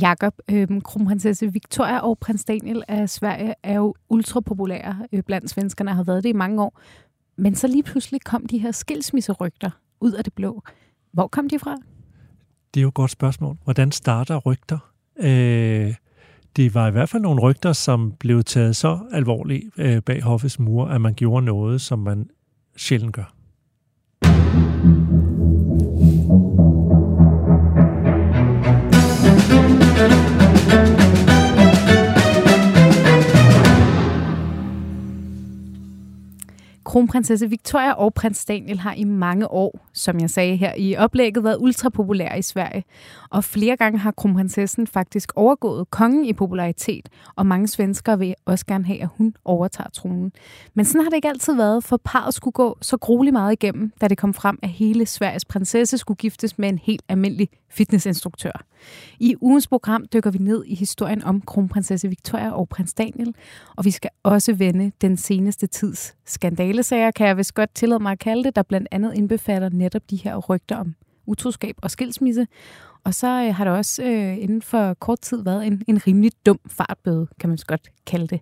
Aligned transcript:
Jakob, 0.00 0.34
øh, 0.50 0.68
kronprinsesse 0.84 1.52
Victoria 1.52 1.98
og 1.98 2.18
prins 2.18 2.44
Daniel 2.44 2.82
af 2.88 3.08
Sverige 3.08 3.54
er 3.62 3.74
jo 3.74 3.94
ultrapopulære 4.08 5.06
øh, 5.12 5.22
blandt 5.22 5.50
svenskerne 5.50 5.90
og 5.90 5.96
har 5.96 6.04
været 6.04 6.22
det 6.22 6.28
i 6.28 6.32
mange 6.32 6.62
år. 6.62 6.80
Men 7.36 7.54
så 7.54 7.66
lige 7.66 7.82
pludselig 7.82 8.20
kom 8.24 8.46
de 8.46 8.58
her 8.58 8.72
skilsmisserygter 8.72 9.70
ud 10.00 10.12
af 10.12 10.24
det 10.24 10.32
blå. 10.32 10.62
Hvor 11.12 11.26
kom 11.26 11.48
de 11.48 11.58
fra? 11.58 11.76
Det 12.74 12.80
er 12.80 12.82
jo 12.82 12.88
et 12.88 12.94
godt 12.94 13.10
spørgsmål. 13.10 13.56
Hvordan 13.64 13.92
starter 13.92 14.36
rygter? 14.36 14.78
Øh, 15.18 15.94
det 16.56 16.74
var 16.74 16.88
i 16.88 16.90
hvert 16.90 17.08
fald 17.08 17.22
nogle 17.22 17.40
rygter, 17.40 17.72
som 17.72 18.12
blev 18.12 18.44
taget 18.44 18.76
så 18.76 18.98
alvorligt 19.12 19.64
øh, 19.76 20.02
bag 20.02 20.22
hoffets 20.22 20.58
mure, 20.58 20.94
at 20.94 21.00
man 21.00 21.14
gjorde 21.14 21.46
noget, 21.46 21.80
som 21.80 21.98
man 21.98 22.30
sjældent 22.76 23.12
gør. 23.12 23.37
Kronprinsesse 36.88 37.50
Victoria 37.50 37.92
og 37.92 38.14
prins 38.14 38.44
Daniel 38.44 38.78
har 38.78 38.94
i 38.94 39.04
mange 39.04 39.50
år, 39.50 39.88
som 39.92 40.20
jeg 40.20 40.30
sagde 40.30 40.56
her 40.56 40.74
i 40.76 40.96
oplægget, 40.96 41.44
været 41.44 41.56
ultrapopulære 41.60 42.38
i 42.38 42.42
Sverige. 42.42 42.84
Og 43.30 43.44
flere 43.44 43.76
gange 43.76 43.98
har 43.98 44.10
kronprinsessen 44.10 44.86
faktisk 44.86 45.32
overgået 45.36 45.90
kongen 45.90 46.24
i 46.24 46.32
popularitet, 46.32 47.08
og 47.36 47.46
mange 47.46 47.68
svenskere 47.68 48.18
vil 48.18 48.34
også 48.44 48.66
gerne 48.66 48.84
have, 48.84 49.02
at 49.02 49.08
hun 49.18 49.34
overtager 49.44 49.90
tronen. 49.90 50.32
Men 50.74 50.84
sådan 50.84 51.02
har 51.02 51.08
det 51.08 51.16
ikke 51.16 51.28
altid 51.28 51.54
været, 51.54 51.84
for 51.84 52.00
parret 52.04 52.34
skulle 52.34 52.52
gå 52.52 52.78
så 52.82 52.96
grueligt 52.96 53.32
meget 53.32 53.52
igennem, 53.52 53.92
da 54.00 54.08
det 54.08 54.18
kom 54.18 54.34
frem, 54.34 54.58
at 54.62 54.68
hele 54.68 55.06
Sveriges 55.06 55.44
prinsesse 55.44 55.98
skulle 55.98 56.16
giftes 56.16 56.58
med 56.58 56.68
en 56.68 56.78
helt 56.78 57.02
almindelig 57.08 57.48
fitnessinstruktør. 57.70 58.64
I 59.18 59.34
ugens 59.40 59.68
program 59.68 60.04
dykker 60.12 60.30
vi 60.30 60.38
ned 60.38 60.64
i 60.66 60.74
historien 60.74 61.24
om 61.24 61.40
kronprinsesse 61.40 62.08
Victoria 62.08 62.50
og 62.50 62.68
prins 62.68 62.94
Daniel, 62.94 63.34
og 63.76 63.84
vi 63.84 63.90
skal 63.90 64.10
også 64.22 64.52
vende 64.52 64.92
den 65.00 65.16
seneste 65.16 65.66
tids 65.66 66.14
skandale 66.26 66.82
skandalesager, 66.88 67.10
kan 67.10 67.26
jeg 67.26 67.36
vist 67.36 67.54
godt 67.54 67.74
tillade 67.74 68.02
mig 68.02 68.12
at 68.12 68.18
kalde 68.18 68.44
det, 68.44 68.56
der 68.56 68.62
blandt 68.62 68.88
andet 68.90 69.14
indbefatter 69.14 69.68
netop 69.68 70.02
de 70.10 70.16
her 70.16 70.36
rygter 70.36 70.76
om 70.76 70.94
utroskab 71.26 71.76
og 71.82 71.90
skilsmisse. 71.90 72.46
Og 73.04 73.14
så 73.14 73.26
øh, 73.26 73.54
har 73.54 73.64
der 73.64 73.70
også 73.70 74.02
øh, 74.02 74.42
inden 74.42 74.62
for 74.62 74.94
kort 74.94 75.20
tid 75.20 75.42
været 75.44 75.66
en, 75.66 75.82
en 75.86 76.06
rimelig 76.06 76.32
dum 76.46 76.60
fartbøde, 76.66 77.26
kan 77.40 77.48
man 77.48 77.58
godt 77.66 77.88
kalde 78.06 78.26
det. 78.26 78.40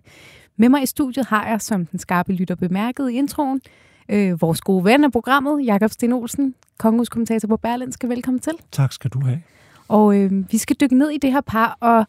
Med 0.57 0.69
mig 0.69 0.83
i 0.83 0.85
studiet 0.85 1.25
har 1.25 1.47
jeg, 1.47 1.61
som 1.61 1.85
den 1.85 1.99
skarpe 1.99 2.33
lytter 2.33 2.55
bemærket 2.55 3.11
i 3.11 3.13
introen, 3.13 3.61
øh, 4.09 4.41
vores 4.41 4.61
gode 4.61 4.83
ven 4.85 5.03
af 5.03 5.11
programmet, 5.11 5.65
Jakob 5.65 5.91
Sten 5.91 6.13
Olsen, 6.13 6.55
kongehuskommentator 6.77 7.47
på 7.47 7.57
Berlinske. 7.57 8.09
Velkommen 8.09 8.39
til. 8.39 8.53
Tak 8.71 8.93
skal 8.93 9.09
du 9.09 9.19
have. 9.19 9.41
Og 9.87 10.17
øh, 10.17 10.51
vi 10.51 10.57
skal 10.57 10.75
dykke 10.81 10.97
ned 10.97 11.09
i 11.09 11.17
det 11.17 11.31
her 11.31 11.41
par, 11.41 11.77
og 11.79 12.05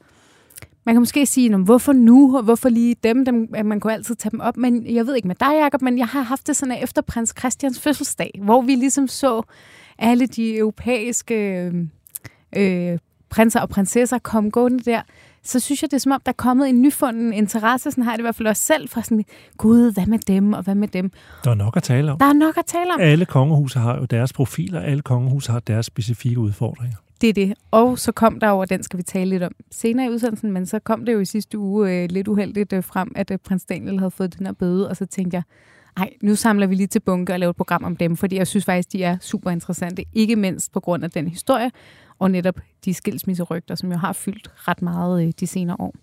man 0.88 0.94
kan 0.94 1.00
måske 1.00 1.26
sige, 1.26 1.56
hvorfor 1.56 1.92
nu, 1.92 2.36
og 2.36 2.42
hvorfor 2.42 2.68
lige 2.68 2.96
dem, 3.04 3.24
dem, 3.24 3.48
man 3.64 3.80
kunne 3.80 3.92
altid 3.92 4.14
tage 4.14 4.30
dem 4.30 4.40
op, 4.40 4.56
men 4.56 4.94
jeg 4.94 5.06
ved 5.06 5.16
ikke 5.16 5.28
med 5.28 5.36
dig, 5.40 5.60
Jacob, 5.62 5.82
men 5.82 5.98
jeg 5.98 6.06
har 6.06 6.22
haft 6.22 6.46
det 6.46 6.56
sådan, 6.56 6.82
efter 6.82 7.02
prins 7.02 7.34
Christians 7.38 7.80
fødselsdag, 7.80 8.30
hvor 8.42 8.62
vi 8.62 8.74
ligesom 8.74 9.08
så 9.08 9.42
alle 9.98 10.26
de 10.26 10.56
europæiske 10.56 11.72
øh, 12.56 12.98
prinser 13.30 13.60
og 13.60 13.68
prinsesser 13.68 14.18
komme 14.18 14.50
gående 14.50 14.78
der, 14.78 15.02
så 15.42 15.60
synes 15.60 15.82
jeg, 15.82 15.90
det 15.90 15.96
er 15.96 16.00
som 16.00 16.12
om, 16.12 16.20
der 16.26 16.32
er 16.32 16.36
kommet 16.36 16.68
en 16.68 16.82
nyfunden 16.82 17.32
interesse, 17.32 17.90
sådan 17.90 18.04
har 18.04 18.10
jeg 18.10 18.18
det 18.18 18.22
i 18.22 18.24
hvert 18.24 18.36
fald 18.36 18.48
også 18.48 18.62
selv, 18.62 18.88
for 18.88 19.00
sådan, 19.00 19.24
gud, 19.56 19.92
hvad 19.92 20.06
med 20.06 20.18
dem, 20.18 20.52
og 20.52 20.62
hvad 20.62 20.74
med 20.74 20.88
dem? 20.88 21.10
Der 21.44 21.50
er 21.50 21.54
nok 21.54 21.76
at 21.76 21.82
tale 21.82 22.12
om. 22.12 22.18
Der 22.18 22.26
er 22.26 22.32
nok 22.32 22.56
at 22.58 22.66
tale 22.66 22.94
om. 22.94 23.00
Alle 23.00 23.26
kongehuse 23.26 23.78
har 23.78 23.98
jo 23.98 24.04
deres 24.04 24.32
profiler, 24.32 24.80
alle 24.80 25.02
kongehuse 25.02 25.52
har 25.52 25.60
deres 25.60 25.86
specifikke 25.86 26.38
udfordringer. 26.40 26.96
Det 27.20 27.28
er 27.28 27.32
det. 27.32 27.54
Og 27.70 27.98
så 27.98 28.12
kom 28.12 28.40
der 28.40 28.48
over, 28.48 28.64
den 28.64 28.82
skal 28.82 28.96
vi 28.96 29.02
tale 29.02 29.30
lidt 29.30 29.42
om 29.42 29.52
senere 29.70 30.06
i 30.06 30.10
udsendelsen, 30.10 30.52
men 30.52 30.66
så 30.66 30.78
kom 30.78 31.04
det 31.04 31.12
jo 31.12 31.20
i 31.20 31.24
sidste 31.24 31.58
uge 31.58 31.92
øh, 31.92 32.08
lidt 32.10 32.28
uheldigt 32.28 32.72
øh, 32.72 32.84
frem, 32.84 33.12
at 33.16 33.30
øh, 33.30 33.38
prins 33.38 33.64
Daniel 33.64 33.98
havde 33.98 34.10
fået 34.10 34.38
den 34.38 34.46
her 34.46 34.52
bøde, 34.52 34.88
og 34.88 34.96
så 34.96 35.06
tænkte 35.06 35.34
jeg, 35.34 35.42
nej, 35.98 36.12
nu 36.22 36.34
samler 36.34 36.66
vi 36.66 36.74
lige 36.74 36.86
til 36.86 37.00
bunke 37.00 37.32
og 37.32 37.38
laver 37.38 37.50
et 37.50 37.56
program 37.56 37.84
om 37.84 37.96
dem, 37.96 38.16
fordi 38.16 38.36
jeg 38.36 38.46
synes 38.46 38.64
faktisk, 38.64 38.92
de 38.92 39.04
er 39.04 39.18
super 39.20 39.50
interessante, 39.50 40.04
ikke 40.12 40.36
mindst 40.36 40.72
på 40.72 40.80
grund 40.80 41.04
af 41.04 41.10
den 41.10 41.28
historie, 41.28 41.70
og 42.18 42.30
netop 42.30 42.60
de 42.84 42.94
skilsmisserygter, 42.94 43.74
som 43.74 43.92
jo 43.92 43.98
har 43.98 44.12
fyldt 44.12 44.50
ret 44.68 44.82
meget 44.82 45.26
øh, 45.26 45.32
de 45.40 45.46
senere 45.46 45.76
år. 45.78 45.94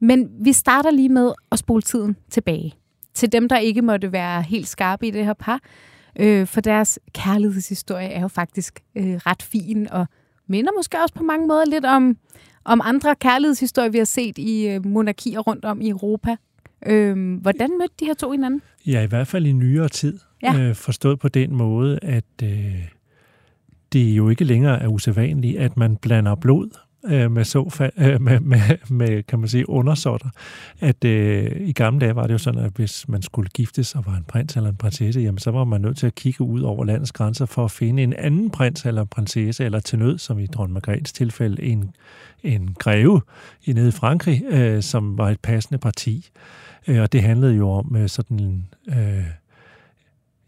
Men 0.00 0.28
vi 0.40 0.52
starter 0.52 0.90
lige 0.90 1.08
med 1.08 1.32
at 1.52 1.58
spole 1.58 1.82
tiden 1.82 2.16
tilbage. 2.30 2.74
Til 3.14 3.32
dem, 3.32 3.48
der 3.48 3.58
ikke 3.58 3.82
måtte 3.82 4.12
være 4.12 4.42
helt 4.42 4.68
skarpe 4.68 5.06
i 5.06 5.10
det 5.10 5.24
her 5.24 5.34
par, 5.34 5.60
øh, 6.18 6.46
for 6.46 6.60
deres 6.60 6.98
kærlighedshistorie 7.12 8.08
er 8.08 8.20
jo 8.20 8.28
faktisk 8.28 8.80
øh, 8.96 9.14
ret 9.14 9.42
fin 9.42 9.90
og 9.90 10.06
minder 10.48 10.70
måske 10.76 10.98
også 11.02 11.14
på 11.14 11.22
mange 11.22 11.46
måder 11.46 11.64
lidt 11.64 11.84
om, 11.84 12.16
om 12.64 12.80
andre 12.84 13.14
kærlighedshistorier, 13.14 13.90
vi 13.90 13.98
har 13.98 14.04
set 14.04 14.38
i 14.38 14.68
øh, 14.68 14.86
monarkier 14.86 15.40
rundt 15.40 15.64
om 15.64 15.80
i 15.80 15.88
Europa. 15.88 16.36
Øh, 16.86 17.40
hvordan 17.40 17.70
mødte 17.78 17.94
de 18.00 18.04
her 18.04 18.14
to 18.14 18.30
hinanden? 18.30 18.62
Ja, 18.86 19.02
i 19.02 19.06
hvert 19.06 19.26
fald 19.26 19.46
i 19.46 19.52
nyere 19.52 19.88
tid. 19.88 20.18
Ja. 20.42 20.58
Øh, 20.58 20.74
forstået 20.74 21.18
på 21.18 21.28
den 21.28 21.54
måde, 21.54 21.98
at 22.02 22.24
øh, 22.42 22.88
det 23.92 24.04
jo 24.16 24.28
ikke 24.28 24.44
længere 24.44 24.82
er 24.82 24.88
usædvanligt, 24.88 25.58
at 25.58 25.76
man 25.76 25.96
blander 25.96 26.34
blod 26.34 26.70
øh, 27.04 27.30
med, 27.30 27.44
så 27.44 27.90
øh, 27.98 28.22
med, 28.22 28.40
med, 28.40 28.60
med, 28.90 29.22
kan 29.22 29.38
man 29.38 29.48
sige, 29.48 29.68
undersorter, 29.68 30.28
At 30.80 31.04
øh, 31.04 31.52
i 31.60 31.72
gamle 31.72 32.00
dage 32.00 32.16
var 32.16 32.26
det 32.26 32.32
jo 32.32 32.38
sådan, 32.38 32.60
at 32.60 32.72
hvis 32.76 33.08
man 33.08 33.22
skulle 33.22 33.50
giftes 33.54 33.94
og 33.94 34.06
var 34.06 34.16
en 34.16 34.24
prins 34.28 34.56
eller 34.56 34.70
en 34.70 34.76
prinsesse, 34.76 35.20
jamen 35.20 35.38
så 35.38 35.50
var 35.50 35.64
man 35.64 35.80
nødt 35.80 35.96
til 35.96 36.06
at 36.06 36.14
kigge 36.14 36.44
ud 36.44 36.60
over 36.60 36.84
landets 36.84 37.12
grænser 37.12 37.46
for 37.46 37.64
at 37.64 37.70
finde 37.70 38.02
en 38.02 38.12
anden 38.12 38.50
prins 38.50 38.86
eller 38.86 39.02
en 39.02 39.08
prinsesse, 39.08 39.64
eller 39.64 39.80
til 39.80 39.98
nød, 39.98 40.18
som 40.18 40.38
i 40.38 40.46
dronning 40.46 40.72
Margrethes 40.72 41.12
tilfælde, 41.12 41.62
en, 41.62 41.94
en 42.42 42.76
greve 42.78 43.20
i 43.64 43.72
nede 43.72 43.88
i 43.88 43.92
Frankrig, 43.92 44.42
øh, 44.50 44.82
som 44.82 45.18
var 45.18 45.30
et 45.30 45.40
passende 45.40 45.78
parti. 45.78 46.30
Øh, 46.86 47.02
og 47.02 47.12
det 47.12 47.22
handlede 47.22 47.54
jo 47.54 47.70
om 47.70 47.96
øh, 47.96 48.08
sådan 48.08 48.40
en... 48.40 48.66
Øh, 48.88 49.24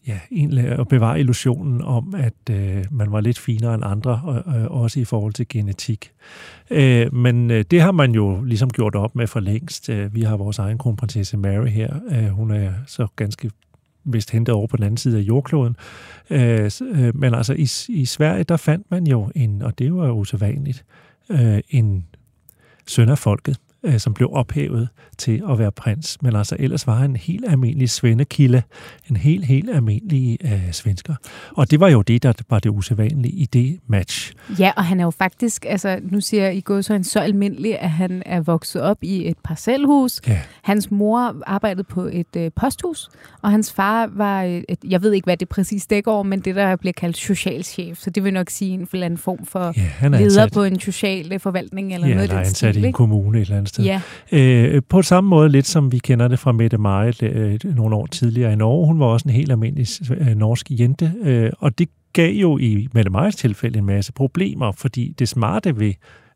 ja, 0.09 0.19
egentlig 0.33 0.65
at 0.65 0.89
bevare 0.89 1.21
illusionen 1.21 1.83
om, 1.83 2.15
at 2.15 2.51
øh, 2.51 2.85
man 2.91 3.13
var 3.13 3.21
lidt 3.21 3.39
finere 3.39 3.75
end 3.75 3.83
andre, 3.87 4.21
og, 4.25 4.57
øh, 4.57 4.71
også 4.71 5.01
i 5.01 5.05
forhold 5.05 5.33
til 5.33 5.49
genetik. 5.49 6.13
Øh, 6.71 7.15
men 7.15 7.51
øh, 7.51 7.65
det 7.71 7.81
har 7.81 7.93
man 7.93 8.13
jo 8.13 8.43
ligesom 8.43 8.71
gjort 8.71 8.95
op 8.95 9.17
med 9.17 9.27
for 9.27 9.41
længst. 9.41 9.89
Øh, 9.89 10.15
vi 10.15 10.23
har 10.23 10.37
vores 10.37 10.59
egen 10.59 10.79
kronprinsesse 10.79 11.37
Mary 11.37 11.67
her. 11.67 11.95
Øh, 12.11 12.29
hun 12.29 12.51
er 12.51 12.73
så 12.87 13.07
ganske 13.17 13.51
vist 14.05 14.31
hentet 14.31 14.55
over 14.55 14.67
på 14.67 14.77
den 14.77 14.85
anden 14.85 14.97
side 14.97 15.19
af 15.19 15.23
jordkloden. 15.23 15.77
Øh, 16.31 16.71
øh, 16.95 17.17
men 17.17 17.35
altså 17.35 17.53
i, 17.53 17.99
i 18.01 18.05
Sverige, 18.05 18.45
der 18.45 18.57
fandt 18.57 18.91
man 18.91 19.07
jo 19.07 19.31
en, 19.35 19.63
og 19.63 19.79
det 19.79 19.95
var 19.95 20.07
jo 20.07 20.13
usædvanligt, 20.13 20.85
øh, 21.31 21.61
en 21.71 22.07
søn 22.87 23.09
af 23.09 23.19
folket, 23.19 23.59
øh, 23.83 23.99
som 23.99 24.15
blev 24.15 24.29
ophævet 24.33 24.89
til 25.19 25.43
at 25.51 25.59
være 25.59 25.73
prins. 25.73 26.23
Men 26.23 26.37
altså 26.37 26.57
ellers 26.59 26.87
var 26.87 26.95
han 26.95 27.11
en 27.11 27.17
helt 27.17 27.45
almindelig 27.49 27.91
svendekilde, 27.91 28.63
en 29.11 29.17
helt, 29.17 29.45
helt 29.45 29.71
almindelig 29.71 30.39
øh, 30.45 30.73
svensker. 30.73 31.15
Og 31.57 31.71
det 31.71 31.81
var 31.81 31.89
jo 31.89 32.03
det, 32.03 32.23
der 32.23 32.33
var 32.51 32.59
det 32.59 32.71
usædvanlige 32.71 33.35
i 33.35 33.45
det 33.45 33.79
match. 33.87 34.33
Ja, 34.59 34.73
og 34.77 34.85
han 34.85 35.01
er 35.01 35.05
jo 35.05 35.11
faktisk, 35.11 35.65
altså 35.69 36.01
nu 36.03 36.21
siger 36.21 36.43
jeg, 36.43 36.57
I 36.57 36.61
går 36.61 36.81
så 36.81 36.95
en 36.95 37.05
så 37.05 37.21
almindelig, 37.21 37.79
at 37.79 37.91
han 37.91 38.23
er 38.27 38.41
vokset 38.41 38.83
op 38.83 38.99
i 39.03 39.29
et 39.29 39.37
parcelhus. 39.45 40.21
Ja. 40.29 40.41
Hans 40.63 40.91
mor 40.91 41.43
arbejdede 41.47 41.85
på 41.85 42.03
et 42.13 42.37
øh, 42.37 42.51
posthus, 42.57 43.09
og 43.43 43.51
hans 43.51 43.73
far 43.73 44.07
var, 44.07 44.43
et, 44.43 44.79
jeg 44.89 45.03
ved 45.03 45.13
ikke, 45.13 45.25
hvad 45.25 45.37
det 45.37 45.49
præcis 45.49 45.87
dækker 45.87 46.13
over, 46.13 46.23
men 46.23 46.41
det, 46.41 46.55
der 46.55 46.77
bliver 46.77 46.93
kaldt 46.93 47.17
socialchef. 47.17 47.99
Så 47.99 48.11
det 48.11 48.25
vil 48.25 48.33
nok 48.33 48.51
sige 48.51 48.71
en 48.71 48.89
eller 48.93 49.07
anden 49.07 49.19
form 49.19 49.47
for 49.47 49.73
ja, 49.77 49.83
han 49.83 50.15
er 50.15 50.19
leder 50.19 50.43
ansat. 50.43 50.53
på 50.53 50.63
en 50.63 50.81
social 50.81 51.33
øh, 51.33 51.41
forvaltning 51.41 51.95
eller 51.95 52.07
ja, 52.09 52.15
noget 52.15 52.29
af 52.29 52.29
den 52.29 52.39
ansat 52.39 52.77
i 52.77 52.87
en 52.87 52.93
kommune 52.93 53.39
et 53.39 53.43
eller 53.43 53.57
andet 53.69 54.01
sted. 54.31 54.33
Ja. 54.33 54.77
Øh, 54.77 54.83
på 54.89 55.03
samme 55.03 55.31
måde 55.31 55.49
lidt 55.49 55.67
som 55.67 55.93
vi 55.93 55.99
kender 55.99 56.29
det 56.29 56.39
fra 56.39 56.53
Mette 56.53 56.79
Marit 56.79 57.23
øh, 57.23 57.59
nogle 57.65 57.97
år 57.97 58.07
tidligere 58.07 58.53
i 58.53 58.57
Norge. 58.57 58.87
Hun 58.87 59.01
var 59.01 59.07
også 59.07 59.29
en 59.29 59.35
helt 59.35 59.51
almindelig 59.51 59.87
øh, 60.11 60.27
norsk 60.27 60.67
jente, 60.71 61.13
øh, 61.23 61.51
og 61.59 61.79
det 61.79 61.89
gav 62.13 62.33
jo 62.33 62.59
i 62.59 62.89
Mette 62.95 63.11
Marits 63.11 63.37
tilfælde 63.37 63.79
en 63.79 63.87
masse 63.87 64.13
problemer, 64.13 64.73
fordi 64.73 65.15
det 65.19 65.29
smarte 65.29 65.79
ved 65.79 65.93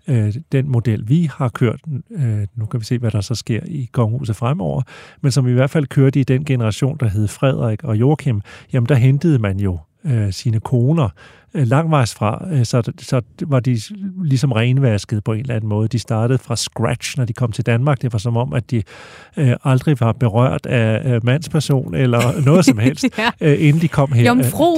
øh, 0.08 0.34
den 0.52 0.68
model, 0.68 1.08
vi 1.08 1.30
har 1.34 1.48
kørt, 1.48 1.80
øh, 2.10 2.46
nu 2.54 2.66
kan 2.66 2.80
vi 2.80 2.84
se, 2.84 2.98
hvad 2.98 3.10
der 3.10 3.20
så 3.20 3.34
sker 3.34 3.60
i 3.66 3.88
kongehuset 3.92 4.36
fremover, 4.36 4.82
men 5.20 5.32
som 5.32 5.48
i 5.48 5.52
hvert 5.52 5.70
fald 5.70 5.86
kørte 5.86 6.20
i 6.20 6.24
den 6.24 6.44
generation, 6.44 6.96
der 7.00 7.08
hed 7.08 7.28
Frederik 7.28 7.84
og 7.84 7.96
Joachim, 7.96 8.40
jamen 8.72 8.88
der 8.88 8.94
hentede 8.94 9.38
man 9.38 9.60
jo 9.60 9.78
øh, 10.04 10.32
sine 10.32 10.60
koner 10.60 11.08
langvejs 11.54 12.14
fra, 12.14 12.44
øh, 12.52 12.64
så, 12.64 12.92
så 12.98 13.20
var 13.46 13.60
de 13.60 13.80
ligesom 14.24 14.52
renvasket 14.52 15.24
på 15.24 15.32
en 15.32 15.40
eller 15.40 15.54
anden 15.54 15.68
måde. 15.68 15.88
De 15.88 15.98
startede 15.98 16.38
fra 16.38 16.56
scratch, 16.56 17.18
når 17.18 17.24
de 17.24 17.32
kom 17.32 17.52
til 17.52 17.66
Danmark. 17.66 18.02
Det 18.02 18.12
var 18.12 18.18
som 18.18 18.36
om, 18.36 18.52
at 18.52 18.70
de 18.70 18.82
øh, 19.36 19.56
aldrig 19.64 20.00
var 20.00 20.12
berørt 20.12 20.66
af 20.66 21.14
øh, 21.14 21.24
mandsperson 21.24 21.94
eller 21.94 22.20
noget 22.48 22.64
som 22.64 22.78
helst, 22.78 23.04
ja. 23.18 23.30
øh, 23.40 23.56
inden 23.68 23.82
de 23.82 23.88
kom 23.88 24.12
her. 24.12 24.24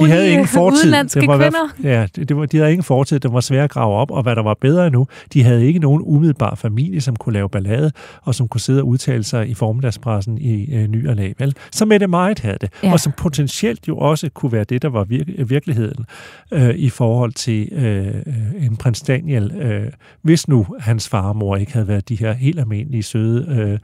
de 0.05 0.11
havde 0.11 0.31
ingen 0.31 0.47
fortid. 0.47 0.91
det 1.21 1.27
var, 1.27 1.37
kvinder. 1.37 1.73
Ja, 1.83 2.07
det, 2.15 2.37
var, 2.37 2.45
de 2.45 2.57
havde 2.57 2.71
ingen 2.71 2.83
fortid. 2.83 3.19
Det 3.19 3.33
var 3.33 3.39
svært 3.39 3.63
at 3.63 3.69
grave 3.69 3.93
op, 3.95 4.11
og 4.11 4.23
hvad 4.23 4.35
der 4.35 4.43
var 4.43 4.55
bedre 4.61 4.89
nu, 4.89 5.07
de 5.33 5.43
havde 5.43 5.65
ikke 5.65 5.79
nogen 5.79 6.01
umiddelbar 6.05 6.55
familie, 6.55 7.01
som 7.01 7.15
kunne 7.15 7.33
lave 7.33 7.49
ballade, 7.49 7.91
og 8.21 8.35
som 8.35 8.47
kunne 8.47 8.61
sidde 8.61 8.81
og 8.81 8.87
udtale 8.87 9.23
sig 9.23 9.49
i 9.49 9.53
formiddagspressen 9.53 10.37
i 10.37 10.75
øh, 10.75 10.87
ny 10.87 11.07
og 11.07 11.17
vel. 11.39 11.55
Så 11.71 11.85
Mette 11.85 12.07
Marit 12.07 12.39
havde 12.39 12.57
det, 12.61 12.69
ja. 12.83 12.91
og 12.93 12.99
som 12.99 13.13
potentielt 13.17 13.87
jo 13.87 13.97
også 13.97 14.29
kunne 14.33 14.51
være 14.51 14.63
det, 14.63 14.81
der 14.81 14.89
var 14.89 15.03
vir- 15.03 15.43
virkeligheden. 15.43 16.05
Øh, 16.51 16.64
øh, 16.65 16.75
i 16.75 16.89
forhold 16.89 17.33
til 17.33 17.69
øh, 17.71 18.07
øh, 18.07 18.65
en 18.65 18.77
prins 18.77 19.01
Daniel, 19.01 19.51
øh, 19.51 19.91
hvis 20.21 20.47
nu 20.47 20.65
hans 20.79 21.09
far 21.09 21.29
og 21.29 21.35
mor 21.35 21.55
ikke 21.55 21.73
havde 21.73 21.87
været 21.87 22.09
de 22.09 22.15
her 22.15 22.33
helt 22.33 22.59
almindelige, 22.59 23.03
søde, 23.03 23.59
øh, 23.59 23.79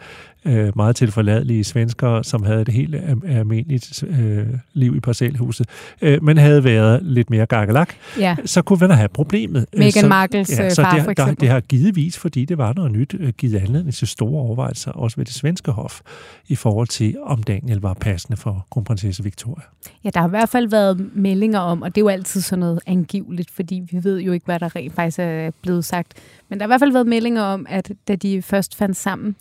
øh, 0.45 0.51
øh, 0.61 0.71
meget 0.75 0.95
tilforladelige 0.95 1.63
svenskere, 1.63 2.23
som 2.23 2.43
havde 2.43 2.61
et 2.61 2.69
helt 2.69 2.95
almindeligt 3.25 4.03
øh, 4.03 4.47
liv 4.73 4.95
i 4.95 4.99
parcelhuset, 4.99 5.69
øh, 6.01 6.23
men 6.23 6.37
havde 6.37 6.63
været 6.63 6.99
lidt 7.03 7.29
mere 7.29 7.45
gakkelak, 7.45 7.93
ja. 8.19 8.35
så 8.45 8.61
kunne 8.61 8.79
man 8.79 8.91
have 8.97 9.09
problemet. 9.09 9.65
Meghan 9.73 9.91
så, 9.91 10.07
Markles 10.07 10.59
ja, 10.59 10.69
så 10.69 10.81
far, 10.81 10.95
det, 10.95 11.03
for 11.03 11.11
eksempel. 11.11 11.35
Der, 11.35 11.39
det 11.39 11.49
har 11.49 11.59
givetvis, 11.59 12.17
fordi 12.17 12.45
det 12.45 12.57
var 12.57 12.73
noget 12.73 12.91
nyt, 12.91 13.15
givet 13.37 13.55
anledning 13.55 13.93
til 13.93 14.07
store 14.07 14.41
overvejelser, 14.41 14.91
også 14.91 15.17
ved 15.17 15.25
det 15.25 15.33
svenske 15.33 15.71
hof, 15.71 16.01
i 16.47 16.55
forhold 16.55 16.87
til, 16.87 17.17
om 17.23 17.43
Daniel 17.43 17.79
var 17.79 17.93
passende 17.93 18.37
for 18.37 18.67
kronprinsesse 18.71 19.23
Victoria. 19.23 19.63
Ja, 20.03 20.09
der 20.09 20.19
har 20.19 20.27
i 20.27 20.29
hvert 20.29 20.49
fald 20.49 20.69
været 20.69 21.09
meldinger 21.15 21.59
om, 21.59 21.81
og 21.81 21.95
det 21.95 22.01
er 22.01 22.05
jo 22.05 22.09
altid 22.09 22.41
sådan 22.41 22.59
noget 22.59 22.79
angiveligt, 22.85 23.51
fordi 23.51 23.81
vi 23.91 24.03
ved 24.03 24.19
jo 24.19 24.31
ikke, 24.31 24.45
hvad 24.45 24.59
der 24.59 24.75
rent 24.75 24.93
faktisk 24.93 25.19
er 25.19 25.51
blevet 25.61 25.85
sagt. 25.85 26.13
Men 26.49 26.59
der 26.59 26.63
har 26.63 26.67
i 26.67 26.71
hvert 26.71 26.81
fald 26.81 26.91
været 26.91 27.07
meldinger 27.07 27.41
om, 27.41 27.65
at 27.69 27.91
da 28.07 28.15
de 28.15 28.41
først 28.41 28.75
fandt 28.75 28.97
sammen, 28.97 29.35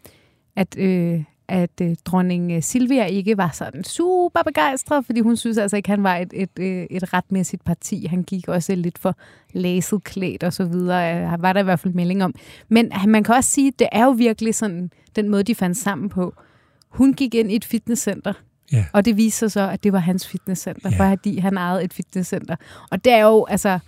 at, 0.56 0.78
øh, 0.78 1.22
at 1.48 1.80
øh, 1.82 1.96
dronning 2.04 2.52
øh, 2.52 2.62
Silvia 2.62 3.04
ikke 3.04 3.36
var 3.36 3.50
sådan 3.52 3.84
super 3.84 4.42
begejstret, 4.46 5.06
fordi 5.06 5.20
hun 5.20 5.36
synes 5.36 5.58
altså 5.58 5.76
ikke, 5.76 5.88
han 5.88 6.02
var 6.02 6.16
et, 6.16 6.32
et, 6.32 6.58
øh, 6.58 6.86
et 6.90 7.12
retmæssigt 7.12 7.64
parti. 7.64 8.06
Han 8.06 8.22
gik 8.22 8.48
også 8.48 8.74
lidt 8.74 8.98
for 8.98 9.16
læset 9.52 10.04
klædt 10.04 10.42
og 10.42 10.52
så 10.52 10.64
videre. 10.64 11.16
Øh, 11.16 11.42
var 11.42 11.52
der 11.52 11.60
i 11.60 11.64
hvert 11.64 11.80
fald 11.80 11.94
melding 11.94 12.24
om. 12.24 12.34
Men 12.68 12.92
man 13.06 13.24
kan 13.24 13.34
også 13.34 13.50
sige, 13.50 13.68
at 13.68 13.78
det 13.78 13.88
er 13.92 14.04
jo 14.04 14.10
virkelig 14.10 14.54
sådan 14.54 14.90
den 15.16 15.28
måde, 15.28 15.42
de 15.42 15.54
fandt 15.54 15.76
sammen 15.76 16.08
på. 16.08 16.34
Hun 16.88 17.14
gik 17.14 17.34
ind 17.34 17.52
i 17.52 17.56
et 17.56 17.64
fitnesscenter, 17.64 18.32
Ja. 18.72 18.84
Og 18.92 19.04
det 19.04 19.16
viser 19.16 19.48
sig 19.48 19.52
så, 19.52 19.70
at 19.70 19.84
det 19.84 19.92
var 19.92 19.98
hans 19.98 20.28
fitnesscenter, 20.28 20.90
ja. 20.92 21.10
fordi 21.10 21.38
han 21.38 21.56
ejede 21.56 21.84
et 21.84 21.92
fitnesscenter. 21.92 22.56
Og 22.90 23.04
det 23.04 23.12
er 23.12 23.24
jo 23.24 23.44
altså 23.44 23.78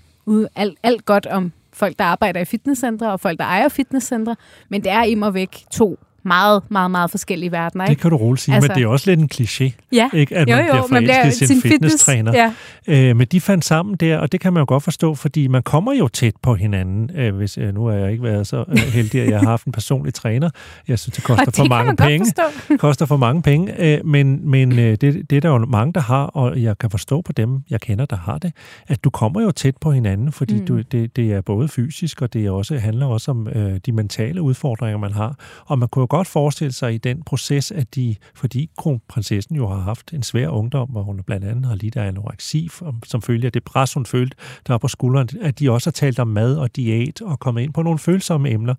alt, 0.57 0.79
alt 0.83 1.05
godt 1.05 1.27
om 1.27 1.53
folk, 1.73 1.99
der 1.99 2.05
arbejder 2.05 2.41
i 2.41 2.45
fitnesscentre, 2.45 3.13
og 3.13 3.21
folk, 3.21 3.39
der 3.39 3.45
ejer 3.45 3.69
fitnesscentre, 3.69 4.37
men 4.69 4.85
det 4.85 4.93
er 4.93 5.03
immer 5.03 5.31
væk 5.31 5.65
to 5.71 5.99
meget, 6.25 6.63
meget, 6.69 6.91
meget 6.91 7.11
forskellige 7.11 7.53
verdener. 7.53 7.85
Ikke? 7.85 7.95
Det 7.95 8.03
kan 8.03 8.11
du 8.11 8.17
roligt 8.17 8.43
sige, 8.43 8.55
altså, 8.55 8.69
men 8.69 8.77
det 8.77 8.83
er 8.85 8.89
også 8.89 9.11
lidt 9.11 9.21
en 9.21 9.31
kliché, 9.35 9.71
ja. 9.93 10.09
ikke? 10.13 10.37
at 10.37 10.49
jo, 10.49 10.57
man 10.57 10.67
jo, 10.67 10.73
bliver 10.73 10.89
forelsket 10.89 11.25
man 11.25 11.33
sin, 11.33 11.47
sin 11.47 11.71
fitnesstræner. 11.71 12.33
Fitness, 12.33 12.89
ja. 12.89 13.09
øh, 13.09 13.17
men 13.17 13.27
de 13.27 13.41
fandt 13.41 13.65
sammen 13.65 13.97
der, 13.97 14.19
og 14.19 14.33
det 14.33 14.41
kan 14.41 14.53
man 14.53 14.61
jo 14.61 14.65
godt 14.69 14.83
forstå, 14.83 15.15
fordi 15.15 15.47
man 15.47 15.63
kommer 15.63 15.93
jo 15.93 16.09
tæt 16.09 16.35
på 16.43 16.55
hinanden. 16.55 17.11
Øh, 17.17 17.37
hvis 17.37 17.59
øh, 17.59 17.75
Nu 17.75 17.87
har 17.87 17.95
jeg 17.95 18.11
ikke 18.11 18.25
været 18.25 18.47
så 18.47 18.65
øh, 18.69 18.79
heldig, 18.79 19.23
at 19.23 19.31
jeg 19.31 19.41
har 19.41 19.49
haft 19.49 19.67
en 19.67 19.73
personlig 19.73 20.15
træner. 20.15 20.51
Jeg 20.89 20.99
synes, 20.99 21.17
det 21.17 21.25
koster 21.25 21.45
det 21.45 21.57
for 21.57 21.65
mange 21.65 21.97
penge. 21.97 22.33
koster 22.79 23.07
for 23.07 23.17
mange 23.17 23.43
penge, 23.43 23.95
øh, 23.95 24.07
men, 24.07 24.51
men 24.51 24.79
øh, 24.79 24.97
det, 25.01 25.31
det 25.31 25.37
er 25.37 25.41
der 25.41 25.49
jo 25.49 25.59
mange, 25.59 25.93
der 25.93 26.01
har, 26.01 26.25
og 26.25 26.63
jeg 26.63 26.79
kan 26.79 26.91
forstå 26.91 27.23
på 27.23 27.33
dem, 27.33 27.61
jeg 27.71 27.81
kender, 27.81 28.05
der 28.05 28.17
har 28.17 28.39
det, 28.39 28.53
at 28.89 29.05
du 29.05 29.11
kommer 29.11 29.43
jo 29.43 29.51
tæt 29.51 29.77
på 29.77 29.93
hinanden, 29.93 30.33
fordi 30.33 30.55
mm. 30.55 30.67
du, 30.67 30.81
det, 30.81 31.17
det 31.17 31.33
er 31.33 31.41
både 31.41 31.69
fysisk, 31.69 32.23
og 32.23 32.33
det 32.33 32.47
er 32.47 32.51
også, 32.51 32.79
handler 32.79 33.07
også 33.07 33.31
om 33.31 33.49
øh, 33.49 33.81
de 33.87 33.93
mentale 33.93 34.43
udfordringer, 34.43 34.99
man 34.99 35.13
har. 35.13 35.35
Og 35.67 35.79
man 35.79 35.89
kunne 35.89 36.07
godt 36.17 36.29
forestille 36.29 36.73
sig, 36.73 36.95
i 36.95 36.99
den 36.99 37.23
proces, 37.23 37.71
at 37.71 37.95
de, 37.95 38.17
fordi 38.35 38.71
kronprinsessen 38.79 39.57
jo 39.57 39.69
har 39.69 39.81
haft 39.81 40.13
en 40.13 40.23
svær 40.23 40.49
ungdom, 40.49 40.89
hvor 40.89 41.03
hun 41.03 41.23
blandt 41.27 41.45
andet 41.45 41.67
har 41.67 41.75
lidt 41.75 41.97
af 41.97 42.07
anoreksi, 42.07 42.69
som 43.07 43.23
følge 43.23 43.47
af 43.47 43.53
det 43.53 43.65
pres, 43.65 43.95
hun 43.95 44.07
følte, 44.07 44.37
der 44.67 44.79
på 44.79 44.89
skulderen, 44.89 45.29
at 45.41 45.59
de 45.59 45.71
også 45.71 45.87
har 45.87 45.93
talt 45.93 46.19
om 46.19 46.29
mad 46.29 46.57
og 46.57 46.77
diæt 46.77 47.23
og 47.23 47.41
kommet 47.41 47.63
ind 47.63 47.73
på 47.73 47.83
nogle 47.83 47.99
følsomme 47.99 48.51
emner, 48.51 48.75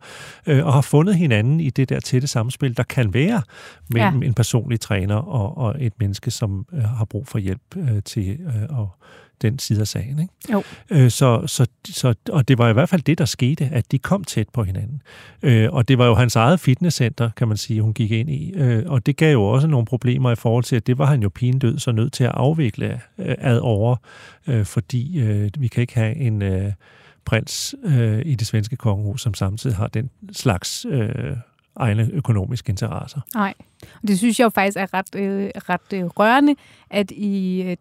øh, 0.47 0.65
og 0.65 0.73
har 0.73 0.81
fundet 0.81 1.15
hinanden 1.15 1.59
i 1.59 1.69
det 1.69 1.89
der 1.89 1.99
tætte 1.99 2.27
samspil, 2.27 2.77
der 2.77 2.83
kan 2.83 3.13
være 3.13 3.41
mellem 3.89 4.21
ja. 4.21 4.27
en 4.27 4.33
personlig 4.33 4.79
træner 4.79 5.15
og, 5.15 5.57
og 5.57 5.75
et 5.79 5.93
menneske, 5.99 6.31
som 6.31 6.65
øh, 6.73 6.83
har 6.83 7.05
brug 7.05 7.27
for 7.27 7.39
hjælp 7.39 7.77
øh, 7.77 8.03
til 8.05 8.39
øh, 8.41 8.63
at 8.63 8.87
den 9.41 9.59
side 9.59 9.81
af 9.81 9.87
sagen. 9.87 10.19
Ikke? 10.19 10.33
Jo. 10.51 10.63
Øh, 10.89 11.11
så, 11.11 11.47
så, 11.47 11.67
så, 11.85 12.13
og 12.29 12.47
det 12.47 12.57
var 12.57 12.69
i 12.69 12.73
hvert 12.73 12.89
fald 12.89 13.01
det, 13.01 13.17
der 13.17 13.25
skete, 13.25 13.65
at 13.65 13.91
de 13.91 13.99
kom 13.99 14.23
tæt 14.23 14.49
på 14.53 14.63
hinanden. 14.63 15.01
Øh, 15.43 15.73
og 15.73 15.87
det 15.87 15.97
var 15.97 16.05
jo 16.05 16.13
hans 16.13 16.35
eget 16.35 16.59
fitnesscenter, 16.59 17.29
kan 17.37 17.47
man 17.47 17.57
sige, 17.57 17.81
hun 17.81 17.93
gik 17.93 18.11
ind 18.11 18.29
i. 18.29 18.53
Øh, 18.55 18.83
og 18.85 19.05
det 19.05 19.17
gav 19.17 19.31
jo 19.31 19.43
også 19.43 19.67
nogle 19.67 19.85
problemer 19.85 20.31
i 20.31 20.35
forhold 20.35 20.63
til, 20.63 20.75
at 20.75 20.87
det 20.87 20.97
var 20.97 21.05
han 21.05 21.21
jo 21.21 21.29
pindød 21.29 21.79
så 21.79 21.91
nødt 21.91 22.13
til 22.13 22.23
at 22.23 22.31
afvikle 22.33 23.01
øh, 23.17 23.35
ad 23.37 23.59
over, 23.59 23.95
øh, 24.47 24.65
fordi 24.65 25.19
øh, 25.19 25.49
vi 25.57 25.67
kan 25.67 25.81
ikke 25.81 25.95
have 25.95 26.15
en 26.15 26.41
øh, 26.41 26.71
prins 27.25 27.75
øh, 27.83 28.21
i 28.25 28.35
det 28.35 28.47
svenske 28.47 28.75
kongehus, 28.75 29.21
som 29.21 29.33
samtidig 29.33 29.75
har 29.75 29.87
den 29.87 30.09
slags... 30.31 30.85
Øh, 30.89 31.37
egne 31.75 32.09
økonomiske 32.13 32.69
interesser. 32.69 33.21
Nej, 33.35 33.53
og 34.01 34.07
det 34.07 34.17
synes 34.17 34.39
jeg 34.39 34.45
jo 34.45 34.49
faktisk 34.49 34.77
er 34.77 34.93
ret, 34.93 35.15
øh, 35.15 35.49
ret 35.55 35.93
øh, 35.93 36.05
rørende, 36.05 36.55
at 36.89 37.11
i 37.11 37.61
øh, 37.61 37.77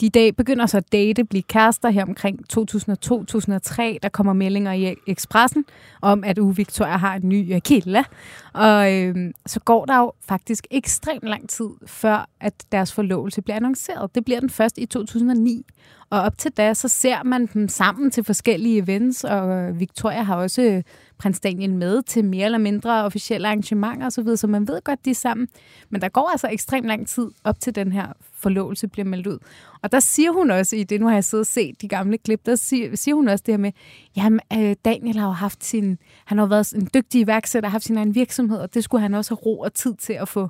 de 0.00 0.06
i 0.06 0.08
dag 0.08 0.36
begynder 0.36 0.66
så 0.66 0.76
at 0.76 0.92
date, 0.92 1.24
blive 1.24 1.42
kærester 1.42 1.90
her 1.90 2.04
omkring 2.04 2.40
2002-2003. 2.52 3.98
Der 4.02 4.08
kommer 4.12 4.32
meldinger 4.32 4.72
i 4.72 4.94
Expressen 5.06 5.64
om, 6.02 6.24
at 6.24 6.38
Uwe 6.38 6.56
Victoria 6.56 6.96
har 6.96 7.14
en 7.14 7.28
ny 7.28 7.58
kilde. 7.64 8.04
Og 8.52 8.94
øh, 8.94 9.16
så 9.46 9.60
går 9.60 9.84
der 9.84 9.98
jo 9.98 10.12
faktisk 10.28 10.66
ekstremt 10.70 11.24
lang 11.24 11.48
tid, 11.48 11.68
før 11.86 12.28
at 12.40 12.54
deres 12.72 12.92
forlovelse 12.92 13.42
bliver 13.42 13.56
annonceret. 13.56 14.14
Det 14.14 14.24
bliver 14.24 14.40
den 14.40 14.50
først 14.50 14.78
i 14.78 14.86
2009. 14.86 15.66
Og 16.10 16.20
op 16.20 16.38
til 16.38 16.50
da, 16.50 16.74
så 16.74 16.88
ser 16.88 17.22
man 17.22 17.48
dem 17.54 17.68
sammen 17.68 18.10
til 18.10 18.24
forskellige 18.24 18.82
events, 18.82 19.24
og 19.24 19.80
Victoria 19.80 20.22
har 20.22 20.36
også 20.36 20.62
øh, 20.62 20.82
prins 21.18 21.40
Daniel 21.40 21.74
med 21.74 22.02
til 22.02 22.24
mere 22.24 22.44
eller 22.44 22.58
mindre 22.58 23.04
officielle 23.04 23.48
arrangementer 23.48 24.06
osv., 24.06 24.36
så 24.36 24.46
man 24.46 24.68
ved 24.68 24.80
godt, 24.84 25.04
de 25.04 25.10
er 25.10 25.14
sammen. 25.14 25.48
Men 25.90 26.00
der 26.00 26.08
går 26.08 26.28
altså 26.32 26.48
ekstremt 26.52 26.86
lang 26.86 27.08
tid 27.08 27.26
op 27.44 27.60
til 27.60 27.74
den 27.74 27.92
her 27.92 28.06
forlovelse 28.34 28.88
bliver 28.88 29.06
meldt 29.06 29.26
ud. 29.26 29.38
Og 29.82 29.92
der 29.92 30.00
siger 30.00 30.32
hun 30.32 30.50
også 30.50 30.76
i 30.76 30.84
det, 30.84 31.00
nu 31.00 31.06
har 31.06 31.14
jeg 31.14 31.24
siddet 31.24 31.42
og 31.42 31.46
set 31.46 31.82
de 31.82 31.88
gamle 31.88 32.18
klip, 32.18 32.46
der 32.46 32.54
siger, 32.54 32.96
siger 32.96 33.14
hun 33.14 33.28
også 33.28 33.42
det 33.46 33.52
her 33.52 33.58
med, 33.58 33.72
jamen 34.16 34.40
øh, 34.52 34.76
Daniel 34.84 35.18
har 35.18 35.26
jo 35.26 35.32
haft 35.32 35.64
sin, 35.64 35.98
han 36.24 36.38
har 36.38 36.46
været 36.46 36.72
en 36.72 36.88
dygtig 36.94 37.20
iværksætter, 37.20 37.68
haft 37.68 37.84
sin 37.84 37.96
egen 37.96 38.14
virksomhed, 38.14 38.58
og 38.58 38.74
det 38.74 38.84
skulle 38.84 39.00
han 39.00 39.14
også 39.14 39.30
have 39.30 39.40
ro 39.46 39.60
og 39.60 39.74
tid 39.74 39.94
til 39.94 40.12
at 40.12 40.28
få 40.28 40.48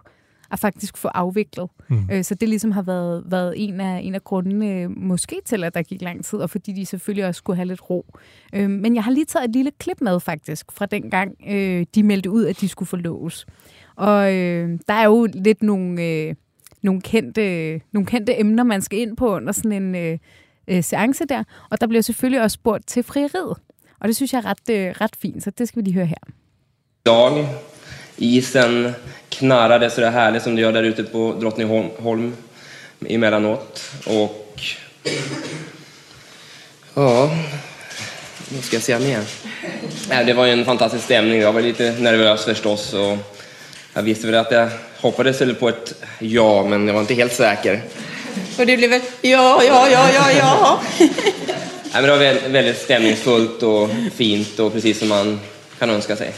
at 0.51 0.59
faktisk 0.59 0.97
få 0.97 1.09
afviklet. 1.09 1.71
Mm. 1.89 2.09
Øh, 2.13 2.25
så 2.25 2.35
det 2.35 2.49
ligesom 2.49 2.71
har 2.71 2.83
været, 2.83 3.25
været 3.27 3.55
en, 3.57 3.81
af, 3.81 4.01
en 4.05 4.15
af 4.15 4.25
grundene, 4.25 4.67
øh, 4.67 4.91
måske 4.91 5.41
til, 5.45 5.65
at 5.65 5.75
der 5.75 5.83
gik 5.83 6.03
lang 6.03 6.25
tid, 6.25 6.39
og 6.39 6.51
fordi 6.51 6.73
de 6.73 6.87
selvfølgelig 6.87 7.27
også 7.27 7.39
skulle 7.39 7.57
have 7.57 7.69
lidt 7.69 7.91
ro. 7.91 8.07
Øh, 8.53 8.71
men 8.71 8.95
jeg 8.95 9.05
har 9.05 9.11
lige 9.11 9.25
taget 9.25 9.45
et 9.45 9.53
lille 9.55 9.71
klip 9.79 10.01
med 10.01 10.21
faktisk, 10.21 10.73
fra 10.73 10.87
den 10.87 11.11
gang 11.11 11.35
øh, 11.49 11.87
de 11.95 12.03
meldte 12.03 12.31
ud, 12.31 12.45
at 12.45 12.61
de 12.61 12.69
skulle 12.69 12.87
forloves. 12.87 13.47
Og 13.97 14.35
øh, 14.35 14.79
der 14.89 14.95
er 14.95 15.05
jo 15.05 15.29
lidt 15.35 15.63
nogle, 15.63 16.03
øh, 16.03 16.35
nogle, 16.83 17.01
kendte, 17.01 17.81
nogle 17.93 18.07
kendte 18.07 18.41
emner, 18.41 18.63
man 18.63 18.83
skal 18.83 18.99
ind 18.99 19.17
på 19.17 19.35
under 19.35 19.53
sådan 19.53 19.73
en 19.73 19.95
øh, 19.95 20.19
øh, 20.69 20.85
seance 20.85 21.25
der. 21.25 21.45
Og 21.71 21.81
der 21.81 21.87
bliver 21.87 22.03
selvfølgelig 22.03 22.43
også 22.43 22.55
spurgt 22.55 22.87
til 22.87 23.03
frieriet. 23.03 23.57
Og 24.01 24.09
det 24.09 24.17
synes 24.17 24.33
jeg 24.33 24.39
er 24.39 24.47
ret, 24.47 24.71
øh, 24.71 24.95
ret 25.01 25.17
fint, 25.17 25.43
så 25.43 25.51
det 25.51 25.69
skal 25.69 25.81
vi 25.81 25.85
lige 25.85 25.95
høre 25.95 26.07
her. 26.07 26.17
Dag. 27.07 27.49
Isen 28.19 28.95
knarrade 29.39 29.91
så 29.91 30.01
det 30.01 30.11
härligt 30.11 30.43
som 30.43 30.57
det 30.57 30.63
gör 30.63 30.73
där 30.73 30.83
ute 30.83 31.05
på 31.05 31.35
Drottningholm 31.41 32.37
emellanåt. 33.09 33.83
Och 34.07 34.61
ja, 36.95 37.31
vad 38.49 38.65
ska 38.65 38.77
jag 38.77 38.83
säga 38.83 38.99
mer? 38.99 39.21
Nej, 40.09 40.25
det 40.25 40.33
var 40.33 40.47
ju 40.47 40.53
en 40.53 40.65
fantastisk 40.65 41.05
stämning. 41.05 41.41
Jag 41.41 41.53
var 41.53 41.61
lite 41.61 41.93
nervös 41.93 42.45
förstås. 42.45 42.95
Och 42.95 43.19
jag 43.95 44.03
visste 44.03 44.27
väl 44.27 44.35
att 44.35 44.51
jag 44.51 44.69
hoppades 45.01 45.41
väl 45.41 45.55
på 45.55 45.69
ett 45.69 45.95
ja, 46.19 46.65
men 46.65 46.87
jag 46.87 46.95
var 46.95 47.01
inte 47.01 47.15
helt 47.15 47.35
säker. 47.35 47.83
Och 48.59 48.67
det 48.67 48.77
blev 48.77 48.93
ett 48.93 49.13
ja, 49.21 49.63
ja, 49.65 49.89
ja, 49.91 50.09
ja, 50.15 50.33
ja. 50.33 50.81
Nej, 51.93 52.03
men 52.03 52.03
det 52.03 52.11
var 52.11 52.49
väldigt 52.49 52.79
stämningsfullt 52.79 53.63
och 53.63 53.91
fint 54.17 54.59
och 54.59 54.73
precis 54.73 54.99
som 54.99 55.09
man 55.09 55.41
kan 55.79 55.91
önska 55.91 56.17
sig. 56.17 56.33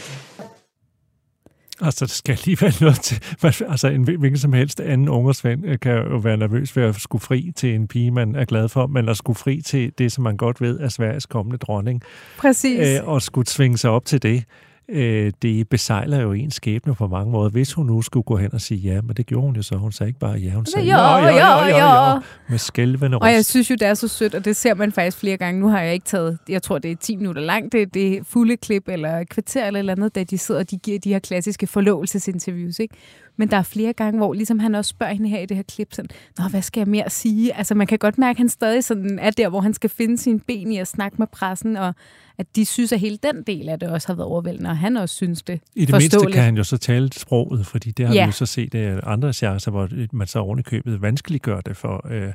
Altså, 1.81 2.05
det 2.05 2.13
skal 2.13 2.39
lige 2.45 2.57
være 2.61 2.71
noget 2.81 2.99
til... 3.01 3.23
Altså, 3.43 3.87
en 3.87 4.03
hvilken 4.03 4.37
som 4.37 4.53
helst 4.53 4.79
anden 4.79 5.09
ungersvend 5.09 5.65
øh, 5.65 5.79
kan 5.79 5.91
jo 5.91 6.17
være 6.17 6.37
nervøs 6.37 6.77
ved 6.77 6.83
at 6.83 6.95
skulle 6.95 7.21
fri 7.21 7.51
til 7.55 7.75
en 7.75 7.87
pige, 7.87 8.11
man 8.11 8.35
er 8.35 8.45
glad 8.45 8.69
for, 8.69 8.87
men 8.87 9.09
at 9.09 9.17
skulle 9.17 9.37
fri 9.37 9.61
til 9.61 9.91
det, 9.97 10.11
som 10.11 10.23
man 10.23 10.37
godt 10.37 10.61
ved 10.61 10.79
er 10.79 10.89
Sveriges 10.89 11.25
kommende 11.25 11.57
dronning. 11.57 12.01
Præcis. 12.37 12.87
Øh, 12.87 13.07
og 13.07 13.21
skulle 13.21 13.47
svinge 13.47 13.77
sig 13.77 13.89
op 13.89 14.05
til 14.05 14.23
det 14.23 14.43
øh, 14.91 15.31
det 15.41 15.69
besejler 15.69 16.21
jo 16.21 16.31
en 16.31 16.51
skæbne 16.51 16.95
på 16.95 17.07
mange 17.07 17.31
måder. 17.31 17.49
Hvis 17.49 17.73
hun 17.73 17.85
nu 17.85 18.01
skulle 18.01 18.23
gå 18.23 18.37
hen 18.37 18.53
og 18.53 18.61
sige 18.61 18.79
ja, 18.79 19.01
men 19.01 19.15
det 19.15 19.25
gjorde 19.25 19.45
hun 19.45 19.55
jo 19.55 19.61
så. 19.61 19.75
Hun 19.75 19.91
sagde 19.91 20.09
ikke 20.09 20.19
bare 20.19 20.37
ja, 20.37 20.49
hun 20.49 20.65
sagde 20.65 20.87
ja, 20.87 21.17
ja, 21.17 21.27
ja, 21.27 21.35
ja, 21.35 21.67
ja, 21.67 22.13
ja 22.13 22.19
med 22.49 22.57
skælvende 22.57 23.17
røst. 23.17 23.23
Og 23.23 23.33
jeg 23.33 23.45
synes 23.45 23.69
jo, 23.69 23.75
det 23.75 23.87
er 23.87 23.93
så 23.93 24.07
sødt, 24.07 24.35
og 24.35 24.45
det 24.45 24.55
ser 24.55 24.73
man 24.73 24.91
faktisk 24.91 25.17
flere 25.17 25.37
gange. 25.37 25.59
Nu 25.59 25.67
har 25.67 25.81
jeg 25.81 25.93
ikke 25.93 26.05
taget, 26.05 26.37
jeg 26.49 26.63
tror, 26.63 26.77
det 26.77 26.91
er 26.91 26.95
10 26.95 27.15
minutter 27.15 27.41
langt, 27.41 27.73
det, 27.73 27.93
det 27.93 28.17
er 28.17 28.23
fulde 28.23 28.57
klip 28.57 28.89
eller 28.89 29.23
kvarter 29.23 29.67
eller, 29.67 29.79
eller 29.79 29.93
andet, 29.93 30.15
da 30.15 30.23
de 30.23 30.37
sidder 30.37 30.61
og 30.61 30.71
de 30.71 30.77
giver 30.77 30.99
de 30.99 31.09
her 31.09 31.19
klassiske 31.19 31.67
forlovelsesinterviews, 31.67 32.79
ikke? 32.79 32.95
Men 33.37 33.51
der 33.51 33.57
er 33.57 33.63
flere 33.63 33.93
gange, 33.93 34.17
hvor 34.17 34.33
ligesom 34.33 34.59
han 34.59 34.75
også 34.75 34.89
spørger 34.89 35.13
hende 35.13 35.29
her 35.29 35.39
i 35.39 35.45
det 35.45 35.57
her 35.57 35.63
klip, 35.63 35.93
sådan, 35.93 36.09
Nå, 36.37 36.43
hvad 36.47 36.61
skal 36.61 36.79
jeg 36.79 36.87
mere 36.87 37.09
sige? 37.09 37.57
Altså, 37.57 37.75
man 37.75 37.87
kan 37.87 37.97
godt 37.97 38.17
mærke, 38.17 38.35
at 38.35 38.37
han 38.37 38.49
stadig 38.49 38.83
sådan 38.83 39.19
er 39.19 39.31
der, 39.31 39.49
hvor 39.49 39.61
han 39.61 39.73
skal 39.73 39.89
finde 39.89 40.17
sine 40.17 40.39
ben 40.39 40.71
i 40.71 40.77
at 40.77 40.87
snakke 40.87 41.17
med 41.19 41.27
pressen, 41.27 41.77
og 41.77 41.93
at 42.37 42.55
de 42.55 42.65
synes, 42.65 42.91
at 42.91 42.99
hele 42.99 43.17
den 43.23 43.43
del 43.47 43.69
af 43.69 43.79
det 43.79 43.89
også 43.89 44.07
har 44.07 44.15
været 44.15 44.27
overvældende, 44.27 44.69
og 44.69 44.77
han 44.77 44.97
også 44.97 45.15
synes 45.15 45.41
det 45.41 45.59
I 45.75 45.85
det 45.85 45.95
mindste 45.95 46.31
kan 46.31 46.43
han 46.43 46.57
jo 46.57 46.63
så 46.63 46.77
tale 46.77 47.13
sproget, 47.13 47.65
fordi 47.65 47.91
det 47.91 48.07
har 48.07 48.13
ja. 48.13 48.25
vi 48.25 48.25
jo 48.25 48.31
så 48.31 48.45
set 48.45 48.73
i 48.73 48.77
andre 49.03 49.33
chancer, 49.33 49.71
hvor 49.71 49.89
man 50.11 50.27
så 50.27 50.39
oven 50.39 50.59
i 50.59 50.61
købet 50.61 51.01
vanskeliggør 51.01 51.61
det 51.61 51.77
for... 51.77 52.07
Øh, 52.11 52.33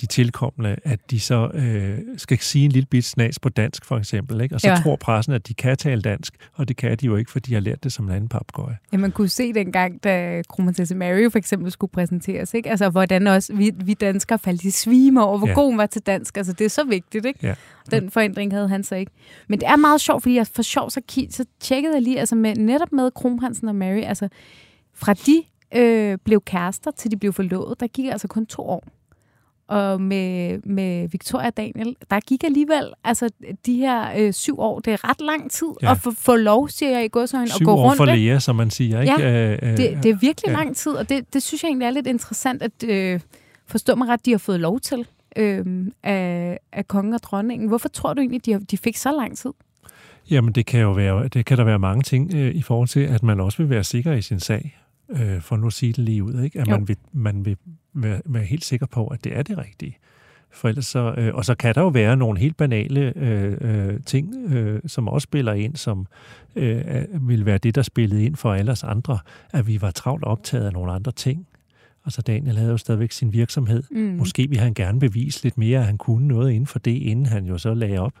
de 0.00 0.06
tilkommende, 0.06 0.76
at 0.84 1.10
de 1.10 1.20
så 1.20 1.50
øh, 1.54 1.98
skal 2.16 2.38
sige 2.38 2.64
en 2.64 2.72
lille 2.72 2.86
bit 2.86 3.04
snas 3.04 3.38
på 3.38 3.48
dansk, 3.48 3.84
for 3.84 3.96
eksempel. 3.96 4.40
Ikke? 4.40 4.54
Og 4.54 4.60
så 4.60 4.68
Ja. 4.68 4.76
tror 4.82 4.96
pressen, 4.96 5.32
at 5.32 5.48
de 5.48 5.54
kan 5.54 5.76
tale 5.76 6.02
dansk, 6.02 6.34
og 6.54 6.68
det 6.68 6.76
kan 6.76 6.96
de 6.96 7.06
jo 7.06 7.16
ikke, 7.16 7.30
for 7.30 7.38
de 7.40 7.54
har 7.54 7.60
lært 7.60 7.84
det 7.84 7.92
som 7.92 8.04
en 8.04 8.10
anden 8.10 8.28
papgøje. 8.28 8.76
Ja, 8.92 8.96
man 8.98 9.10
kunne 9.12 9.28
se 9.28 9.52
dengang, 9.52 10.04
da 10.04 10.42
kronprinsesse 10.48 10.94
Mary 10.94 11.30
for 11.30 11.38
eksempel 11.38 11.70
skulle 11.72 11.90
præsenteres, 11.90 12.54
ikke? 12.54 12.70
Altså, 12.70 12.88
hvordan 12.90 13.26
også 13.26 13.54
vi, 13.54 13.70
vi 13.84 13.94
danskere 13.94 14.38
faldt 14.38 14.64
i 14.64 14.70
svime 14.70 15.24
over, 15.24 15.38
hvor 15.38 15.48
ja. 15.48 15.54
God 15.54 15.70
hun 15.70 15.78
var 15.78 15.86
til 15.86 16.02
dansk. 16.02 16.36
Altså, 16.36 16.52
det 16.52 16.64
er 16.64 16.68
så 16.68 16.84
vigtigt, 16.84 17.24
ikke? 17.24 17.38
Ja. 17.42 17.54
Den 17.90 18.10
forandring 18.10 18.52
havde 18.52 18.68
han 18.68 18.84
så 18.84 18.94
ikke. 18.94 19.12
Men 19.48 19.60
det 19.60 19.68
er 19.68 19.76
meget 19.76 20.00
sjovt, 20.00 20.22
fordi 20.22 20.34
jeg 20.34 20.46
for 20.46 20.62
sjov 20.62 20.90
så, 20.90 21.00
så 21.30 21.44
tjekkede 21.60 21.94
jeg 21.94 22.02
lige, 22.02 22.20
altså 22.20 22.34
med, 22.34 22.54
netop 22.56 22.92
med 22.92 23.10
kronprinsen 23.10 23.68
og 23.68 23.74
Mary, 23.74 24.00
altså 24.02 24.28
fra 24.94 25.14
de 25.14 25.42
øh, 25.74 26.18
blev 26.24 26.40
kærester 26.40 26.90
til 26.90 27.10
de 27.10 27.16
blev 27.16 27.32
forlovet, 27.32 27.80
der 27.80 27.86
gik 27.86 28.06
altså 28.06 28.28
kun 28.28 28.46
to 28.46 28.62
år. 28.62 28.84
Og 29.68 30.00
med, 30.00 30.58
med 30.64 31.08
Victoria 31.08 31.50
Daniel, 31.50 31.96
der 32.10 32.20
gik 32.20 32.44
alligevel 32.44 32.92
altså 33.04 33.28
de 33.66 33.76
her 33.76 34.12
øh, 34.18 34.32
syv 34.32 34.58
år. 34.60 34.78
Det 34.80 34.92
er 34.92 35.10
ret 35.10 35.20
lang 35.20 35.50
tid 35.50 35.66
ja. 35.82 35.86
Ja. 35.86 35.92
at 35.92 35.98
få, 35.98 36.10
få 36.10 36.36
lov, 36.36 36.68
siger 36.68 36.90
jeg 36.90 37.04
i 37.04 37.08
godsøjne, 37.08 37.44
at 37.44 37.50
Syv 37.50 37.64
gå 37.64 37.72
år 37.72 37.84
rundt. 37.84 37.96
for 37.96 38.04
ikke? 38.06 38.16
læger, 38.16 38.38
som 38.38 38.56
man 38.56 38.70
siger. 38.70 39.00
Ikke? 39.00 39.52
Øh, 39.52 39.58
øh, 39.62 39.76
Det, 39.76 39.98
det 40.02 40.10
er 40.10 40.16
virkelig 40.20 40.46
ja. 40.46 40.50
ja. 40.50 40.56
lang 40.56 40.76
tid, 40.76 40.92
og 40.92 41.08
det, 41.08 41.34
det 41.34 41.42
synes 41.42 41.62
jeg 41.62 41.68
egentlig 41.68 41.86
er 41.86 41.90
lidt 41.90 42.06
interessant 42.06 42.62
at 42.62 42.84
øh, 42.88 43.20
forstå 43.66 43.94
mig 43.94 44.08
ret, 44.08 44.26
de 44.26 44.30
har 44.30 44.38
fået 44.38 44.60
lov 44.60 44.80
til 44.80 45.06
øh, 45.36 45.86
af, 46.02 46.58
af 46.72 46.88
kongen 46.88 47.14
og 47.14 47.22
dronningen. 47.22 47.68
Hvorfor 47.68 47.88
tror 47.88 48.14
du 48.14 48.20
egentlig, 48.20 48.46
de, 48.46 48.52
har, 48.52 48.58
de 48.58 48.78
fik 48.78 48.96
så 48.96 49.12
lang 49.12 49.38
tid? 49.38 49.50
Jamen, 50.30 50.52
det 50.52 50.66
kan 50.66 50.80
jo 50.80 50.92
være, 50.92 51.28
det 51.28 51.46
kan 51.46 51.58
der 51.58 51.64
være 51.64 51.78
mange 51.78 52.02
ting 52.02 52.34
øh, 52.34 52.54
i 52.54 52.62
forhold 52.62 52.88
til, 52.88 53.00
at 53.00 53.22
man 53.22 53.40
også 53.40 53.58
vil 53.58 53.70
være 53.70 53.84
sikker 53.84 54.12
i 54.12 54.22
sin 54.22 54.40
sag, 54.40 54.78
øh, 55.10 55.40
for 55.40 55.56
nu 55.56 55.66
at 55.66 55.72
sige 55.72 55.92
det 55.92 55.98
lige 56.04 56.24
ud, 56.24 56.42
ikke? 56.42 56.60
At 56.60 56.66
Jo. 56.68 56.70
man 56.72 56.88
vil, 56.88 56.96
man 57.12 57.44
vil 57.44 57.56
være, 58.02 58.20
være 58.24 58.44
helt 58.44 58.64
sikker 58.64 58.86
på, 58.86 59.06
at 59.06 59.24
det 59.24 59.36
er 59.36 59.42
det 59.42 59.58
rigtige. 59.58 59.98
For 60.50 60.68
ellers 60.68 60.86
så, 60.86 61.14
øh, 61.18 61.34
og 61.34 61.44
så 61.44 61.54
kan 61.54 61.74
der 61.74 61.80
jo 61.80 61.88
være 61.88 62.16
nogle 62.16 62.38
helt 62.38 62.56
banale 62.56 63.12
øh, 63.16 63.56
øh, 63.60 64.00
ting, 64.06 64.34
øh, 64.52 64.80
som 64.86 65.08
også 65.08 65.24
spiller 65.24 65.52
ind, 65.52 65.76
som 65.76 66.06
øh, 66.56 67.28
vil 67.28 67.46
være 67.46 67.58
det, 67.58 67.74
der 67.74 67.82
spillede 67.82 68.24
ind 68.24 68.36
for 68.36 68.52
alle 68.52 68.72
os 68.72 68.84
andre, 68.84 69.18
at 69.52 69.66
vi 69.66 69.80
var 69.80 69.90
travlt 69.90 70.24
optaget 70.24 70.66
af 70.66 70.72
nogle 70.72 70.92
andre 70.92 71.12
ting. 71.12 71.46
Altså 72.04 72.22
Daniel 72.22 72.56
havde 72.56 72.70
jo 72.70 72.76
stadigvæk 72.76 73.12
sin 73.12 73.32
virksomhed. 73.32 73.82
Mm. 73.90 73.98
Måske 73.98 74.48
ville 74.48 74.62
han 74.62 74.74
gerne 74.74 75.00
bevise 75.00 75.42
lidt 75.42 75.58
mere, 75.58 75.78
at 75.78 75.86
han 75.86 75.98
kunne 75.98 76.28
noget 76.28 76.50
inden 76.50 76.66
for 76.66 76.78
det, 76.78 76.90
inden 76.90 77.26
han 77.26 77.46
jo 77.46 77.58
så 77.58 77.74
lagde 77.74 77.98
op. 77.98 78.14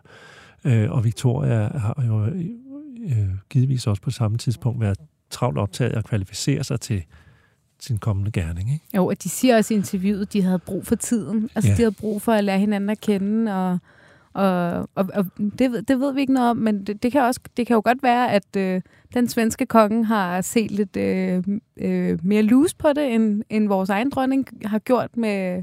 Øh, 0.64 0.90
og 0.90 1.04
Victoria 1.04 1.78
har 1.78 2.04
jo 2.06 2.24
øh, 2.24 3.28
givetvis 3.50 3.86
også 3.86 4.02
på 4.02 4.10
samme 4.10 4.38
tidspunkt 4.38 4.80
været 4.80 4.98
travlt 5.30 5.58
optaget 5.58 5.92
at 5.92 6.04
kvalificere 6.04 6.64
sig 6.64 6.80
til 6.80 7.02
sin 7.80 7.98
kommende 7.98 8.30
gerning. 8.30 8.72
Ikke? 8.72 8.84
Jo, 8.96 9.06
og 9.06 9.22
de 9.22 9.28
siger 9.28 9.56
også 9.56 9.74
i 9.74 9.76
interviewet, 9.76 10.22
at 10.22 10.32
de 10.32 10.42
havde 10.42 10.58
brug 10.58 10.86
for 10.86 10.94
tiden. 10.94 11.50
Altså, 11.54 11.70
ja. 11.70 11.76
De 11.76 11.82
havde 11.82 11.92
brug 12.00 12.22
for 12.22 12.32
at 12.32 12.44
lære 12.44 12.58
hinanden 12.58 12.90
at 12.90 13.00
kende, 13.00 13.52
og, 13.54 13.78
og, 14.32 14.70
og, 14.94 15.06
og 15.14 15.26
det, 15.58 15.72
ved- 15.72 15.82
det 15.82 16.00
ved 16.00 16.12
vi 16.14 16.20
ikke 16.20 16.32
noget 16.32 16.50
om, 16.50 16.56
men 16.56 16.84
det, 16.84 17.02
det, 17.02 17.12
kan, 17.12 17.22
også, 17.22 17.40
det 17.56 17.66
kan 17.66 17.74
jo 17.74 17.82
godt 17.84 18.02
være, 18.02 18.32
at 18.32 18.56
øh, 18.56 18.80
den 19.14 19.28
svenske 19.28 19.66
konge 19.66 20.04
har 20.04 20.40
set 20.40 20.70
lidt 20.70 20.96
øh, 20.96 21.42
øh, 21.76 22.18
mere 22.22 22.42
loose 22.42 22.76
på 22.76 22.88
det, 22.96 23.14
end, 23.14 23.42
end 23.50 23.68
vores 23.68 23.90
egen 23.90 24.10
dronning 24.10 24.48
har 24.64 24.78
gjort 24.78 25.16
med, 25.16 25.62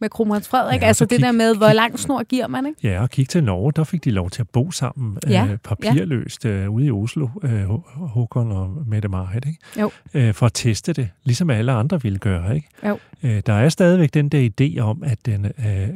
med 0.00 0.08
kronprins 0.10 0.48
Frederik. 0.48 0.80
Ja, 0.80 0.84
Ja, 0.84 0.88
altså 0.88 0.98
så 0.98 1.04
det 1.04 1.18
kig- 1.18 1.22
der 1.26 1.32
med, 1.32 1.56
hvor 1.56 1.72
lang 1.72 1.98
snor 1.98 2.22
giver 2.22 2.46
man, 2.48 2.66
ikke? 2.66 2.78
Ja, 2.88 3.02
og 3.02 3.10
kig 3.10 3.28
til 3.28 3.44
Norge, 3.44 3.72
der 3.76 3.84
fik 3.84 4.04
de 4.04 4.10
lov 4.10 4.30
til 4.30 4.42
at 4.42 4.48
bo 4.48 4.70
sammen 4.70 5.18
Ja, 5.28 5.46
øh, 5.50 5.58
papirløst 5.58 6.44
øh, 6.44 6.70
ude 6.70 6.86
i 6.86 6.90
Oslo, 6.90 7.28
øh, 7.42 7.64
Hå- 7.70 7.98
Håkon 8.06 8.52
og 8.52 8.76
Mette 8.86 9.08
Marit, 9.08 9.44
ikke? 9.46 9.58
Jo. 9.80 9.90
Øh, 10.14 10.34
for 10.34 10.46
at 10.46 10.52
teste 10.54 10.92
det, 10.92 11.08
ligesom 11.24 11.50
alle 11.50 11.72
andre 11.72 12.02
ville 12.02 12.18
gøre. 12.18 12.54
Ikke? 12.56 12.68
Jo. 12.86 12.98
Øh, 13.22 13.42
der 13.46 13.52
er 13.52 13.68
stadigvæk 13.68 14.14
den 14.14 14.28
der 14.28 14.48
idé 14.60 14.80
om, 14.80 15.02
at, 15.06 15.18
den, 15.26 15.44
øh, 15.44 15.52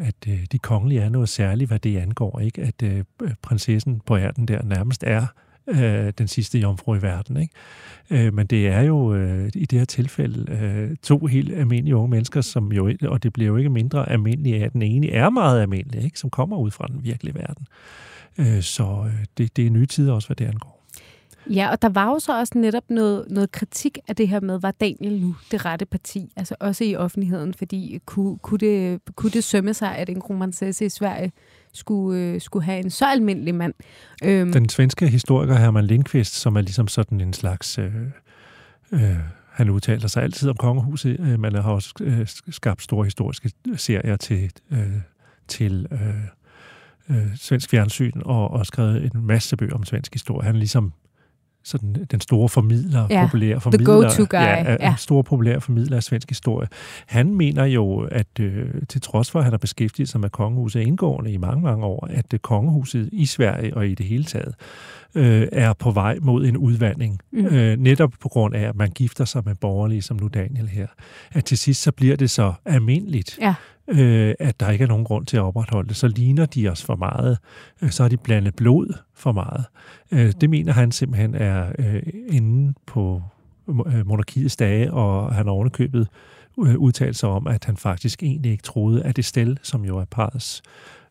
at 0.07 0.14
øh, 0.28 0.38
de 0.52 0.59
kongelige 0.59 1.00
er 1.00 1.09
noget 1.09 1.28
særligt, 1.28 1.71
hvad 1.71 1.78
det 1.78 1.97
angår. 1.99 2.40
Ikke? 2.40 2.62
At 2.62 2.83
øh, 2.83 3.04
prinsessen 3.42 4.00
på 4.07 4.16
ærten 4.16 4.49
der 4.49 4.62
nærmest 4.62 5.04
er 5.07 5.26
øh, 5.70 6.12
den 6.18 6.28
sidste 6.28 6.58
jomfru 6.58 6.94
i 6.94 7.02
verden. 7.02 7.36
Ikke? 7.36 7.54
Øh, 8.10 8.34
men 8.34 8.46
det 8.46 8.68
er 8.68 8.80
jo 8.80 9.14
øh, 9.14 9.50
i 9.54 9.66
det 9.66 9.78
her 9.78 9.86
tilfælde 9.86 10.52
øh, 10.52 10.96
to 11.02 11.26
helt 11.26 11.54
almindelige 11.54 11.96
unge 11.96 12.10
mennesker, 12.10 12.40
som 12.40 12.72
jo, 12.72 12.92
og 13.02 13.22
det 13.22 13.32
bliver 13.32 13.48
jo 13.48 13.56
ikke 13.56 13.70
mindre 13.70 14.08
almindelige 14.08 14.60
af, 14.60 14.64
at 14.64 14.72
den 14.72 14.82
ene 14.82 15.10
er 15.10 15.30
meget 15.30 15.60
almindelig, 15.62 16.04
ikke? 16.04 16.18
som 16.18 16.30
kommer 16.30 16.56
ud 16.56 16.70
fra 16.70 16.86
den 16.86 17.04
virkelige 17.04 17.34
verden. 17.34 17.66
Øh, 18.38 18.62
så 18.62 19.04
øh, 19.06 19.24
det, 19.38 19.56
det 19.56 19.66
er 19.66 19.70
nye 19.70 19.86
tider 19.86 20.12
også, 20.12 20.28
hvad 20.28 20.36
det 20.36 20.44
angår. 20.44 20.80
Ja, 21.50 21.70
og 21.70 21.82
der 21.82 21.88
var 21.88 22.06
jo 22.06 22.18
så 22.18 22.38
også 22.38 22.58
netop 22.58 22.90
noget, 22.90 23.24
noget 23.30 23.52
kritik 23.52 23.98
af 24.08 24.16
det 24.16 24.28
her 24.28 24.40
med, 24.40 24.58
var 24.58 24.70
Daniel 24.70 25.20
nu 25.20 25.36
det 25.50 25.64
rette 25.64 25.86
parti? 25.86 26.32
Altså 26.36 26.54
også 26.60 26.84
i 26.84 26.96
offentligheden, 26.96 27.54
fordi 27.54 28.00
kunne, 28.06 28.38
kunne, 28.38 28.58
det, 28.58 29.00
kunne 29.16 29.30
det 29.30 29.44
sømme 29.44 29.74
sig, 29.74 29.96
at 29.96 30.08
en 30.08 30.20
kronprinsesse 30.20 30.84
i 30.84 30.88
Sverige 30.88 31.32
skulle, 31.72 32.20
øh, 32.20 32.40
skulle 32.40 32.64
have 32.64 32.78
en 32.84 32.90
så 32.90 33.06
almindelig 33.06 33.54
mand? 33.54 33.74
Øhm, 34.24 34.52
Den 34.52 34.68
svenske 34.68 35.08
historiker 35.08 35.54
Herman 35.54 35.86
Lindqvist, 35.86 36.34
som 36.34 36.56
er 36.56 36.60
ligesom 36.60 36.88
sådan 36.88 37.20
en 37.20 37.32
slags... 37.32 37.78
Øh, 37.78 37.92
øh, 38.92 39.16
han 39.50 39.70
udtaler 39.70 40.08
sig 40.08 40.22
altid 40.22 40.48
om 40.48 40.56
kongehuset, 40.56 41.20
øh, 41.20 41.40
man 41.40 41.54
har 41.54 41.72
også 41.72 41.94
øh, 42.00 42.26
skabt 42.50 42.82
store 42.82 43.04
historiske 43.04 43.52
serier 43.76 44.16
til, 44.16 44.52
øh, 44.70 44.78
til 45.48 45.86
øh, 45.92 47.16
øh, 47.16 47.36
svensk 47.36 47.70
fjernsyn 47.70 48.20
og, 48.24 48.50
og 48.50 48.66
skrevet 48.66 49.04
en 49.04 49.26
masse 49.26 49.56
bøger 49.56 49.74
om 49.74 49.84
svensk 49.84 50.14
historie. 50.14 50.46
Han 50.46 50.54
er 50.54 50.58
ligesom 50.58 50.92
sådan 51.64 52.06
den 52.10 52.20
store 52.20 52.48
formidler, 52.48 53.06
Ja, 53.10 53.24
populære 53.26 53.60
formidler, 53.60 53.86
go-to 53.86 54.26
guy, 54.30 54.38
Ja, 54.38 54.62
ja. 54.62 54.76
ja. 54.80 54.94
store 54.98 55.24
populære 55.24 55.60
formidler 55.60 55.96
af 55.96 56.02
svensk 56.02 56.28
historie. 56.28 56.68
Han 57.06 57.34
mener 57.34 57.64
jo, 57.64 58.00
at 58.00 58.40
øh, 58.40 58.66
til 58.88 59.00
trods 59.00 59.30
for, 59.30 59.38
at 59.38 59.44
han 59.44 59.52
har 59.52 59.58
beskæftiget 59.58 60.08
sig 60.08 60.20
med 60.20 60.30
kongehuset 60.30 60.80
indgående 60.80 61.32
i 61.32 61.36
mange, 61.36 61.62
mange 61.62 61.86
år, 61.86 62.06
at 62.10 62.30
det 62.30 62.42
kongehuset 62.42 63.08
i 63.12 63.26
Sverige 63.26 63.76
og 63.76 63.88
i 63.88 63.94
det 63.94 64.06
hele 64.06 64.24
taget 64.24 64.54
øh, 65.14 65.48
er 65.52 65.72
på 65.72 65.90
vej 65.90 66.18
mod 66.22 66.46
en 66.46 66.56
udvandring. 66.56 67.18
Mm. 67.32 67.46
Øh, 67.46 67.78
netop 67.78 68.12
på 68.20 68.28
grund 68.28 68.54
af, 68.54 68.68
at 68.68 68.76
man 68.76 68.90
gifter 68.90 69.24
sig 69.24 69.42
med 69.46 69.54
borgerlige, 69.54 70.02
som 70.02 70.16
nu 70.20 70.28
Daniel 70.28 70.68
her. 70.68 70.86
At 71.32 71.44
til 71.44 71.58
sidst 71.58 71.82
så 71.82 71.92
bliver 71.92 72.16
det 72.16 72.30
så 72.30 72.52
almindeligt, 72.64 73.38
Ja. 73.40 73.54
Øh, 73.90 74.35
at 74.38 74.61
der 74.61 74.70
ikke 74.70 74.85
er 74.85 74.88
nogen 74.88 75.04
grund 75.04 75.26
til 75.26 75.37
at 75.37 75.42
opretholde 75.42 75.88
det. 75.88 75.97
Så 75.97 76.09
ligner 76.09 76.47
de 76.47 76.68
os 76.68 76.85
for 76.85 76.97
meget. 76.97 77.38
Øh, 77.82 77.90
så 77.90 78.02
har 78.02 78.09
de 78.09 78.16
blandet 78.16 78.54
blod 78.54 78.94
for 79.14 79.32
meget. 79.32 79.64
Øh, 80.12 80.32
det 80.40 80.50
mener 80.50 80.73
han 80.73 80.92
simpelthen 80.92 81.35
er 81.35 81.73
øh, 81.78 82.02
inde 82.28 82.75
på 82.87 83.23
øh, 83.68 84.06
monarkiets 84.06 84.56
dage, 84.56 84.92
og 84.92 85.35
han 85.35 85.47
har 85.47 85.52
ovenikøbet 85.52 86.09
øh, 86.66 86.78
udtalt 86.78 87.16
sig 87.16 87.28
om, 87.28 87.47
at 87.47 87.64
han 87.64 87.76
faktisk 87.76 88.23
egentlig 88.23 88.52
ikke 88.52 88.62
troede, 88.62 89.02
at 89.02 89.18
Estelle, 89.18 89.56
som 89.62 89.85
jo 89.85 89.99
er 89.99 90.04
parrets 90.04 90.62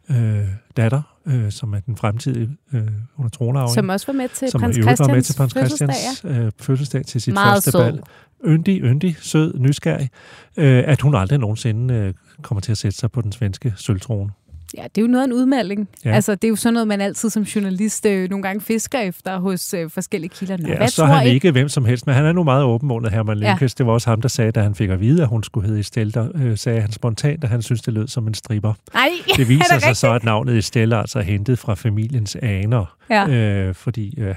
øh, 0.09 0.47
datter, 0.77 1.01
øh, 1.25 1.51
som 1.51 1.73
er 1.73 1.79
den 1.79 1.97
fremtidige, 1.97 2.57
øh, 2.73 2.81
hun 3.15 3.25
er 3.25 3.29
tronarving, 3.29 3.73
som 3.73 3.89
også 3.89 4.07
var 4.07 4.13
med 4.13 4.29
til 4.29 4.49
som 4.51 4.61
prins 4.61 4.77
øvrigt 4.77 4.99
var 4.99 5.07
med 5.07 5.13
Christians 5.13 5.27
til 5.27 5.37
prins 5.37 5.53
fødselsdag. 5.53 5.87
Christians 5.87 6.45
øh, 6.45 6.51
fødselsdag 6.59 7.05
til 7.05 7.21
sit 7.21 7.33
Meget 7.33 7.55
første 7.55 7.71
sød. 7.71 7.79
bal. 7.79 8.01
Yndig, 8.45 8.81
yndig, 8.81 9.17
sød, 9.19 9.59
nysgerrig, 9.59 10.09
øh, 10.57 10.83
at 10.87 11.01
hun 11.01 11.15
aldrig 11.15 11.39
nogensinde 11.39 11.93
øh, 11.93 12.13
kommer 12.41 12.61
til 12.61 12.71
at 12.71 12.77
sætte 12.77 12.97
sig 12.97 13.11
på 13.11 13.21
den 13.21 13.31
svenske 13.31 13.73
sølvtrone. 13.77 14.31
Ja, 14.77 14.83
det 14.83 14.97
er 14.97 15.01
jo 15.01 15.07
noget 15.07 15.23
af 15.23 15.27
en 15.27 15.33
udmelding. 15.33 15.89
Ja. 16.05 16.09
Ja. 16.09 16.15
Altså, 16.15 16.35
det 16.35 16.43
er 16.43 16.49
jo 16.49 16.55
sådan 16.55 16.73
noget, 16.73 16.87
man 16.87 17.01
altid 17.01 17.29
som 17.29 17.43
journalist 17.43 18.05
øh, 18.05 18.29
nogle 18.29 18.43
gange 18.43 18.61
fisker 18.61 18.99
efter 18.99 19.39
hos 19.39 19.73
øh, 19.73 19.89
forskellige 19.89 20.29
kilder. 20.29 20.57
Nå, 20.57 20.67
Ja, 20.69 20.77
hvad 20.77 20.87
så 20.87 21.03
er 21.03 21.07
han 21.07 21.27
I? 21.27 21.29
ikke 21.29 21.51
hvem 21.51 21.69
som 21.69 21.85
helst, 21.85 22.07
men 22.07 22.15
han 22.15 22.25
er 22.25 22.31
nu 22.31 22.43
meget 22.43 22.63
åbenmundet, 22.63 23.11
Herman 23.11 23.37
Ja. 23.37 23.47
Lindqvist. 23.47 23.77
Det 23.77 23.85
var 23.85 23.91
også 23.93 24.09
ham, 24.09 24.21
der 24.21 24.29
sagde, 24.29 24.51
da 24.51 24.61
han 24.61 24.75
fik 24.75 24.89
at 24.89 24.99
vide, 24.99 25.21
at 25.21 25.27
hun 25.27 25.43
skulle 25.43 25.67
hedde 25.67 25.79
Estelle, 25.79 26.11
der 26.13 26.27
øh, 26.35 26.57
sagde 26.57 26.81
han 26.81 26.91
spontant, 26.91 27.43
at 27.43 27.49
han 27.49 27.61
synes, 27.61 27.81
det 27.81 27.93
lød 27.93 28.07
som 28.07 28.27
en 28.27 28.33
stripper. 28.33 28.73
Nej, 28.93 29.09
Det 29.37 29.49
viser 29.49 29.63
er 29.69 29.73
det 29.73 29.83
sig 29.83 29.97
så, 29.97 30.13
at 30.13 30.23
navnet 30.23 30.57
Estelle 30.57 30.97
altså 30.97 31.19
er 31.19 31.23
hentet 31.23 31.59
fra 31.59 31.73
familiens 31.73 32.37
aner, 32.41 32.95
Ja. 33.09 33.27
øh, 33.29 33.75
fordi 33.75 34.19
øh, 34.19 34.35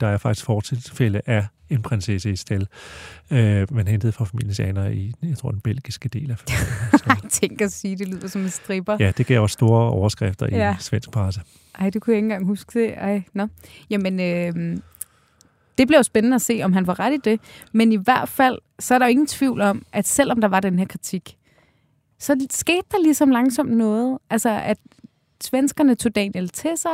der 0.00 0.06
er 0.06 0.16
faktisk 0.18 0.46
fortilfælde 0.46 1.20
af 1.26 1.46
en 1.70 1.82
prinsesse 1.82 2.32
Estelle, 2.32 2.66
øh, 3.30 3.66
men 3.74 3.88
hentet 3.88 4.14
fra 4.14 4.24
familiens 4.24 4.60
aner 4.60 4.86
i, 4.88 5.12
jeg 5.22 5.38
tror, 5.38 5.50
den 5.50 5.60
belgiske 5.60 6.08
del 6.08 6.30
af 6.30 6.38
familien. 6.38 6.66
Så, 6.98 7.28
Tænk 7.40 7.60
at 7.60 7.72
sige, 7.72 7.96
det 7.96 8.08
lyder 8.08 8.28
som 8.28 8.40
en 8.42 8.50
stripper. 8.50 8.96
ja, 9.00 9.12
det 9.16 9.26
gav 9.26 9.42
også 9.42 9.52
store 9.54 9.90
overskrifter 9.90 10.46
i 10.46 10.50
Ja. 10.50 10.76
svensk 10.78 11.10
presse. 11.10 11.40
Ej, 11.78 11.90
det 11.90 12.02
kunne 12.02 12.12
jeg 12.12 12.16
ikke 12.18 12.24
engang 12.26 12.46
huske 12.46 12.80
det. 12.80 12.94
Ej, 12.96 13.22
nå. 13.34 13.46
Jamen, 13.90 14.20
øh, 14.20 14.76
det 15.78 15.86
bliver 15.88 15.98
jo 15.98 16.02
spændende 16.02 16.34
at 16.34 16.42
se, 16.42 16.60
om 16.64 16.72
han 16.72 16.86
får 16.86 17.00
ret 17.00 17.12
i 17.14 17.18
det. 17.24 17.40
Men 17.72 17.92
i 17.92 17.96
hvert 17.96 18.28
fald, 18.28 18.58
så 18.78 18.94
er 18.94 18.98
der 18.98 19.06
jo 19.06 19.10
ingen 19.10 19.26
tvivl 19.26 19.60
om, 19.60 19.84
at 19.92 20.06
selvom 20.08 20.40
der 20.40 20.48
var 20.48 20.60
den 20.60 20.78
her 20.78 20.86
kritik, 20.86 21.36
så 22.18 22.46
skete 22.50 22.82
der 22.90 23.02
ligesom 23.02 23.30
langsomt 23.30 23.70
noget. 23.76 24.18
Altså, 24.30 24.48
at 24.64 24.78
svenskerne 25.40 25.94
tog 25.94 26.14
Daniel 26.14 26.48
til 26.48 26.70
sig. 26.76 26.90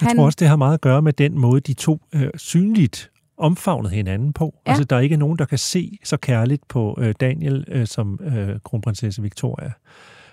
Jeg 0.00 0.06
Han- 0.06 0.16
tror 0.16 0.24
også, 0.24 0.36
det 0.40 0.48
har 0.48 0.56
meget 0.56 0.74
at 0.74 0.80
gøre 0.80 1.02
med 1.02 1.12
den 1.12 1.38
måde, 1.38 1.60
de 1.60 1.74
to 1.74 2.00
øh, 2.14 2.30
synligt 2.36 3.10
omfavnede 3.36 3.94
hinanden 3.94 4.32
på. 4.32 4.54
Ja. 4.66 4.70
Altså, 4.70 4.84
der 4.84 4.96
er 4.96 5.00
ikke 5.00 5.16
nogen, 5.16 5.38
der 5.38 5.44
kan 5.44 5.58
se 5.58 5.98
så 6.04 6.16
kærligt 6.16 6.68
på 6.68 6.98
øh, 7.00 7.14
Daniel 7.20 7.64
øh, 7.68 7.86
som 7.86 8.20
øh, 8.22 8.60
kronprinsesse 8.64 9.22
Victoria. 9.22 9.72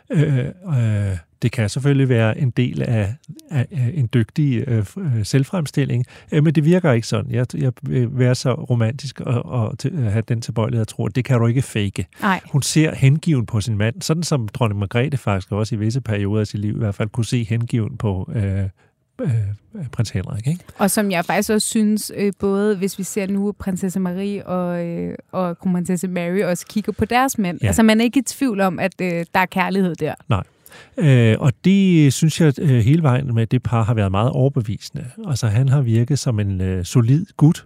Øh, 0.09 0.45
øh, 0.47 1.17
det 1.41 1.51
kan 1.51 1.69
selvfølgelig 1.69 2.09
være 2.09 2.37
en 2.37 2.49
del 2.49 2.81
af, 2.81 3.13
af, 3.51 3.67
af 3.71 3.91
en 3.93 4.09
dygtig 4.13 4.63
øh, 4.67 4.85
øh 4.97 5.25
selvfremstilling, 5.25 6.05
øh, 6.31 6.43
men 6.43 6.55
det 6.55 6.65
virker 6.65 6.91
ikke 6.91 7.07
sådan. 7.07 7.31
Jeg, 7.31 7.45
jeg 7.55 7.71
vil 7.81 8.09
være 8.11 8.35
så 8.35 8.53
romantisk 8.53 9.21
og, 9.21 9.45
og 9.45 9.79
til, 9.79 9.97
have 9.97 10.23
den 10.27 10.41
tilbøjelighed 10.41 10.81
at 10.81 10.87
tro, 10.87 11.05
at 11.05 11.15
det 11.15 11.25
kan 11.25 11.39
du 11.39 11.47
ikke 11.47 11.61
fake. 11.61 12.05
Nej. 12.21 12.39
Hun 12.51 12.61
ser 12.61 12.95
hengiven 12.95 13.45
på 13.45 13.61
sin 13.61 13.77
mand, 13.77 14.01
sådan 14.01 14.23
som 14.23 14.47
dronning 14.47 14.79
Margrethe 14.79 15.17
faktisk 15.17 15.51
også 15.51 15.75
i 15.75 15.77
visse 15.77 16.01
perioder 16.01 16.41
af 16.41 16.47
sit 16.47 16.59
liv 16.59 16.75
i 16.75 16.77
hvert 16.77 16.95
fald 16.95 17.09
kunne 17.09 17.25
se 17.25 17.43
hengiven 17.43 17.97
på 17.97 18.31
øh, 18.35 18.63
øh, 19.21 19.87
prins 19.91 20.09
Henrik. 20.09 20.47
Ikke? 20.47 20.63
Og 20.77 20.91
som 20.91 21.11
jeg 21.11 21.25
faktisk 21.25 21.49
også 21.49 21.67
synes, 21.67 22.11
øh, 22.15 22.33
både 22.39 22.75
hvis 22.77 22.97
vi 22.97 23.03
ser 23.03 23.27
nu 23.27 23.51
prinsesse 23.51 23.99
Marie 23.99 24.47
og, 24.47 24.85
øh, 24.85 25.15
og 25.31 25.59
kronprinsesse 25.59 26.07
Mary 26.07 26.43
også 26.43 26.65
kigger 26.69 26.91
på 26.91 27.05
deres 27.05 27.37
mænd. 27.37 27.59
Ja. 27.61 27.67
Altså 27.67 27.83
man 27.83 27.99
er 27.99 28.03
ikke 28.03 28.19
i 28.19 28.23
tvivl 28.23 28.61
om, 28.61 28.79
at 28.79 29.01
øh, 29.01 29.25
der 29.33 29.39
er 29.39 29.45
kærlighed 29.45 29.95
der. 29.95 30.13
Nej. 30.29 30.43
Øh, 30.97 31.35
og 31.39 31.53
det 31.65 32.13
synes 32.13 32.41
jeg 32.41 32.53
øh, 32.59 32.69
hele 32.69 33.03
vejen 33.03 33.35
med 33.35 33.47
det 33.47 33.63
par 33.63 33.83
har 33.83 33.93
været 33.93 34.11
meget 34.11 34.31
overbevisende. 34.31 35.05
Altså 35.27 35.47
han 35.47 35.69
har 35.69 35.81
virket 35.81 36.19
som 36.19 36.39
en 36.39 36.61
øh, 36.61 36.85
solid 36.85 37.25
gut, 37.37 37.65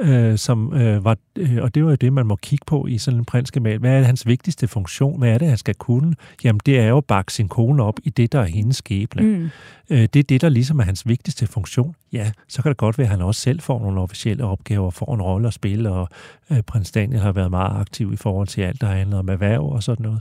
øh, 0.00 0.38
som 0.38 0.74
øh, 0.74 1.04
var, 1.04 1.16
øh, 1.38 1.58
og 1.62 1.74
det 1.74 1.84
var 1.84 1.90
jo 1.90 1.96
det, 1.96 2.12
man 2.12 2.26
må 2.26 2.36
kigge 2.36 2.64
på 2.66 2.86
i 2.86 2.98
sådan 2.98 3.18
en 3.18 3.24
prinskemal. 3.24 3.78
Hvad 3.78 3.98
er 3.98 4.02
hans 4.02 4.26
vigtigste 4.26 4.68
funktion? 4.68 5.18
Hvad 5.18 5.30
er 5.30 5.38
det, 5.38 5.48
han 5.48 5.56
skal 5.56 5.74
kunne? 5.74 6.14
Jamen, 6.44 6.60
det 6.66 6.78
er 6.78 6.86
jo 6.86 6.96
at 6.96 7.04
bakke 7.04 7.32
sin 7.32 7.48
kone 7.48 7.82
op 7.82 8.00
i 8.04 8.10
det, 8.10 8.32
der 8.32 8.40
er 8.40 8.44
hendes 8.44 8.76
skæbne. 8.76 9.22
Mm. 9.22 9.50
Øh, 9.90 9.98
det 10.00 10.16
er 10.16 10.22
det, 10.22 10.40
der 10.40 10.48
ligesom 10.48 10.78
er 10.78 10.84
hans 10.84 11.08
vigtigste 11.08 11.46
funktion. 11.46 11.94
Ja, 12.12 12.32
så 12.48 12.62
kan 12.62 12.68
det 12.68 12.76
godt 12.76 12.98
være, 12.98 13.06
at 13.06 13.10
han 13.10 13.20
også 13.20 13.40
selv 13.40 13.60
får 13.60 13.80
nogle 13.80 14.00
officielle 14.00 14.44
opgaver, 14.44 14.90
får 14.90 15.14
en 15.14 15.22
rolle 15.22 15.48
at 15.48 15.54
spille, 15.54 15.90
og 15.90 16.08
øh, 16.50 16.62
prins 16.62 16.92
Daniel 16.92 17.20
har 17.20 17.32
været 17.32 17.50
meget 17.50 17.80
aktiv 17.80 18.12
i 18.12 18.16
forhold 18.16 18.48
til 18.48 18.60
alt, 18.60 18.80
der 18.80 18.86
handler 18.86 19.18
om 19.18 19.28
erhverv 19.28 19.72
og 19.72 19.82
sådan 19.82 20.02
noget. 20.02 20.20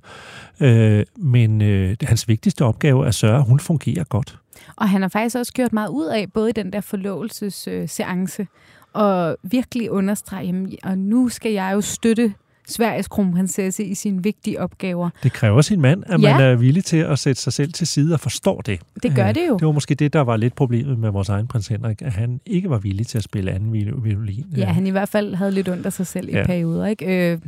Øh, 0.59 1.05
men 1.17 1.61
øh, 1.61 1.95
hans 2.03 2.27
vigtigste 2.27 2.65
opgave 2.65 3.03
er 3.03 3.07
at 3.07 3.15
sørge, 3.15 3.37
at 3.37 3.45
hun 3.45 3.59
fungerer 3.59 4.03
godt. 4.03 4.37
Og 4.75 4.89
han 4.89 5.01
har 5.01 5.09
faktisk 5.09 5.35
også 5.35 5.53
gjort 5.53 5.73
meget 5.73 5.89
ud 5.89 6.05
af, 6.05 6.31
både 6.33 6.49
i 6.49 6.53
den 6.53 6.73
der 6.73 6.81
forlovelsesseance, 6.81 8.41
øh, 8.41 8.47
og 8.93 9.37
virkelig 9.43 9.91
understrege, 9.91 10.45
jamen, 10.45 10.71
og 10.83 10.97
nu 10.97 11.29
skal 11.29 11.51
jeg 11.51 11.71
jo 11.73 11.81
støtte 11.81 12.33
Sveriges 12.67 13.07
kronprinsesse 13.07 13.83
i 13.83 13.95
sine 13.95 14.23
vigtige 14.23 14.61
opgaver. 14.61 15.09
Det 15.23 15.33
kræver 15.33 15.61
sin 15.61 15.81
mand, 15.81 16.03
at 16.05 16.21
ja. 16.21 16.37
man 16.37 16.43
er 16.45 16.55
villig 16.55 16.85
til 16.85 16.97
at 16.97 17.19
sætte 17.19 17.41
sig 17.41 17.53
selv 17.53 17.73
til 17.73 17.87
side 17.87 18.13
og 18.13 18.19
forstår 18.19 18.61
det. 18.61 18.79
Det 19.03 19.15
gør 19.15 19.31
det 19.31 19.47
jo. 19.49 19.57
Det 19.57 19.65
var 19.65 19.71
måske 19.71 19.95
det, 19.95 20.13
der 20.13 20.21
var 20.21 20.37
lidt 20.37 20.55
problemet 20.55 20.99
med 20.99 21.09
vores 21.09 21.29
egen 21.29 21.47
prins 21.47 21.67
Henrik, 21.67 22.01
at 22.01 22.11
han 22.11 22.41
ikke 22.45 22.69
var 22.69 22.77
villig 22.77 23.07
til 23.07 23.17
at 23.17 23.23
spille 23.23 23.51
anden 23.51 23.73
violin. 24.03 24.45
Ja, 24.57 24.65
han 24.65 24.87
i 24.87 24.89
hvert 24.89 25.09
fald 25.09 25.35
havde 25.35 25.51
lidt 25.51 25.67
under 25.67 25.89
sig 25.89 26.07
selv 26.07 26.29
ja. 26.29 26.41
i 26.41 26.45
perioder. 26.45 26.85
Ikke? 26.85 27.31
Øh, 27.31 27.39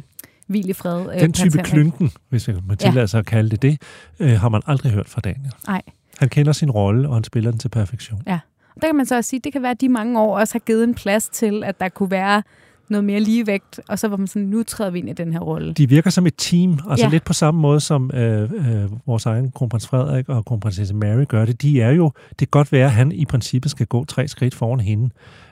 hvil 0.47 0.69
i 0.69 0.73
fred. 0.73 1.15
Øh, 1.15 1.21
Den 1.21 1.33
type 1.33 1.57
klynken, 1.57 2.11
hvis 2.29 2.47
man 2.47 2.77
tillader 2.77 2.99
ja. 3.01 3.07
sig 3.07 3.19
at 3.19 3.25
kalde 3.25 3.49
det 3.49 3.61
det, 3.61 3.81
øh, 4.19 4.39
har 4.39 4.49
man 4.49 4.61
aldrig 4.67 4.91
hørt 4.91 5.09
fra 5.09 5.21
Daniel. 5.21 5.51
Nej. 5.67 5.81
Han 6.17 6.29
kender 6.29 6.51
sin 6.51 6.71
rolle, 6.71 7.09
og 7.09 7.15
han 7.15 7.23
spiller 7.23 7.51
den 7.51 7.59
til 7.59 7.69
perfektion. 7.69 8.21
Ja. 8.27 8.39
Der 8.81 8.87
kan 8.87 8.95
man 8.95 9.05
så 9.05 9.15
også 9.15 9.29
sige, 9.29 9.39
det 9.43 9.53
kan 9.53 9.61
være, 9.61 9.71
at 9.71 9.81
de 9.81 9.89
mange 9.89 10.19
år 10.19 10.39
også 10.39 10.53
har 10.53 10.59
givet 10.59 10.83
en 10.83 10.93
plads 10.93 11.29
til, 11.29 11.63
at 11.63 11.79
der 11.79 11.89
kunne 11.89 12.11
være 12.11 12.43
noget 12.89 13.03
mere 13.03 13.19
ligevægt, 13.19 13.79
og 13.89 13.99
så 13.99 14.07
var 14.07 14.17
man 14.17 14.27
sådan, 14.27 14.47
nu 14.47 14.63
træder 14.63 14.91
vi 14.91 14.99
ind 14.99 15.09
i 15.09 15.13
den 15.13 15.33
her 15.33 15.39
rolle. 15.39 15.73
De 15.73 15.89
virker 15.89 16.09
som 16.09 16.27
et 16.27 16.33
team, 16.37 16.79
altså 16.89 17.05
ja. 17.05 17.11
lidt 17.11 17.23
på 17.23 17.33
samme 17.33 17.61
måde 17.61 17.79
som 17.79 18.11
øh, 18.13 18.41
øh, 18.41 19.07
vores 19.07 19.25
egen 19.25 19.51
kronprins 19.51 19.87
Frederik 19.87 20.29
og 20.29 20.45
kronprinsesse 20.45 20.95
Mary 20.95 21.25
gør 21.27 21.45
det. 21.45 21.61
De 21.61 21.81
er 21.81 21.91
jo, 21.91 22.11
det 22.29 22.37
kan 22.37 22.47
godt 22.51 22.71
være, 22.71 22.85
at 22.85 22.91
han 22.91 23.11
i 23.11 23.25
princippet 23.25 23.71
skal 23.71 23.87
gå 23.87 24.05
tre 24.05 24.27
skridt 24.27 24.55
foran 24.55 24.79
hende, 24.79 25.09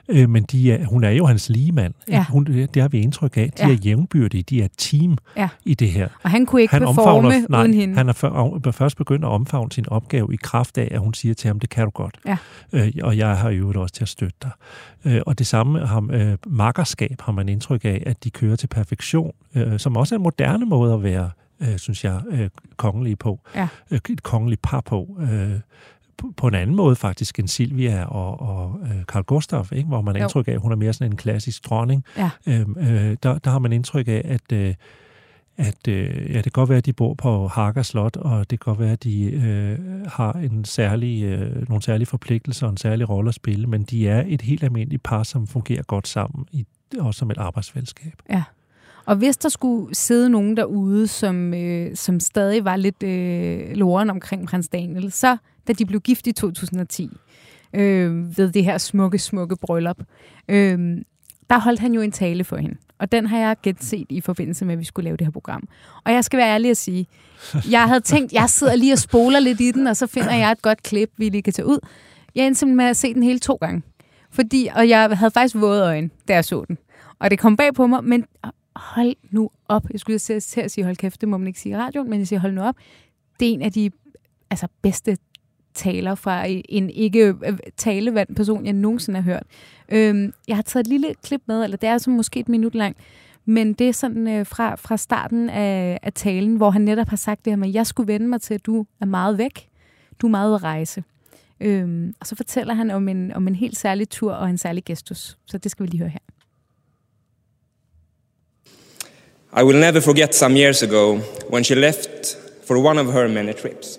Øh, 0.08 0.30
men 0.30 0.42
de 0.42 0.72
er, 0.72 0.86
hun 0.86 1.04
er 1.04 1.10
jo 1.10 1.26
hans 1.26 1.48
lige 1.48 1.72
mand. 1.72 1.94
Ja. 2.08 2.24
Hun, 2.28 2.44
det 2.46 2.82
har 2.82 2.88
vi 2.88 3.00
indtryk 3.00 3.36
af. 3.36 3.50
De 3.58 3.66
ja. 3.66 3.72
er 3.72 3.74
jævnbyrdige. 3.74 4.42
De 4.42 4.62
er 4.62 4.68
team 4.78 5.18
ja. 5.36 5.48
i 5.64 5.74
det 5.74 5.90
her. 5.90 6.08
Og 6.22 6.30
han 6.30 6.46
kunne 6.46 6.62
ikke 6.62 6.74
han 6.74 6.82
performe 6.82 7.32
nej, 7.48 7.60
uden 7.60 7.74
hende. 7.74 7.94
Han 7.94 8.08
er 8.08 8.72
først 8.72 8.96
begyndt 8.96 9.24
at 9.24 9.28
omfavne 9.28 9.72
sin 9.72 9.88
opgave 9.88 10.34
i 10.34 10.36
kraft 10.36 10.78
af, 10.78 10.88
at 10.90 11.00
hun 11.00 11.14
siger 11.14 11.34
til 11.34 11.48
ham, 11.48 11.60
det 11.60 11.70
kan 11.70 11.84
du 11.84 11.90
godt. 11.90 12.18
Ja. 12.26 12.36
Øh, 12.72 12.92
og 13.02 13.16
jeg 13.16 13.36
har 13.36 13.50
jo 13.50 13.72
også 13.76 13.94
til 13.94 14.04
at 14.04 14.08
støtte 14.08 14.36
dig. 14.42 14.50
Øh, 15.04 15.20
og 15.26 15.38
det 15.38 15.46
samme 15.46 15.86
har, 15.86 16.08
øh, 16.12 16.36
makkerskab 16.46 17.20
har 17.20 17.32
man 17.32 17.48
indtryk 17.48 17.84
af, 17.84 18.02
at 18.06 18.24
de 18.24 18.30
kører 18.30 18.56
til 18.56 18.66
perfektion, 18.66 19.32
øh, 19.54 19.78
som 19.78 19.96
også 19.96 20.14
er 20.14 20.16
en 20.16 20.22
moderne 20.22 20.66
måde 20.66 20.94
at 20.94 21.02
være 21.02 21.30
øh, 21.62 21.78
synes 21.78 22.04
jeg, 22.04 22.20
øh, 22.30 22.48
kongelige 22.76 23.16
på. 23.16 23.40
Ja. 23.54 23.68
Øh, 23.90 24.00
et 24.10 24.22
kongeligt 24.22 24.62
par 24.62 24.80
på. 24.80 25.18
Øh, 25.20 25.52
på 26.36 26.46
en 26.46 26.54
anden 26.54 26.76
måde 26.76 26.96
faktisk 26.96 27.38
end 27.38 27.48
Silvia 27.48 28.04
og, 28.04 28.40
og 28.40 28.80
øh, 28.84 29.04
Carl 29.04 29.22
Gustaf, 29.22 29.72
ikke? 29.72 29.88
hvor 29.88 30.00
man 30.00 30.16
har 30.16 30.22
indtryk 30.22 30.48
af, 30.48 30.52
at 30.52 30.60
hun 30.60 30.72
er 30.72 30.76
mere 30.76 30.92
sådan 30.92 31.12
en 31.12 31.16
klassisk 31.16 31.64
dronning. 31.64 32.04
Ja. 32.16 32.30
Øhm, 32.46 32.76
øh, 32.78 33.16
der, 33.22 33.38
der 33.38 33.50
har 33.50 33.58
man 33.58 33.72
indtryk 33.72 34.08
af, 34.08 34.22
at, 34.24 34.52
øh, 34.52 34.74
at 35.56 35.88
øh, 35.88 36.30
ja, 36.30 36.36
det 36.36 36.42
kan 36.42 36.52
godt 36.52 36.68
være, 36.68 36.78
at 36.78 36.86
de 36.86 36.92
bor 36.92 37.14
på 37.14 37.46
Hager 37.48 37.82
Slot, 37.82 38.16
og 38.16 38.50
det 38.50 38.60
kan 38.60 38.70
godt 38.70 38.78
være, 38.78 38.92
at 38.92 39.04
de 39.04 39.24
øh, 39.24 39.78
har 40.06 40.32
en 40.32 40.64
særlig, 40.64 41.22
øh, 41.24 41.68
nogle 41.68 41.82
særlige 41.82 42.06
forpligtelser 42.06 42.66
og 42.66 42.70
en 42.70 42.76
særlig 42.76 43.08
rolle 43.08 43.28
at 43.28 43.34
spille, 43.34 43.66
men 43.66 43.82
de 43.82 44.08
er 44.08 44.24
et 44.26 44.42
helt 44.42 44.64
almindeligt 44.64 45.02
par, 45.02 45.22
som 45.22 45.46
fungerer 45.46 45.82
godt 45.82 46.08
sammen, 46.08 46.46
i, 46.52 46.66
også 47.00 47.18
som 47.18 47.30
et 47.30 47.38
arbejdsfællesskab. 47.38 48.12
Ja. 48.30 48.42
Og 49.06 49.16
hvis 49.16 49.36
der 49.36 49.48
skulle 49.48 49.94
sidde 49.94 50.30
nogen 50.30 50.56
derude, 50.56 51.06
som, 51.06 51.54
øh, 51.54 51.96
som 51.96 52.20
stadig 52.20 52.64
var 52.64 52.76
lidt 52.76 53.02
øh, 53.02 53.76
loren 53.76 54.10
omkring 54.10 54.46
prins 54.48 54.68
Daniel, 54.68 55.12
så 55.12 55.36
da 55.68 55.72
de 55.72 55.86
blev 55.86 56.00
gift 56.00 56.26
i 56.26 56.32
2010, 56.32 57.10
øh, 57.74 58.38
ved 58.38 58.52
det 58.52 58.64
her 58.64 58.78
smukke, 58.78 59.18
smukke 59.18 59.56
bryllup, 59.56 59.98
øh, 60.48 60.96
der 61.50 61.58
holdt 61.58 61.80
han 61.80 61.94
jo 61.94 62.00
en 62.00 62.12
tale 62.12 62.44
for 62.44 62.56
hende. 62.56 62.76
Og 62.98 63.12
den 63.12 63.26
har 63.26 63.38
jeg 63.38 63.56
genset 63.62 64.06
i 64.08 64.20
forbindelse 64.20 64.64
med, 64.64 64.72
at 64.72 64.78
vi 64.78 64.84
skulle 64.84 65.04
lave 65.04 65.16
det 65.16 65.26
her 65.26 65.32
program. 65.32 65.68
Og 66.04 66.12
jeg 66.12 66.24
skal 66.24 66.36
være 66.36 66.54
ærlig 66.54 66.70
at 66.70 66.76
sige, 66.76 67.06
jeg 67.70 67.88
havde 67.88 68.00
tænkt, 68.00 68.32
jeg 68.32 68.50
sidder 68.50 68.76
lige 68.76 68.92
og 68.92 68.98
spoler 68.98 69.40
lidt 69.40 69.60
i 69.60 69.70
den, 69.70 69.86
og 69.86 69.96
så 69.96 70.06
finder 70.06 70.34
jeg 70.34 70.52
et 70.52 70.62
godt 70.62 70.82
klip, 70.82 71.10
vi 71.16 71.28
lige 71.28 71.42
kan 71.42 71.52
tage 71.52 71.66
ud. 71.66 71.78
Jeg 72.34 72.46
endte 72.46 72.58
simpelthen 72.58 72.76
med 72.76 72.84
at 72.84 72.96
se 72.96 73.14
den 73.14 73.22
hele 73.22 73.38
to 73.38 73.54
gange. 73.54 73.82
Fordi, 74.30 74.68
og 74.74 74.88
jeg 74.88 75.10
havde 75.16 75.30
faktisk 75.30 75.54
våde 75.54 75.84
øjne, 75.84 76.10
da 76.28 76.34
jeg 76.34 76.44
så 76.44 76.64
den. 76.68 76.78
Og 77.18 77.30
det 77.30 77.38
kom 77.38 77.56
bag 77.56 77.74
på 77.74 77.86
mig, 77.86 78.04
men 78.04 78.24
hold 78.76 79.14
nu 79.30 79.50
op. 79.68 79.82
Jeg 79.92 80.00
skulle 80.00 80.18
til 80.18 80.60
at 80.60 80.70
sige, 80.70 80.84
hold 80.84 80.96
kæft, 80.96 81.20
det 81.20 81.28
må 81.28 81.36
man 81.36 81.46
ikke 81.46 81.60
sige 81.60 81.72
i 81.72 81.76
radioen, 81.76 82.10
men 82.10 82.18
jeg 82.18 82.28
siger, 82.28 82.40
hold 82.40 82.52
nu 82.52 82.62
op. 82.62 82.74
Det 83.40 83.48
er 83.48 83.52
en 83.52 83.62
af 83.62 83.72
de 83.72 83.90
altså, 84.50 84.68
bedste 84.82 85.16
taler 85.74 86.14
fra 86.14 86.44
en 86.68 86.90
ikke 86.90 87.26
øh, 87.26 87.58
talevand 87.76 88.36
person, 88.36 88.66
jeg 88.66 88.72
nogensinde 88.72 89.20
har 89.20 89.32
hørt. 89.32 89.46
Øhm, 89.88 90.32
jeg 90.48 90.56
har 90.56 90.62
taget 90.62 90.84
et 90.84 90.90
lille 90.90 91.14
klip 91.22 91.40
med, 91.46 91.64
eller 91.64 91.76
det 91.76 91.88
er 91.88 91.98
som 91.98 92.12
måske 92.12 92.40
et 92.40 92.48
minut 92.48 92.74
langt, 92.74 92.98
men 93.44 93.72
det 93.72 93.88
er 93.88 93.92
sådan 93.92 94.28
øh, 94.28 94.46
fra, 94.46 94.74
fra 94.74 94.96
starten 94.96 95.50
af, 95.50 95.98
af 96.02 96.12
talen, 96.12 96.56
hvor 96.56 96.70
han 96.70 96.82
netop 96.82 97.08
har 97.08 97.16
sagt 97.16 97.44
det 97.44 97.50
her 97.50 97.56
med, 97.56 97.68
at 97.68 97.74
jeg 97.74 97.86
skulle 97.86 98.12
vende 98.12 98.28
mig 98.28 98.40
til, 98.40 98.54
at 98.54 98.66
du 98.66 98.86
er 99.00 99.06
meget 99.06 99.38
væk. 99.38 99.68
Du 100.20 100.26
er 100.26 100.30
meget 100.30 100.54
at 100.54 100.62
rejse. 100.62 101.04
Øhm, 101.60 102.14
og 102.20 102.26
så 102.26 102.36
fortæller 102.36 102.74
han 102.74 102.90
om 102.90 103.08
en, 103.08 103.32
om 103.32 103.48
en 103.48 103.54
helt 103.54 103.78
særlig 103.78 104.08
tur 104.08 104.32
og 104.32 104.50
en 104.50 104.58
særlig 104.58 104.84
gestus. 104.84 105.36
Så 105.46 105.58
det 105.58 105.70
skal 105.70 105.82
vi 105.82 105.90
lige 105.90 105.98
høre 105.98 106.08
her. 106.08 106.18
I 109.60 109.64
will 109.64 109.80
never 109.80 110.00
forget 110.00 110.34
some 110.34 110.56
years 110.56 110.82
ago 110.82 111.18
when 111.52 111.64
she 111.64 111.74
left 111.74 112.38
for 112.66 112.76
one 112.76 113.00
of 113.00 113.12
her 113.12 113.28
many 113.28 113.52
trips, 113.52 113.98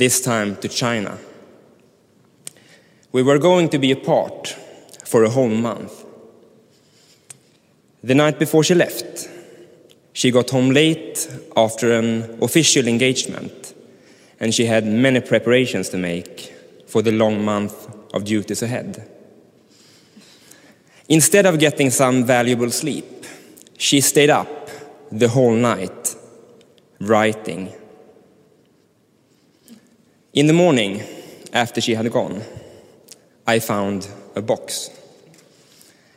this 0.00 0.18
time 0.22 0.56
to 0.56 0.66
China. 0.66 1.18
We 3.12 3.22
were 3.22 3.38
going 3.38 3.68
to 3.68 3.78
be 3.78 3.92
apart 3.92 4.48
for 5.04 5.24
a 5.24 5.28
whole 5.28 5.50
month. 5.50 6.06
The 8.02 8.14
night 8.14 8.38
before 8.38 8.64
she 8.64 8.74
left, 8.74 9.28
she 10.14 10.30
got 10.30 10.48
home 10.48 10.70
late 10.70 11.28
after 11.54 11.92
an 11.92 12.38
official 12.40 12.88
engagement, 12.88 13.74
and 14.40 14.54
she 14.54 14.64
had 14.64 14.86
many 14.86 15.20
preparations 15.20 15.90
to 15.90 15.98
make 15.98 16.50
for 16.86 17.02
the 17.02 17.12
long 17.12 17.44
month 17.44 17.74
of 18.14 18.24
duties 18.24 18.62
ahead. 18.62 19.06
Instead 21.10 21.44
of 21.44 21.58
getting 21.58 21.90
some 21.90 22.24
valuable 22.24 22.70
sleep, 22.70 23.26
she 23.76 24.00
stayed 24.00 24.30
up 24.30 24.70
the 25.12 25.28
whole 25.28 25.54
night 25.54 26.16
writing. 27.00 27.70
In 30.32 30.46
the 30.46 30.52
morning, 30.52 31.02
after 31.52 31.80
she 31.80 31.94
had 31.94 32.10
gone, 32.12 32.42
I 33.48 33.58
found 33.58 34.08
a 34.36 34.40
box. 34.40 34.90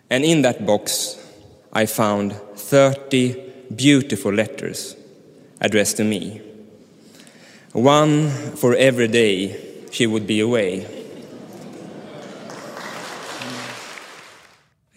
And 0.08 0.24
in 0.24 0.44
that 0.44 0.68
box, 0.68 1.18
I 1.72 1.88
found 1.88 2.34
30 2.34 3.34
beautiful 3.76 4.32
letters 4.32 4.96
addressed 5.60 5.98
to 5.98 6.04
me. 6.04 6.42
One 7.72 8.30
for 8.56 8.76
every 8.76 9.08
day 9.08 9.60
she 9.92 10.06
would 10.06 10.28
be 10.28 10.42
away. 10.42 11.03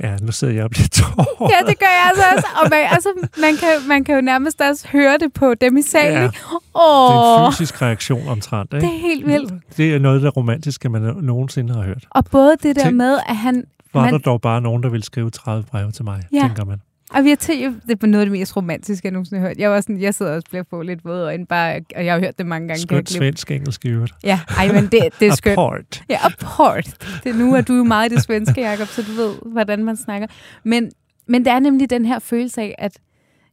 Ja, 0.06 0.16
nu 0.22 0.32
sidder 0.32 0.54
jeg 0.54 0.64
og 0.64 0.70
bliver 0.70 0.88
tår. 0.88 1.50
Ja, 1.52 1.70
det 1.70 1.78
gør 1.78 1.86
jeg 1.86 2.04
altså 2.08 2.22
også. 2.36 2.46
Og 2.62 2.70
man, 2.70 2.86
altså, 2.90 3.08
man, 3.40 3.56
kan, 3.56 3.88
man 3.88 4.04
kan 4.04 4.14
jo 4.14 4.20
nærmest 4.20 4.60
også 4.60 4.88
høre 4.88 5.18
det 5.18 5.32
på 5.32 5.54
dem 5.54 5.76
i 5.76 5.82
salen. 5.82 6.22
Ja. 6.22 6.28
Oh. 6.74 7.12
Det 7.12 7.18
er 7.18 7.46
en 7.46 7.52
fysisk 7.52 7.82
reaktion 7.82 8.28
omtrent. 8.28 8.74
Ikke? 8.74 8.86
Det 8.86 8.94
er 8.94 9.00
helt 9.00 9.26
vildt. 9.26 9.52
Det 9.76 9.94
er 9.94 9.98
noget 9.98 10.16
af 10.16 10.20
det 10.20 10.36
romantiske, 10.36 10.88
man 10.88 11.02
nogensinde 11.02 11.74
hørt. 11.74 12.06
Og 12.10 12.24
både 12.24 12.56
det 12.62 12.76
der 12.76 12.82
Tænk, 12.82 12.96
med, 12.96 13.18
at 13.28 13.36
han... 13.36 13.64
Var 13.94 14.00
man, 14.00 14.12
der 14.12 14.18
dog 14.18 14.40
bare 14.40 14.60
nogen, 14.60 14.82
der 14.82 14.88
ville 14.88 15.04
skrive 15.04 15.30
30 15.30 15.64
breve 15.70 15.90
til 15.92 16.04
mig, 16.04 16.22
ja. 16.32 16.40
tænker 16.40 16.64
man. 16.64 16.80
Og 17.14 17.24
vi 17.24 17.28
har 17.28 17.36
til, 17.36 17.80
det 17.88 18.02
er 18.02 18.06
noget 18.06 18.20
af 18.20 18.26
det 18.26 18.38
mest 18.38 18.56
romantiske, 18.56 19.06
jeg 19.06 19.12
nogensinde 19.12 19.40
har 19.40 19.48
hørt. 19.48 19.58
Jeg, 19.58 19.70
var 19.70 19.80
sådan, 19.80 20.00
jeg 20.00 20.14
sidder 20.14 20.34
også 20.34 20.48
og 20.58 20.66
på 20.66 20.82
lidt 20.82 21.04
våd 21.04 21.22
øjne, 21.22 21.46
bare, 21.46 21.80
og 21.96 22.04
jeg 22.04 22.12
har 22.12 22.20
hørt 22.20 22.38
det 22.38 22.46
mange 22.46 22.68
gange. 22.68 22.80
Skønt 22.80 23.10
svensk 23.10 23.50
engelsk 23.50 23.84
i 23.84 23.88
øvrigt. 23.88 24.12
Ja, 24.24 24.40
ej, 24.56 24.72
men 24.72 24.84
det, 24.84 25.00
det 25.20 25.28
er 25.28 25.34
skønt. 25.34 25.52
Apport. 25.52 26.02
Ja, 26.08 26.18
apport. 26.22 27.18
Det, 27.24 27.36
nu 27.36 27.54
er 27.54 27.60
du 27.60 27.74
jo 27.74 27.84
meget 27.84 28.12
i 28.12 28.14
det 28.14 28.22
svenske, 28.22 28.60
Jacob, 28.60 28.86
så 28.88 29.02
du 29.02 29.12
ved, 29.12 29.34
hvordan 29.52 29.84
man 29.84 29.96
snakker. 29.96 30.26
Men, 30.64 30.90
men 31.26 31.44
det 31.44 31.52
er 31.52 31.58
nemlig 31.58 31.90
den 31.90 32.04
her 32.04 32.18
følelse 32.18 32.60
af, 32.60 32.74
at 32.78 32.98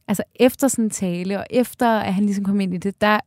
altså 0.08 0.22
efter 0.34 0.68
sådan 0.68 0.84
en 0.84 0.90
tale, 0.90 1.38
og 1.38 1.46
efter 1.50 1.88
at 1.88 2.14
han 2.14 2.24
ligesom 2.24 2.44
kom 2.44 2.60
ind 2.60 2.74
i 2.74 2.78
det, 2.78 3.00
der, 3.00 3.20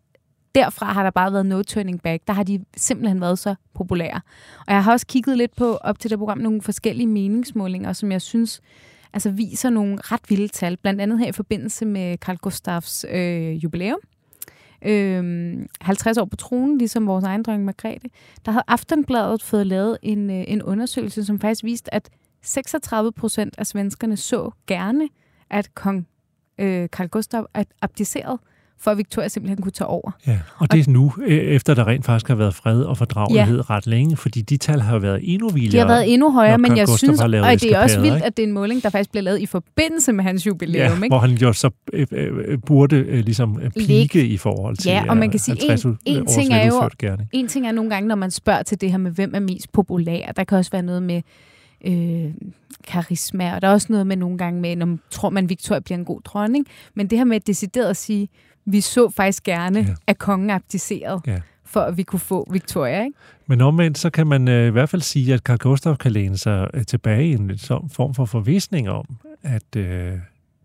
derfra 0.55 0.93
har 0.93 1.03
der 1.03 1.11
bare 1.11 1.33
været 1.33 1.45
no 1.45 1.61
turning 1.61 2.01
back. 2.01 2.23
Der 2.27 2.33
har 2.33 2.43
de 2.43 2.59
simpelthen 2.77 3.21
været 3.21 3.39
så 3.39 3.55
populære. 3.75 4.21
Og 4.67 4.73
jeg 4.73 4.83
har 4.83 4.91
også 4.91 5.07
kigget 5.07 5.37
lidt 5.37 5.55
på, 5.55 5.75
op 5.75 5.99
til 5.99 6.09
det 6.09 6.19
program, 6.19 6.37
nogle 6.37 6.61
forskellige 6.61 7.07
meningsmålinger, 7.07 7.93
som 7.93 8.11
jeg 8.11 8.21
synes 8.21 8.61
altså 9.13 9.31
viser 9.31 9.69
nogle 9.69 9.97
ret 9.97 10.21
vilde 10.29 10.47
tal. 10.47 10.77
Blandt 10.77 11.01
andet 11.01 11.19
her 11.19 11.27
i 11.27 11.31
forbindelse 11.31 11.85
med 11.85 12.17
Carl 12.17 12.37
Gustafs 12.37 13.05
øh, 13.09 13.63
jubilæum. 13.63 13.99
Øh, 14.81 15.65
50 15.81 16.17
år 16.17 16.25
på 16.25 16.35
tronen, 16.35 16.77
ligesom 16.77 17.07
vores 17.07 17.23
egen 17.23 17.43
dronning 17.43 17.65
Margrethe. 17.65 18.09
Der 18.45 18.51
havde 18.51 18.63
Aftenbladet 18.67 19.43
fået 19.43 19.67
lavet 19.67 19.97
en, 20.01 20.29
øh, 20.29 20.43
en 20.47 20.63
undersøgelse, 20.63 21.25
som 21.25 21.39
faktisk 21.39 21.63
viste, 21.63 21.93
at 21.93 22.09
36 22.41 23.11
procent 23.11 23.55
af 23.57 23.67
svenskerne 23.67 24.17
så 24.17 24.51
gerne, 24.67 25.09
at 25.49 25.75
kong 25.75 26.07
øh, 26.57 26.87
Carl 26.87 27.07
Gustaf 27.07 27.43
abdicerede 27.81 28.39
for 28.79 28.91
at 28.91 28.97
Victoria 28.97 29.27
simpelthen 29.27 29.61
kunne 29.61 29.71
tage 29.71 29.87
over. 29.87 30.11
Ja, 30.27 30.39
og 30.57 30.71
det 30.71 30.87
er 30.87 30.91
nu, 30.91 31.13
øh, 31.25 31.37
efter 31.37 31.73
der 31.73 31.87
rent 31.87 32.05
faktisk 32.05 32.27
har 32.27 32.35
været 32.35 32.55
fred 32.55 32.81
og 32.81 32.97
fordragelighed 32.97 33.57
ja. 33.57 33.75
ret 33.75 33.87
længe, 33.87 34.17
fordi 34.17 34.41
de 34.41 34.57
tal 34.57 34.81
har 34.81 34.99
været 34.99 35.19
endnu 35.23 35.49
vildere. 35.49 35.71
De 35.71 35.77
har 35.77 35.87
været 35.87 36.13
endnu 36.13 36.31
højere, 36.31 36.57
men 36.57 36.77
jeg 36.77 36.87
synes, 36.87 37.21
og 37.21 37.29
det 37.31 37.73
er 37.73 37.79
også 37.79 38.01
vildt, 38.01 38.15
ikke? 38.15 38.25
at 38.25 38.37
det 38.37 38.43
er 38.43 38.47
en 38.47 38.53
måling, 38.53 38.83
der 38.83 38.89
faktisk 38.89 39.11
blev 39.11 39.23
lavet 39.23 39.39
i 39.39 39.45
forbindelse 39.45 40.13
med 40.13 40.23
hans 40.23 40.47
jubilæum. 40.47 40.89
Ja, 40.89 40.95
ikke? 40.95 41.07
hvor 41.07 41.19
han 41.19 41.29
jo 41.29 41.53
så 41.53 41.69
øh, 41.93 42.07
øh, 42.11 42.59
burde 42.65 42.95
øh, 42.95 43.25
ligesom 43.25 43.59
pike 43.77 44.27
i 44.27 44.37
forhold 44.37 44.77
til 44.77 44.89
Ja, 44.89 45.03
og 45.09 45.17
man 45.17 45.31
kan 45.31 45.39
sige, 45.39 45.57
en, 45.71 45.97
en 46.05 46.25
ting 46.25 46.53
er 46.53 46.67
jo, 46.67 46.89
en 47.31 47.47
ting 47.47 47.67
er 47.67 47.71
nogle 47.71 47.89
gange, 47.89 48.07
når 48.07 48.15
man 48.15 48.31
spørger 48.31 48.63
til 48.63 48.81
det 48.81 48.91
her 48.91 48.97
med, 48.97 49.11
hvem 49.11 49.31
er 49.35 49.39
mest 49.39 49.71
populær, 49.71 50.31
der 50.31 50.43
kan 50.43 50.57
også 50.57 50.71
være 50.71 50.83
noget 50.83 51.03
med, 51.03 51.21
øh, 51.85 52.33
karisma, 52.87 53.55
og 53.55 53.61
der 53.61 53.67
er 53.67 53.71
også 53.71 53.87
noget 53.89 54.07
med 54.07 54.15
nogle 54.15 54.37
gange 54.37 54.61
med, 54.61 54.75
man 54.75 54.99
tror 55.09 55.29
man, 55.29 55.49
Victoria 55.49 55.79
bliver 55.79 55.97
en 55.97 56.05
god 56.05 56.21
dronning, 56.21 56.67
men 56.95 57.07
det 57.07 57.17
her 57.17 57.25
med 57.25 57.35
at 57.35 57.47
decideret 57.47 57.89
at 57.89 57.97
sige, 57.97 58.29
vi 58.67 58.81
så 58.81 59.09
faktisk 59.09 59.43
gerne, 59.43 59.79
ja. 59.79 59.95
at 60.07 60.17
kongen 60.17 60.49
abdicerede, 60.49 61.21
ja. 61.27 61.41
for 61.65 61.81
at 61.81 61.97
vi 61.97 62.03
kunne 62.03 62.19
få 62.19 62.47
Victoria. 62.51 63.03
Ikke? 63.03 63.17
Men 63.47 63.61
omvendt, 63.61 63.97
så 63.97 64.09
kan 64.09 64.27
man 64.27 64.47
øh, 64.47 64.67
i 64.67 64.69
hvert 64.69 64.89
fald 64.89 65.01
sige, 65.01 65.33
at 65.33 65.39
Carl 65.39 65.57
Gustav 65.57 65.97
kan 65.97 66.11
læne 66.11 66.37
sig 66.37 66.67
øh, 66.73 66.85
tilbage 66.85 67.27
i 67.27 67.33
en 67.33 67.59
form 67.91 68.13
for 68.13 68.25
forvisning 68.25 68.89
om, 68.89 69.05
at 69.43 69.75
øh, 69.75 70.13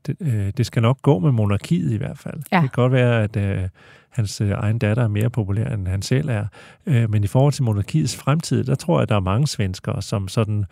det, 0.06 0.16
øh, 0.20 0.52
det 0.56 0.66
skal 0.66 0.82
nok 0.82 1.02
gå 1.02 1.18
med 1.18 1.32
monarkiet 1.32 1.92
i 1.92 1.96
hvert 1.96 2.18
fald. 2.18 2.42
Ja. 2.52 2.56
Det 2.56 2.70
kan 2.70 2.82
godt 2.82 2.92
være, 2.92 3.22
at 3.22 3.36
øh, 3.36 3.68
hans 4.08 4.40
øh, 4.40 4.50
egen 4.50 4.78
datter 4.78 5.02
er 5.02 5.08
mere 5.08 5.30
populær, 5.30 5.74
end 5.74 5.88
han 5.88 6.02
selv 6.02 6.28
er. 6.28 6.46
Øh, 6.86 7.10
men 7.10 7.24
i 7.24 7.26
forhold 7.26 7.52
til 7.52 7.64
monarkiets 7.64 8.16
fremtid, 8.16 8.64
der 8.64 8.74
tror 8.74 8.98
jeg, 8.98 9.02
at 9.02 9.08
der 9.08 9.16
er 9.16 9.20
mange 9.20 9.46
svenskere, 9.46 10.02
som 10.02 10.28
sådan, 10.28 10.64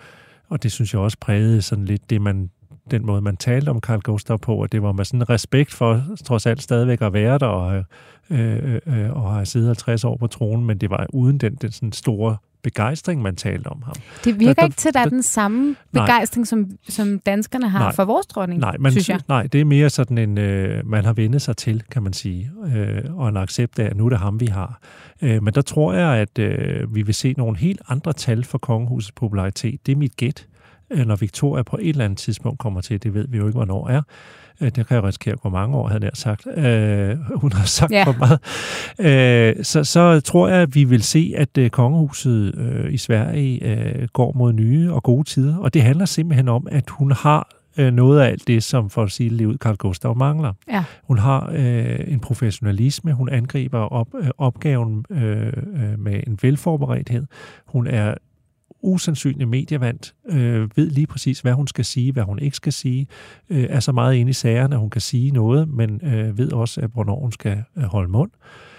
og 0.49 0.63
det 0.63 0.73
synes 0.73 0.93
jeg 0.93 1.01
også 1.01 1.17
prægede 1.21 1.63
sådan 1.63 1.85
lidt 1.85 2.11
det, 2.11 2.21
man 2.21 2.51
den 2.91 3.07
måde, 3.07 3.23
man 3.23 3.37
talte 3.37 3.69
om 3.69 3.81
Carl 3.81 4.01
Gustav 4.01 4.39
på, 4.39 4.55
og 4.55 4.73
det 4.73 4.83
var 4.83 4.93
med 4.93 5.05
sådan 5.05 5.31
respekt 5.31 5.75
for 5.75 6.03
trods 6.25 6.47
alt 6.47 6.63
stadigvæk 6.63 7.03
at 7.03 7.13
være 7.13 7.39
der 7.39 7.47
og, 7.47 7.77
øh, 7.77 7.85
øh, 8.31 8.81
øh 8.87 9.11
og 9.25 9.35
have 9.35 9.47
siddet 9.47 9.69
50 9.69 10.05
år 10.05 10.17
på 10.17 10.27
tronen, 10.27 10.67
men 10.67 10.79
det 10.79 10.91
var 10.91 11.07
uden 11.13 11.39
den, 11.39 11.55
den 11.55 11.73
sådan 11.73 11.93
store 11.93 12.37
begejstring, 12.63 13.23
man 13.23 13.37
talte 13.37 13.67
om 13.67 13.83
ham. 13.83 13.95
Det 14.25 14.41
virker 14.41 14.55
der, 14.55 14.65
ikke 14.65 14.77
til, 14.77 14.89
at 14.89 14.95
der 14.95 15.01
er 15.01 15.09
den 15.09 15.23
samme 15.23 15.77
begejstring, 15.93 16.47
som, 16.47 16.71
som 16.89 17.19
danskerne 17.19 17.69
har 17.69 17.79
nej, 17.79 17.93
for 17.93 18.05
vores 18.05 18.27
dronning, 18.27 18.61
nej, 18.61 18.77
man, 18.79 18.93
synes 18.93 19.09
jeg. 19.09 19.21
Nej, 19.29 19.43
det 19.43 19.61
er 19.61 19.65
mere 19.65 19.91
sådan 19.91 20.19
en, 20.19 20.39
øh, 20.39 20.87
man 20.87 21.05
har 21.05 21.13
vendet 21.13 21.43
sig 21.43 21.57
til, 21.57 21.83
kan 21.91 22.03
man 22.03 22.13
sige, 22.13 22.51
øh, 22.75 23.17
og 23.17 23.29
en 23.29 23.37
accept 23.37 23.79
af, 23.79 23.85
at 23.85 23.97
nu 23.97 24.05
er 24.05 24.09
det 24.09 24.19
ham, 24.19 24.41
vi 24.41 24.47
har. 24.47 24.81
Øh, 25.23 25.43
men 25.43 25.55
der 25.55 25.63
tror 25.63 25.93
jeg, 25.93 26.17
at 26.17 26.39
øh, 26.39 26.95
vi 26.95 27.03
vil 27.03 27.15
se 27.15 27.35
nogle 27.37 27.57
helt 27.57 27.83
andre 27.89 28.13
tal 28.13 28.45
for 28.45 28.59
kongehusets 28.59 29.13
popularitet. 29.13 29.87
Det 29.87 29.93
er 29.93 29.97
mit 29.97 30.17
gæt. 30.17 30.47
Når 31.07 31.17
Victoria 31.17 31.63
på 31.63 31.77
et 31.81 31.89
eller 31.89 32.05
andet 32.05 32.19
tidspunkt 32.19 32.59
kommer 32.59 32.81
til, 32.81 33.03
det 33.03 33.15
ved 33.15 33.29
vi 33.29 33.39
jo 33.39 33.47
ikke, 33.47 33.57
hvornår 33.57 33.89
er. 33.89 34.03
Øh, 34.61 34.71
det 34.71 34.87
kan 34.87 34.97
jo 34.97 35.07
risikere 35.07 35.33
at 35.33 35.41
gå 35.41 35.49
mange 35.49 35.77
år, 35.77 35.89
havde 35.89 36.05
jeg 36.05 36.11
sagt. 36.15 36.47
Øh, 36.47 37.17
hun 37.35 37.53
har 37.53 37.65
sagt 37.65 37.93
ja. 37.93 38.05
for 38.05 38.17
meget. 38.19 38.41
Øh, 39.59 39.65
så, 39.65 39.85
så 39.85 40.21
tror 40.21 40.49
jeg, 40.49 40.59
at 40.59 40.75
vi 40.75 40.85
vil 40.85 41.03
se, 41.03 41.35
at 41.37 41.59
øh, 41.59 41.71
kongehuset 41.71 42.55
øh, 42.59 42.93
i 42.93 42.97
Sverige 42.97 43.65
øh, 43.65 44.09
går 44.13 44.33
mod 44.33 44.53
nye 44.53 44.93
og 44.93 45.03
gode 45.03 45.25
tider. 45.25 45.57
Og 45.57 45.75
det 45.75 45.83
handler 45.83 46.05
simpelthen 46.05 46.49
om, 46.49 46.67
at 46.71 46.91
hun 46.91 47.13
har 47.13 47.49
øh, 47.79 47.93
noget 47.93 48.21
af 48.21 48.27
alt 48.27 48.47
det, 48.47 48.63
som 48.63 48.91
for 48.91 49.03
at 49.03 49.11
sige 49.11 49.49
ud, 49.49 49.57
Carl 49.57 49.77
Gustav 49.77 50.17
mangler. 50.17 50.53
Ja. 50.71 50.85
Hun 51.03 51.19
har 51.19 51.51
øh, 51.55 52.01
en 52.07 52.21
professionalisme, 52.21 53.13
hun 53.13 53.29
angriber 53.29 53.79
op, 53.79 54.09
øh, 54.15 54.29
opgaven 54.39 55.05
øh, 55.11 55.47
øh, 55.47 55.99
med 55.99 56.21
en 56.27 56.39
velforberedthed. 56.43 57.27
Hun 57.67 57.87
er 57.87 58.15
usandsynlig 58.83 59.49
medievandt, 59.49 60.15
øh, 60.29 60.71
ved 60.77 60.91
lige 60.91 61.07
præcis, 61.07 61.41
hvad 61.41 61.53
hun 61.53 61.67
skal 61.67 61.85
sige, 61.85 62.13
hvad 62.13 62.23
hun 62.23 62.39
ikke 62.39 62.57
skal 62.57 62.73
sige, 62.73 63.07
øh, 63.51 63.67
er 63.69 63.81
så 63.81 63.93
meget 63.93 64.15
inde 64.15 64.31
i 64.31 64.33
sagerne, 64.33 64.75
at 64.75 64.81
hun 64.81 64.91
kan 64.91 65.01
sige 65.01 65.31
noget, 65.31 65.69
men 65.69 66.01
øh, 66.05 66.39
ved 66.39 66.53
også, 66.53 66.81
at 66.81 66.91
hvornår 66.91 67.21
hun 67.21 67.33
skal 67.33 67.65
øh, 67.77 67.85
holde 67.85 68.11
mund. 68.11 68.31
Øh, 68.35 68.70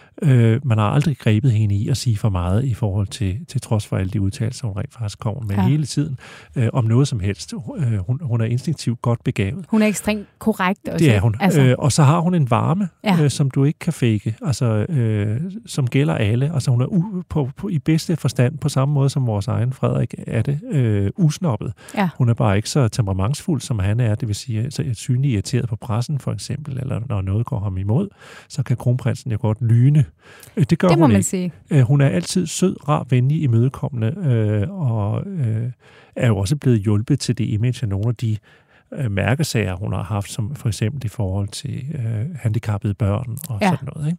man 0.63 0.77
har 0.77 0.89
aldrig 0.89 1.17
grebet 1.17 1.51
hende 1.51 1.75
i 1.75 1.87
at 1.87 1.97
sige 1.97 2.17
for 2.17 2.29
meget 2.29 2.65
i 2.65 2.73
forhold 2.73 3.07
til, 3.07 3.45
til 3.47 3.61
trods 3.61 3.87
for 3.87 3.97
alle 3.97 4.09
de 4.09 4.21
udtalelser, 4.21 4.67
hun 4.67 4.77
rent 4.77 4.93
faktisk 4.93 5.19
kommer 5.19 5.41
med 5.41 5.55
ja. 5.55 5.67
hele 5.67 5.85
tiden, 5.85 6.17
øh, 6.55 6.67
om 6.73 6.85
noget 6.85 7.07
som 7.07 7.19
helst. 7.19 7.53
Øh, 7.77 7.97
hun, 8.07 8.19
hun 8.23 8.41
er 8.41 8.45
instinktivt 8.45 9.01
godt 9.01 9.23
begavet. 9.23 9.65
Hun 9.69 9.81
er 9.81 9.87
ekstremt 9.87 10.27
korrekt 10.39 10.87
også. 10.87 11.05
Det 11.05 11.15
er 11.15 11.19
hun. 11.19 11.35
Altså. 11.39 11.61
Øh, 11.61 11.75
og 11.77 11.91
så 11.91 12.03
har 12.03 12.19
hun 12.19 12.35
en 12.35 12.49
varme, 12.49 12.89
ja. 13.03 13.23
øh, 13.23 13.29
som 13.29 13.51
du 13.51 13.63
ikke 13.63 13.79
kan 13.79 13.93
fake, 13.93 14.35
altså, 14.41 14.65
øh, 14.65 15.41
som 15.65 15.87
gælder 15.87 16.15
alle. 16.15 16.53
Altså 16.53 16.71
hun 16.71 16.81
er 16.81 16.85
u- 16.85 17.21
på, 17.29 17.49
på, 17.57 17.69
i 17.69 17.79
bedste 17.79 18.15
forstand, 18.15 18.57
på 18.57 18.69
samme 18.69 18.93
måde 18.93 19.09
som 19.09 19.27
vores 19.27 19.47
egen 19.47 19.73
Frederik 19.73 20.15
er 20.27 20.41
det, 20.41 20.59
øh, 20.71 21.11
usnoppet. 21.17 21.73
Ja. 21.97 22.09
Hun 22.17 22.29
er 22.29 22.33
bare 22.33 22.55
ikke 22.55 22.69
så 22.69 22.87
temperamentsfuld, 22.87 23.61
som 23.61 23.79
han 23.79 23.99
er. 23.99 24.15
Det 24.15 24.27
vil 24.27 24.35
sige, 24.35 24.71
så 24.71 24.83
synligt 24.93 25.33
irriteret 25.33 25.69
på 25.69 25.75
pressen 25.75 26.19
for 26.19 26.31
eksempel, 26.31 26.77
eller 26.77 27.01
når 27.09 27.21
noget 27.21 27.45
går 27.45 27.59
ham 27.59 27.77
imod, 27.77 28.09
så 28.49 28.63
kan 28.63 28.77
kronprinsen 28.77 29.31
jo 29.31 29.37
godt 29.41 29.61
lyne 29.61 29.99
Øh, 29.99 30.05
det 30.55 30.79
gør 30.79 30.87
det 30.87 30.97
må 30.97 31.03
hun 31.03 31.11
man 31.11 31.17
ikke. 31.17 31.29
sige. 31.29 31.51
Øh, 31.71 31.81
hun 31.81 32.01
er 32.01 32.09
altid 32.09 32.47
sød, 32.47 32.87
rar, 32.87 33.05
venlig, 33.09 33.41
imødekommende, 33.41 34.15
øh, 34.27 34.69
og 34.69 35.27
øh, 35.27 35.71
er 36.15 36.27
jo 36.27 36.37
også 36.37 36.55
blevet 36.55 36.79
hjulpet 36.79 37.19
til 37.19 37.37
det 37.37 37.45
image 37.45 37.79
af 37.81 37.89
nogle 37.89 38.07
af 38.07 38.15
de 38.15 38.37
øh, 38.93 39.11
mærkesager, 39.11 39.75
hun 39.75 39.93
har 39.93 40.03
haft, 40.03 40.31
som 40.31 40.55
for 40.55 40.67
eksempel 40.67 41.05
i 41.05 41.07
forhold 41.07 41.47
til 41.47 41.83
øh, 41.93 42.35
handicappede 42.35 42.93
børn 42.93 43.37
og 43.49 43.59
ja. 43.61 43.69
sådan 43.69 43.89
noget. 43.95 44.17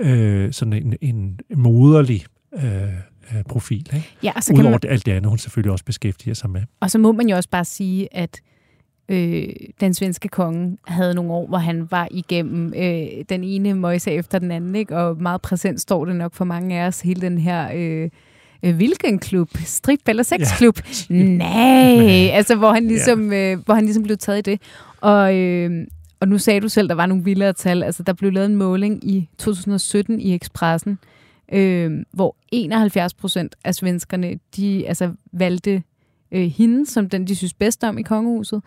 Ikke? 0.00 0.12
Øh, 0.44 0.52
sådan 0.52 0.72
en, 0.72 0.96
en 1.00 1.40
moderlig 1.56 2.24
øh, 2.52 3.44
profil. 3.48 3.86
Ikke? 3.94 4.08
Ja, 4.22 4.32
så 4.40 4.52
Udover 4.52 4.70
man... 4.70 4.80
alt 4.88 5.06
det 5.06 5.12
andet, 5.12 5.28
hun 5.28 5.38
selvfølgelig 5.38 5.72
også 5.72 5.84
beskæftiger 5.84 6.34
sig 6.34 6.50
med. 6.50 6.62
Og 6.80 6.90
så 6.90 6.98
må 6.98 7.12
man 7.12 7.28
jo 7.28 7.36
også 7.36 7.48
bare 7.48 7.64
sige, 7.64 8.16
at 8.16 8.40
øh, 9.10 9.48
den 9.80 9.94
svenske 9.94 10.28
konge 10.28 10.78
havde 10.86 11.14
nogle 11.14 11.32
år, 11.32 11.46
hvor 11.46 11.58
han 11.58 11.88
var 11.90 12.08
igennem 12.10 12.72
øh, 12.76 13.06
den 13.28 13.44
ene 13.44 13.74
møjse 13.74 14.10
efter 14.10 14.38
den 14.38 14.50
anden, 14.50 14.74
ikke? 14.74 14.96
og 14.96 15.22
meget 15.22 15.42
præsent 15.42 15.80
står 15.80 16.04
det 16.04 16.16
nok 16.16 16.34
for 16.34 16.44
mange 16.44 16.80
af 16.80 16.86
os, 16.86 17.00
hele 17.00 17.20
den 17.20 17.38
her... 17.38 17.68
Øh, 17.74 18.10
øh 18.62 18.76
hvilken 18.76 19.18
klub? 19.18 19.48
Strip 19.64 20.08
eller 20.08 20.22
sexklub? 20.22 20.80
Ja. 21.10 21.14
Nej! 21.14 22.30
altså, 22.32 22.54
hvor 22.56 22.72
han, 22.72 22.86
ligesom, 22.86 23.32
ja. 23.32 23.52
øh, 23.52 23.58
hvor 23.64 23.74
han 23.74 23.84
ligesom 23.84 24.02
blev 24.02 24.16
taget 24.16 24.38
i 24.38 24.50
det. 24.50 24.60
Og, 25.00 25.36
øh, 25.36 25.86
og 26.20 26.28
nu 26.28 26.38
sagde 26.38 26.60
du 26.60 26.68
selv, 26.68 26.88
der 26.88 26.94
var 26.94 27.06
nogle 27.06 27.24
vildere 27.24 27.52
tal. 27.52 27.82
Altså, 27.82 28.02
der 28.02 28.12
blev 28.12 28.32
lavet 28.32 28.46
en 28.46 28.56
måling 28.56 29.08
i 29.08 29.28
2017 29.38 30.20
i 30.20 30.34
Expressen, 30.34 30.98
øh, 31.52 31.92
hvor 32.12 32.36
71 32.52 33.14
procent 33.14 33.56
af 33.64 33.74
svenskerne, 33.74 34.38
de 34.56 34.88
altså, 34.88 35.10
valgte 35.32 35.82
øh, 36.32 36.46
hende 36.46 36.86
som 36.86 37.08
den, 37.08 37.26
de 37.26 37.36
synes 37.36 37.54
bedst 37.54 37.84
om 37.84 37.98
i 37.98 38.02
kongehuset. 38.02 38.62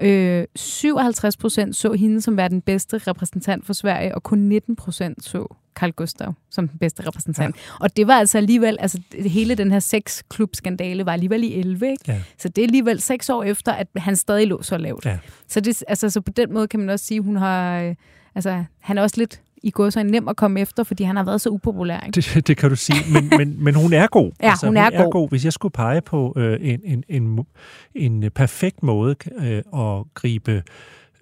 Øh, 0.00 0.44
57 0.56 1.36
procent 1.36 1.76
så 1.76 1.92
hende 1.92 2.20
som 2.20 2.36
være 2.36 2.48
den 2.48 2.60
bedste 2.60 2.98
repræsentant 2.98 3.66
for 3.66 3.72
Sverige, 3.72 4.14
og 4.14 4.22
kun 4.22 4.38
19 4.38 4.76
procent 4.76 5.24
så 5.24 5.54
Carl 5.78 5.92
Gustav 5.92 6.34
som 6.50 6.68
den 6.68 6.78
bedste 6.78 7.06
repræsentant. 7.06 7.56
Ja. 7.56 7.60
Og 7.80 7.96
det 7.96 8.06
var 8.06 8.14
altså 8.14 8.38
alligevel, 8.38 8.76
altså 8.80 9.00
hele 9.14 9.54
den 9.54 9.70
her 9.70 9.78
sexklub-skandale 9.78 11.06
var 11.06 11.12
alligevel 11.12 11.44
i 11.44 11.54
11, 11.54 11.90
ikke? 11.90 12.04
Ja. 12.08 12.22
Så 12.38 12.48
det 12.48 12.62
er 12.62 12.66
alligevel 12.66 13.00
seks 13.00 13.30
år 13.30 13.44
efter, 13.44 13.72
at 13.72 13.86
han 13.96 14.16
stadig 14.16 14.46
lå 14.46 14.62
så 14.62 14.78
lavt. 14.78 15.06
Ja. 15.06 15.18
Så, 15.48 15.60
det, 15.60 15.84
altså, 15.88 16.10
så 16.10 16.20
på 16.20 16.32
den 16.32 16.52
måde 16.52 16.68
kan 16.68 16.80
man 16.80 16.88
også 16.88 17.04
sige, 17.04 17.20
hun 17.20 17.36
har, 17.36 17.80
øh, 17.80 17.94
altså, 18.34 18.64
han 18.80 18.98
er 18.98 19.02
også 19.02 19.16
lidt 19.18 19.40
i 19.62 19.70
går 19.70 19.90
så 19.90 20.02
nem 20.02 20.28
at 20.28 20.36
komme 20.36 20.60
efter, 20.60 20.84
fordi 20.84 21.04
han 21.04 21.16
har 21.16 21.24
været 21.24 21.40
så 21.40 21.50
upopulær. 21.50 22.00
Ikke? 22.00 22.20
Det, 22.20 22.46
det 22.46 22.56
kan 22.56 22.70
du 22.70 22.76
sige, 22.76 23.12
men, 23.12 23.28
men, 23.38 23.64
men 23.64 23.74
hun 23.74 23.92
er 23.92 24.06
god. 24.06 24.32
Ja, 24.42 24.50
altså, 24.50 24.66
hun, 24.66 24.76
er, 24.76 24.84
hun 24.84 24.92
er 24.92 25.02
god. 25.02 25.12
god. 25.12 25.28
Hvis 25.28 25.44
jeg 25.44 25.52
skulle 25.52 25.72
pege 25.72 26.00
på 26.00 26.32
øh, 26.36 26.58
en, 26.60 26.80
en, 26.84 27.04
en, 27.08 27.46
en 27.94 28.30
perfekt 28.34 28.82
måde 28.82 29.14
øh, 29.38 29.62
at 29.74 30.04
gribe 30.14 30.62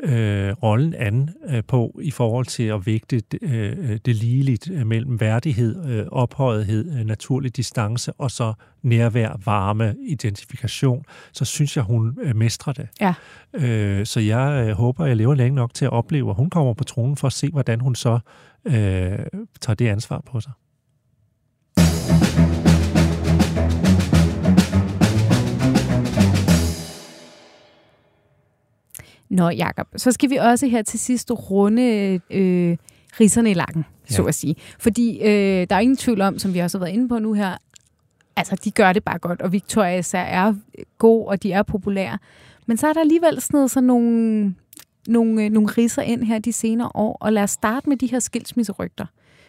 øh, 0.03 0.53
rollen 0.53 0.95
an 0.95 1.31
øh, 1.49 1.65
på 1.65 2.01
i 2.03 2.11
forhold 2.11 2.47
til 2.47 2.63
at 2.63 2.87
vægte 2.87 3.23
øh, 3.43 3.99
det 4.05 4.17
ligeligt 4.17 4.71
øh, 4.71 4.87
mellem 4.87 5.21
værdighed, 5.21 5.87
øh, 5.91 6.07
ophøjethed, 6.13 6.99
øh, 6.99 7.05
naturlig 7.05 7.57
distance 7.57 8.13
og 8.13 8.31
så 8.31 8.53
nærvær, 8.83 9.41
varme, 9.45 9.95
identifikation, 10.09 11.05
så 11.33 11.45
synes 11.45 11.77
jeg, 11.77 11.85
hun 11.85 12.19
øh, 12.23 12.37
mestrer 12.37 12.73
det. 12.73 12.89
Ja. 13.01 13.15
Øh, 13.55 14.07
så 14.07 14.21
jeg 14.21 14.67
øh, 14.69 14.77
håber, 14.77 15.07
jeg 15.07 15.17
lever 15.17 15.35
længe 15.35 15.55
nok 15.55 15.75
til 15.75 15.85
at 15.85 15.93
opleve, 15.93 16.31
at 16.31 16.37
hun 16.37 16.51
kommer 16.51 16.75
på 16.75 16.85
tronen 16.85 17.17
for 17.17 17.27
at 17.27 17.33
se, 17.33 17.51
hvordan 17.51 17.81
hun 17.81 17.95
så 17.95 18.19
øh, 18.65 18.73
tager 19.61 19.75
det 19.75 19.89
ansvar 19.89 20.23
på 20.27 20.41
sig. 20.41 20.53
Nå, 29.29 29.51
Jacob, 29.51 29.87
så 29.97 30.13
skal 30.13 30.31
vi 30.31 30.37
også 30.37 30.67
her 30.67 30.83
til 30.83 30.99
sidst 30.99 31.31
runde 31.31 32.21
øh, 32.31 32.77
riserne 33.21 33.51
i 33.51 33.55
lakken, 33.55 33.85
ja. 34.11 34.15
så 34.15 34.25
at 34.25 34.35
sige. 34.35 34.57
Fordi 34.79 35.19
øh, 35.21 35.67
der 35.71 35.77
er 35.77 35.81
ingen 35.81 35.97
tvivl 35.97 36.21
om, 36.21 36.39
som 36.39 36.55
vi 36.55 36.59
også 36.59 36.79
har 36.79 36.85
været 36.85 36.95
inde 36.95 37.09
på 37.09 37.19
nu 37.19 37.33
her, 37.33 37.57
altså 38.37 38.57
de 38.65 38.71
gør 38.71 38.93
det 38.93 39.05
bare 39.05 39.19
godt, 39.19 39.43
og 39.43 39.53
Victoria 39.53 39.99
især 39.99 40.23
er 40.23 40.55
god, 40.99 41.27
og 41.27 41.43
de 41.43 41.53
er 41.53 41.63
populære. 41.63 42.19
Men 42.67 42.77
så 42.77 42.87
er 42.87 42.93
der 42.93 43.01
alligevel 43.01 43.41
sådan 43.41 43.69
sådan 43.69 43.87
nogle, 43.87 44.55
nogle, 45.09 45.45
øh, 45.45 45.51
nogle 45.51 45.69
riser 45.69 46.03
ind 46.03 46.25
her 46.25 46.39
de 46.39 46.53
senere 46.53 46.91
år, 46.95 47.17
og 47.21 47.33
lad 47.33 47.43
os 47.43 47.51
starte 47.51 47.89
med 47.89 47.97
de 47.97 48.07
her 48.07 48.19
skilsmisserygter, 48.19 49.07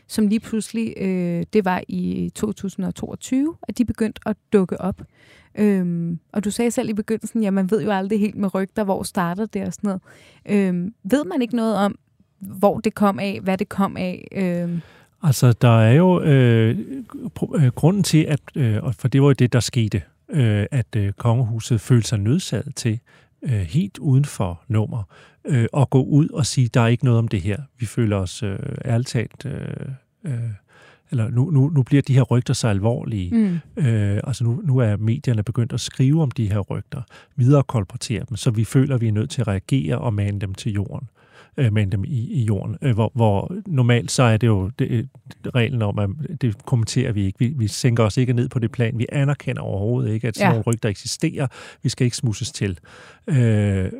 som 0.08 0.28
lige 0.28 0.40
pludselig, 0.40 0.94
øh, 0.98 1.44
det 1.54 1.66
var 1.66 1.82
i 1.88 2.32
2022, 2.36 3.56
at 3.68 3.78
de 3.78 3.86
begyndte 3.86 4.22
at 4.26 4.38
dukke 4.54 4.82
op. 4.82 5.02
Øhm, 5.58 6.20
og 6.32 6.44
du 6.44 6.52
sagde 6.52 6.72
selv 6.72 6.90
i 6.90 6.94
begyndelsen, 6.94 7.44
ja, 7.44 7.52
man 7.52 7.72
ved 7.72 7.84
jo 7.84 7.92
aldrig 7.92 8.20
helt 8.20 8.36
med 8.36 8.56
rygter, 8.56 8.84
hvor 8.84 9.04
starter 9.04 9.46
det 9.46 9.68
og 9.68 9.74
sådan 9.74 9.88
noget. 9.88 10.02
Øhm, 10.50 10.94
ved 11.04 11.26
man 11.26 11.42
ikke 11.42 11.56
noget 11.56 11.76
om, 11.76 12.00
hvor 12.40 12.80
det 12.80 12.96
kom 12.96 13.20
af, 13.20 13.40
hvad 13.44 13.58
det 13.58 13.70
kom 13.70 13.98
af? 13.98 14.28
Øhm. 14.32 14.82
Altså, 15.24 15.54
der 15.54 15.80
er 15.82 15.94
jo 15.94 16.22
øh, 16.22 16.78
øh 17.56 17.68
grunden 17.68 18.04
til, 18.04 18.24
at, 18.24 18.40
øh, 18.56 18.94
for 18.94 19.08
det 19.08 19.22
var 19.22 19.28
jo 19.28 19.34
det, 19.34 19.54
der 19.54 19.60
skete, 19.60 20.02
øh, 20.30 20.66
at 20.72 20.96
øh, 20.96 21.14
kongehuset 21.14 21.82
følte 21.82 22.08
sig 22.08 22.20
nødsaget 22.20 22.76
til, 22.76 23.00
øh, 23.44 23.52
helt 23.52 23.98
uden 23.98 24.26
for 24.26 24.62
nummer, 24.68 25.04
øh, 25.46 25.68
at 25.78 25.90
gå 25.90 26.04
ud 26.04 26.30
og 26.30 26.46
sige, 26.46 26.68
der 26.68 26.82
er 26.82 26.88
ikke 26.88 27.06
noget 27.06 27.20
om 27.20 27.28
det 27.28 27.42
her. 27.42 27.58
Vi 27.80 27.86
føler 27.86 28.18
os 28.18 28.44
øh, 28.44 28.60
ærligt 28.86 29.10
talt... 29.10 29.46
Øh, 29.46 29.68
øh, 30.24 30.34
eller 31.12 31.30
nu, 31.30 31.50
nu, 31.50 31.70
nu 31.70 31.84
bliver 31.84 32.02
de 32.02 32.14
her 32.14 32.22
rygter 32.22 32.54
så 32.54 32.68
alvorlige. 32.68 33.36
Mm. 33.36 33.84
Øh, 33.84 34.22
altså 34.24 34.44
nu, 34.44 34.62
nu 34.64 34.78
er 34.78 34.98
medierne 34.98 35.44
begyndt 35.44 35.74
at 35.74 35.80
skrive 35.80 36.24
om 36.24 36.32
de 36.32 36.52
her 36.52 36.60
rygter, 36.60 37.02
videre 37.36 37.64
kolportere 37.64 38.24
dem, 38.30 38.38
så 38.38 38.52
vi 38.52 38.64
føler, 38.64 38.96
at 38.96 39.02
vi 39.02 39.08
er 39.08 39.12
nødt 39.12 39.30
til 39.30 39.42
at 39.42 39.48
reagere 39.48 39.98
og 39.98 40.14
mane 40.14 40.40
dem 40.40 40.54
til 40.54 40.72
jorden 40.72 41.08
øh, 41.58 41.74
mane 41.74 41.92
dem 41.92 42.04
i, 42.04 42.34
i 42.34 42.44
jorden. 42.44 42.78
Øh, 42.82 42.94
hvor, 42.94 43.12
hvor 43.16 43.56
normalt 43.68 44.12
så 44.12 44.24
er 44.24 44.38
det 44.38 44.48
jo 44.48 44.70
det, 44.80 45.10
reglen 45.56 45.82
om, 45.82 46.00
at 46.00 46.10
det 46.42 46.66
kommenterer 46.66 47.12
vi 47.12 47.26
ikke. 47.26 47.40
Vi, 47.40 47.54
vi 47.58 47.68
sænker 47.68 48.04
os 48.04 48.18
ikke 48.18 48.34
ned 48.34 48.50
på 48.50 48.60
det 48.60 48.72
plan. 48.72 49.00
Vi 49.00 49.06
anerkender 49.12 49.62
overhovedet 49.62 50.14
ikke, 50.14 50.28
at 50.28 50.36
sådan 50.36 50.48
ja. 50.48 50.52
nogle 50.52 50.64
rygter 50.68 50.90
eksisterer. 50.90 51.48
Vi 51.84 51.90
skal 51.90 52.06
ikke 52.06 52.18
smusses 52.18 52.52
til. 52.52 52.80
Øh, 53.28 53.92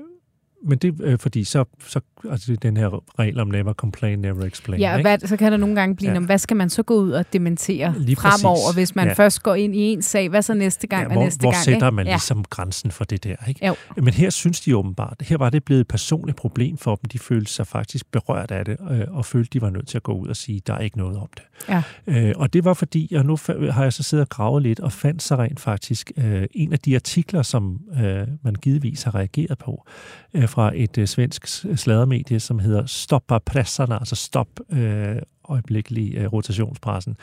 men 0.66 0.78
det 0.78 1.02
øh, 1.02 1.20
fordi, 1.20 1.44
så, 1.44 1.66
så 1.88 2.00
altså 2.32 2.56
den 2.56 2.78
her 2.78 3.20
regel 3.20 3.40
om 3.40 3.48
never 3.48 3.74
complain, 3.74 4.20
never 4.20 4.46
explain. 4.46 4.80
Ja, 4.80 5.02
hvad, 5.02 5.20
så 5.20 5.38
kan 5.38 5.52
der 5.52 5.58
nogle 5.58 5.76
gange 5.76 5.96
blive, 5.96 6.12
ja. 6.12 6.20
hvad 6.20 6.38
skal 6.38 6.58
man 6.58 6.70
så 6.70 6.84
gå 6.84 6.94
ud 6.94 7.12
og 7.12 7.26
dementere 7.34 7.96
Lige 7.98 8.16
fremover, 8.16 8.74
hvis 8.74 8.96
man 8.96 9.08
ja. 9.08 9.14
først 9.14 9.44
går 9.44 9.56
ind 9.56 9.76
i 9.76 9.80
en 9.80 10.02
sag, 10.02 10.30
hvad 10.30 10.42
så 10.42 10.54
næste 10.54 10.88
gang 10.88 11.02
ja, 11.02 11.08
hvor, 11.08 11.22
og 11.22 11.24
næste 11.24 11.40
hvor 11.40 11.52
gang? 11.52 11.58
Hvor 11.58 11.64
sætter 11.64 11.88
ikke? 11.88 11.96
man 11.96 12.06
ja. 12.06 12.12
ligesom 12.12 12.44
grænsen 12.44 12.92
for 12.92 13.04
det 13.04 13.24
der? 13.24 13.36
Ikke? 13.48 13.68
Jo. 13.68 13.76
Men 13.96 14.14
her 14.14 14.30
synes 14.30 14.62
de 14.62 14.78
åbenbart, 14.78 15.16
her 15.22 15.38
var 15.38 15.50
det 15.50 15.64
blevet 15.64 15.82
et 15.82 15.88
personligt 15.88 16.38
problem 16.38 16.78
for 16.78 16.96
dem. 16.96 17.10
De 17.10 17.20
følte 17.20 17.52
sig 17.52 17.68
faktisk 17.68 18.12
berørt 18.12 18.52
af 18.52 18.66
det, 18.66 18.78
øh, 18.92 19.02
og 19.10 19.26
følte, 19.26 19.50
de 19.54 19.62
var 19.62 19.70
nødt 19.70 19.88
til 19.88 19.98
at 19.98 20.04
gå 20.04 20.14
ud 20.14 20.28
og 20.28 20.36
sige, 20.36 20.62
der 20.68 20.74
er 20.74 20.80
ikke 20.80 20.98
noget 20.98 21.18
om 21.18 21.30
det. 21.36 21.44
Ja. 21.70 21.84
Øh, 22.08 22.34
og 22.36 22.54
det 22.54 22.66
var 22.66 22.74
fordi, 22.74 23.14
og 23.16 23.26
nu 23.26 23.38
har 23.72 23.84
jeg 23.84 23.94
så 23.94 24.04
siddet 24.04 24.26
og 24.26 24.30
gravet 24.30 24.64
lidt, 24.64 24.80
og 24.80 24.92
fandt 24.92 25.24
så 25.24 25.36
rent 25.36 25.60
faktisk 25.60 26.12
øh, 26.18 26.44
en 26.52 26.74
af 26.74 26.80
de 26.80 26.96
artikler, 26.96 27.42
som 27.42 27.80
øh, 28.02 28.28
man 28.44 28.56
givetvis 28.56 29.04
har 29.04 29.16
reageret 29.16 29.58
på, 29.58 29.88
øh, 30.34 30.47
fra 30.48 30.72
et 30.76 30.98
øh, 30.98 31.08
svensk 31.08 31.48
sladermedie, 31.76 32.40
som 32.40 32.60
hedder 32.60 32.86
Stoppa 32.86 33.38
presserne, 33.38 33.96
altså 33.96 34.16
stop 34.16 34.48
øh, 34.70 35.16
øjeblikkelig 35.50 36.16
øh, 36.16 36.34
rotationspressen. 36.34 37.18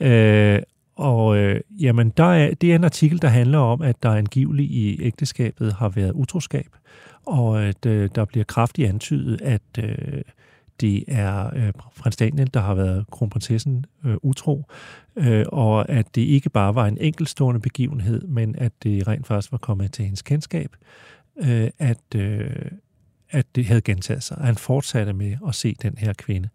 Øh, 0.00 0.62
og 0.96 1.36
øh, 1.36 1.60
jamen, 1.80 2.10
der 2.16 2.24
er, 2.24 2.54
det 2.54 2.70
er 2.70 2.74
en 2.74 2.84
artikel, 2.84 3.22
der 3.22 3.28
handler 3.28 3.58
om, 3.58 3.82
at 3.82 4.02
der 4.02 4.10
angiveligt 4.10 4.70
i 4.70 5.02
ægteskabet 5.02 5.72
har 5.72 5.88
været 5.88 6.12
utroskab, 6.12 6.68
og 7.26 7.62
at 7.62 7.86
øh, 7.86 8.10
der 8.14 8.24
bliver 8.24 8.44
kraftigt 8.44 8.88
antydet, 8.88 9.40
at 9.40 9.62
øh, 9.78 10.22
det 10.80 11.04
er 11.08 11.56
øh, 11.56 11.72
prins 11.98 12.16
Daniel, 12.16 12.50
der 12.54 12.60
har 12.60 12.74
været 12.74 13.04
kronprinsessen 13.10 13.84
øh, 14.04 14.16
utro, 14.22 14.64
øh, 15.16 15.44
og 15.48 15.88
at 15.88 16.14
det 16.14 16.22
ikke 16.22 16.50
bare 16.50 16.74
var 16.74 16.86
en 16.86 16.98
enkeltstående 17.00 17.60
begivenhed, 17.60 18.22
men 18.22 18.54
at 18.58 18.72
det 18.82 19.08
rent 19.08 19.26
faktisk 19.26 19.52
var 19.52 19.58
kommet 19.58 19.92
til 19.92 20.04
hendes 20.04 20.22
kendskab, 20.22 20.76
øh, 21.42 21.70
at, 21.78 22.14
øh, 22.14 22.50
at 23.30 23.46
det 23.54 23.66
havde 23.66 23.80
gentaget 23.80 24.22
sig. 24.22 24.36
Han 24.40 24.56
fortsatte 24.56 25.12
med 25.12 25.36
at 25.48 25.54
se 25.54 25.74
den 25.82 25.94
her 25.98 26.12
kvinde, 26.12 26.48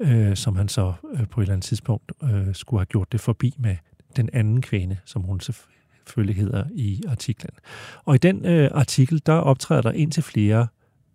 øh, 0.00 0.36
som 0.36 0.56
han 0.56 0.68
så 0.68 0.92
øh, 1.14 1.28
på 1.28 1.40
et 1.40 1.44
eller 1.44 1.52
andet 1.52 1.64
tidspunkt 1.64 2.12
øh, 2.22 2.54
skulle 2.54 2.80
have 2.80 2.86
gjort 2.86 3.12
det 3.12 3.20
forbi 3.20 3.54
med 3.58 3.76
den 4.16 4.28
anden 4.32 4.62
kvinde, 4.62 4.96
som 5.04 5.22
hun 5.22 5.40
selvfølgelig 5.40 6.36
hedder 6.36 6.64
i 6.74 7.02
artiklen. 7.08 7.50
Og 8.04 8.14
i 8.14 8.18
den 8.18 8.46
øh, 8.46 8.70
artikel, 8.74 9.22
der 9.26 9.32
optræder 9.32 9.82
der 9.82 9.92
indtil 9.92 10.22
flere 10.22 10.66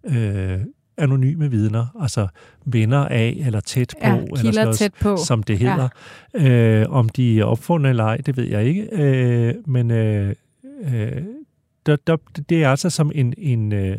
øh, 0.04 0.60
anonyme 0.98 1.52
vidner, 1.52 1.98
altså 2.02 2.28
venner 2.66 3.06
af 3.06 3.38
eller 3.46 3.60
tæt 3.60 3.94
på, 4.02 4.08
ja, 4.08 4.18
eller 4.18 4.38
sådan 4.38 4.54
noget, 4.54 4.78
tæt 4.78 4.94
på. 5.02 5.18
som 5.18 5.44
det 5.44 5.60
hedder. 5.60 5.90
Ja. 6.34 6.50
Øh, 6.50 6.90
om 6.90 7.10
de 7.10 7.40
er 7.40 7.44
opfundet 7.44 7.90
eller 7.90 8.04
ej, 8.04 8.18
det 8.18 8.38
ved 8.38 8.44
jeg 8.44 8.66
ikke, 8.66 8.88
øh, 8.92 9.56
men 9.66 9.92
øh, 9.92 10.36
øh, 10.84 11.24
der, 11.88 11.96
der, 12.08 12.18
det 12.50 12.64
er 12.64 12.70
altså 12.70 12.90
som 12.90 13.12
en, 13.16 13.34
en 13.38 13.72
øh, 13.72 13.98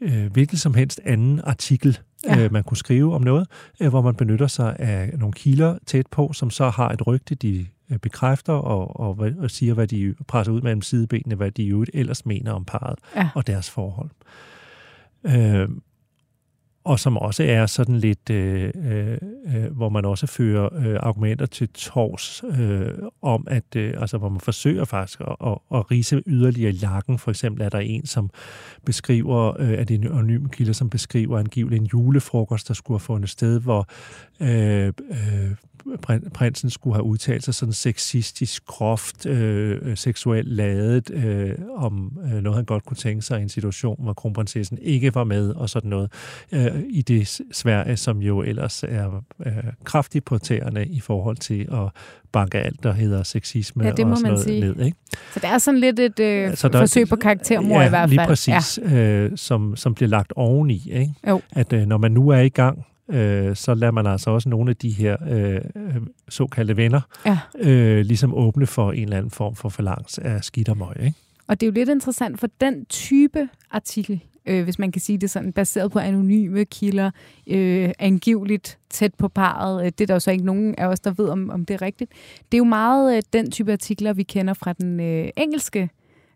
øh, 0.00 0.32
hvilket 0.32 0.60
som 0.60 0.74
helst 0.74 1.00
anden 1.04 1.40
artikel, 1.44 1.98
ja. 2.24 2.44
øh, 2.44 2.52
man 2.52 2.64
kunne 2.64 2.76
skrive 2.76 3.14
om 3.14 3.22
noget, 3.22 3.46
øh, 3.80 3.88
hvor 3.88 4.02
man 4.02 4.14
benytter 4.14 4.46
sig 4.46 4.76
af 4.78 5.18
nogle 5.18 5.32
kilder 5.32 5.78
tæt 5.86 6.06
på, 6.06 6.32
som 6.32 6.50
så 6.50 6.68
har 6.68 6.88
et 6.88 7.06
rygte, 7.06 7.34
de 7.34 7.66
øh, 7.90 7.98
bekræfter 7.98 8.52
og, 8.52 9.00
og, 9.00 9.30
og 9.38 9.50
siger, 9.50 9.74
hvad 9.74 9.86
de 9.86 10.14
presser 10.26 10.52
ud 10.52 10.60
mellem 10.60 10.82
sidebenene, 10.82 11.34
hvad 11.34 11.50
de 11.50 11.62
jo 11.62 11.84
ellers 11.94 12.26
mener 12.26 12.52
om 12.52 12.64
parret 12.64 12.98
ja. 13.16 13.28
og 13.34 13.46
deres 13.46 13.70
forhold. 13.70 14.10
Øh, 15.24 15.68
og 16.88 17.00
som 17.00 17.16
også 17.16 17.44
er 17.44 17.66
sådan 17.66 17.98
lidt, 17.98 18.30
øh, 18.30 18.70
øh, 18.84 19.18
øh, 19.54 19.76
hvor 19.76 19.88
man 19.88 20.04
også 20.04 20.26
fører 20.26 20.68
øh, 20.74 20.96
argumenter 21.00 21.46
til 21.46 21.68
tors 21.68 22.44
øh, 22.58 22.92
om, 23.22 23.46
at 23.50 23.76
øh, 23.76 23.94
altså, 24.00 24.18
hvor 24.18 24.28
man 24.28 24.40
forsøger 24.40 24.84
faktisk 24.84 25.20
at, 25.20 25.36
at, 25.46 25.58
at 25.74 25.90
rise 25.90 26.22
yderligere 26.26 26.72
lakken. 26.72 27.18
For 27.18 27.30
eksempel 27.30 27.62
er 27.62 27.68
der 27.68 27.78
en, 27.78 28.06
som 28.06 28.30
beskriver, 28.84 29.60
øh, 29.60 29.72
at 29.72 29.88
det 29.88 29.94
er 29.94 29.98
en 29.98 30.06
anonym 30.06 30.48
kilde, 30.48 30.74
som 30.74 30.90
beskriver 30.90 31.38
angiveligt 31.38 31.80
en 31.80 31.86
julefrokost, 31.86 32.68
der 32.68 32.74
skulle 32.74 32.98
have 32.98 33.04
fundet 33.04 33.30
sted, 33.30 33.60
hvor 33.60 33.88
øh, 34.40 34.92
øh, 35.10 35.54
prinsen 36.34 36.70
skulle 36.70 36.94
have 36.94 37.04
udtalt 37.04 37.44
sig 37.44 37.54
sådan 37.54 37.72
sexistisk, 37.72 38.66
groft, 38.66 39.26
øh, 39.26 39.96
seksuelt 39.96 40.48
ladet 40.48 41.10
øh, 41.10 41.54
om 41.76 42.18
øh, 42.24 42.42
noget, 42.42 42.56
han 42.56 42.64
godt 42.64 42.84
kunne 42.84 42.96
tænke 42.96 43.22
sig 43.22 43.38
i 43.38 43.42
en 43.42 43.48
situation, 43.48 43.96
hvor 43.98 44.12
kronprinsessen 44.12 44.78
ikke 44.82 45.14
var 45.14 45.24
med 45.24 45.50
og 45.50 45.70
sådan 45.70 45.90
noget 45.90 46.12
øh, 46.52 46.77
i 46.88 47.02
det 47.02 47.40
Sverige, 47.52 47.96
som 47.96 48.18
jo 48.18 48.42
ellers 48.42 48.84
er 48.88 49.24
øh, 49.46 49.52
kraftigt 49.84 50.24
på 50.24 50.38
tæerne 50.38 50.86
i 50.86 51.00
forhold 51.00 51.36
til 51.36 51.68
at 51.72 51.88
banke 52.32 52.58
alt, 52.58 52.82
der 52.82 52.92
hedder 52.92 53.22
sexisme 53.22 53.84
ja, 53.84 53.92
det 53.92 54.06
må 54.06 54.10
og 54.10 54.18
sådan 54.18 54.32
man 54.32 54.32
noget 54.32 54.44
sige. 54.44 54.60
ned. 54.60 54.80
Ikke? 54.80 54.96
Så 55.32 55.40
det 55.40 55.48
er 55.48 55.58
sådan 55.58 55.80
lidt 55.80 55.98
et 55.98 56.20
øh, 56.20 56.56
så 56.56 56.68
der, 56.68 56.78
forsøg 56.78 57.08
på 57.08 57.16
karaktermor 57.16 57.80
ja, 57.80 57.86
i 57.86 57.88
hvert 57.88 58.08
fald. 58.08 58.10
lige 58.10 58.26
præcis, 58.26 58.78
ja. 58.82 58.96
øh, 58.96 59.32
som, 59.36 59.76
som 59.76 59.94
bliver 59.94 60.08
lagt 60.08 60.32
oveni. 60.36 60.90
Ikke? 60.92 61.14
Jo. 61.28 61.40
At 61.52 61.72
øh, 61.72 61.86
når 61.86 61.98
man 61.98 62.12
nu 62.12 62.28
er 62.28 62.40
i 62.40 62.48
gang 62.48 62.86
øh, 63.10 63.56
så 63.56 63.74
lader 63.74 63.92
man 63.92 64.06
altså 64.06 64.30
også 64.30 64.48
nogle 64.48 64.70
af 64.70 64.76
de 64.76 64.90
her 64.90 65.16
øh, 65.28 65.60
såkaldte 66.28 66.76
venner 66.76 67.00
ja. 67.26 67.38
øh, 67.58 68.00
ligesom 68.00 68.34
åbne 68.34 68.66
for 68.66 68.92
en 68.92 69.02
eller 69.02 69.16
anden 69.16 69.30
form 69.30 69.56
for 69.56 69.68
forlangs 69.68 70.18
af 70.18 70.44
skidt 70.44 70.68
og 70.68 70.76
møg. 70.76 70.96
Ikke? 71.00 71.16
Og 71.46 71.60
det 71.60 71.66
er 71.66 71.70
jo 71.70 71.74
lidt 71.74 71.88
interessant, 71.88 72.40
for 72.40 72.48
den 72.60 72.84
type 72.84 73.48
artikel, 73.70 74.20
øh, 74.48 74.64
hvis 74.64 74.78
man 74.78 74.92
kan 74.92 75.02
sige 75.02 75.18
det 75.18 75.30
sådan, 75.30 75.52
baseret 75.52 75.92
på 75.92 75.98
anonyme 75.98 76.64
kilder, 76.64 77.10
øh, 77.46 77.90
angiveligt 77.98 78.78
tæt 78.90 79.14
på 79.14 79.28
parret. 79.28 79.84
Øh, 79.84 79.86
det 79.86 80.00
er 80.00 80.06
der 80.06 80.14
jo 80.14 80.20
så 80.20 80.30
ikke 80.30 80.44
nogen 80.44 80.74
af 80.78 80.86
os, 80.86 81.00
der 81.00 81.10
ved, 81.10 81.28
om, 81.28 81.50
om 81.50 81.64
det 81.64 81.74
er 81.74 81.82
rigtigt. 81.82 82.12
Det 82.52 82.54
er 82.54 82.58
jo 82.58 82.64
meget 82.64 83.16
øh, 83.16 83.22
den 83.32 83.50
type 83.50 83.72
artikler, 83.72 84.12
vi 84.12 84.22
kender 84.22 84.54
fra 84.54 84.72
den 84.72 85.00
øh, 85.00 85.28
engelske 85.36 85.90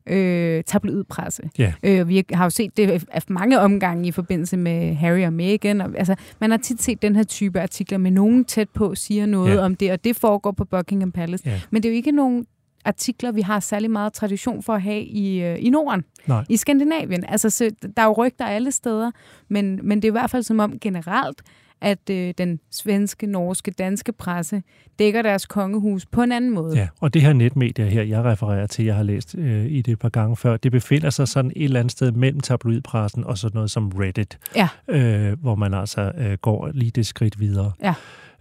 øh, 0.06 0.64
tabloidpresse. 0.66 1.42
Yeah. 1.60 1.72
Øh, 1.82 2.08
vi 2.08 2.24
har 2.32 2.44
jo 2.44 2.50
set 2.50 2.76
det 2.76 3.04
af 3.10 3.22
mange 3.28 3.60
omgange 3.60 4.08
i 4.08 4.10
forbindelse 4.10 4.56
med 4.56 4.94
Harry 4.94 5.24
og 5.26 5.32
Meghan. 5.32 5.80
Og, 5.80 5.90
altså, 5.96 6.14
man 6.40 6.50
har 6.50 6.58
tit 6.58 6.82
set 6.82 7.02
den 7.02 7.16
her 7.16 7.22
type 7.22 7.60
artikler 7.60 7.98
med 7.98 8.10
nogen 8.10 8.44
tæt 8.44 8.68
på 8.68 8.94
siger 8.94 9.26
noget 9.26 9.54
yeah. 9.54 9.64
om 9.64 9.76
det, 9.76 9.92
og 9.92 10.04
det 10.04 10.16
foregår 10.16 10.50
på 10.50 10.64
Buckingham 10.64 11.12
Palace. 11.12 11.48
Yeah. 11.48 11.60
Men 11.70 11.82
det 11.82 11.88
er 11.88 11.92
jo 11.92 11.96
ikke 11.96 12.12
nogen 12.12 12.46
artikler, 12.84 13.32
vi 13.32 13.40
har 13.40 13.60
særlig 13.60 13.90
meget 13.90 14.12
tradition 14.12 14.62
for 14.62 14.72
at 14.74 14.82
have 14.82 15.02
i, 15.02 15.42
øh, 15.42 15.56
i 15.60 15.70
Norden, 15.70 16.04
Nej. 16.26 16.44
i 16.48 16.56
Skandinavien. 16.56 17.24
Altså, 17.28 17.50
så, 17.50 17.70
der 17.96 18.02
er 18.02 18.06
jo 18.06 18.12
rygter 18.12 18.44
alle 18.44 18.72
steder, 18.72 19.10
men, 19.48 19.80
men 19.82 20.02
det 20.02 20.08
er 20.08 20.10
i 20.12 20.18
hvert 20.20 20.30
fald 20.30 20.42
som 20.42 20.60
om 20.60 20.78
generelt, 20.80 21.42
at 21.80 22.10
øh, 22.10 22.34
den 22.38 22.60
svenske, 22.70 23.26
norske, 23.26 23.70
danske 23.70 24.12
presse 24.12 24.62
dækker 24.98 25.22
deres 25.22 25.46
kongehus 25.46 26.06
på 26.06 26.22
en 26.22 26.32
anden 26.32 26.50
måde. 26.50 26.76
Ja, 26.78 26.88
og 27.00 27.14
det 27.14 27.22
her 27.22 27.32
netmedier 27.32 27.86
her, 27.86 28.02
jeg 28.02 28.24
refererer 28.24 28.66
til, 28.66 28.84
jeg 28.84 28.94
har 28.96 29.02
læst 29.02 29.34
øh, 29.38 29.66
i 29.66 29.82
det 29.82 29.92
et 29.92 29.98
par 29.98 30.08
gange 30.08 30.36
før, 30.36 30.56
det 30.56 30.72
befinder 30.72 31.10
sig 31.10 31.28
sådan 31.28 31.52
et 31.56 31.64
eller 31.64 31.80
andet 31.80 31.92
sted 31.92 32.12
mellem 32.12 32.40
tabloidpressen 32.40 33.24
og 33.24 33.38
sådan 33.38 33.54
noget 33.56 33.70
som 33.70 33.88
Reddit, 33.88 34.38
Ja. 34.56 34.68
øh, 34.88 35.40
hvor 35.40 35.54
man 35.54 35.74
altså 35.74 36.12
øh, 36.18 36.38
går 36.38 36.70
lige 36.74 36.90
det 36.90 37.06
skridt 37.06 37.40
videre. 37.40 37.72
Ja. 37.82 37.94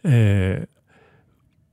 Øh, 0.03 0.61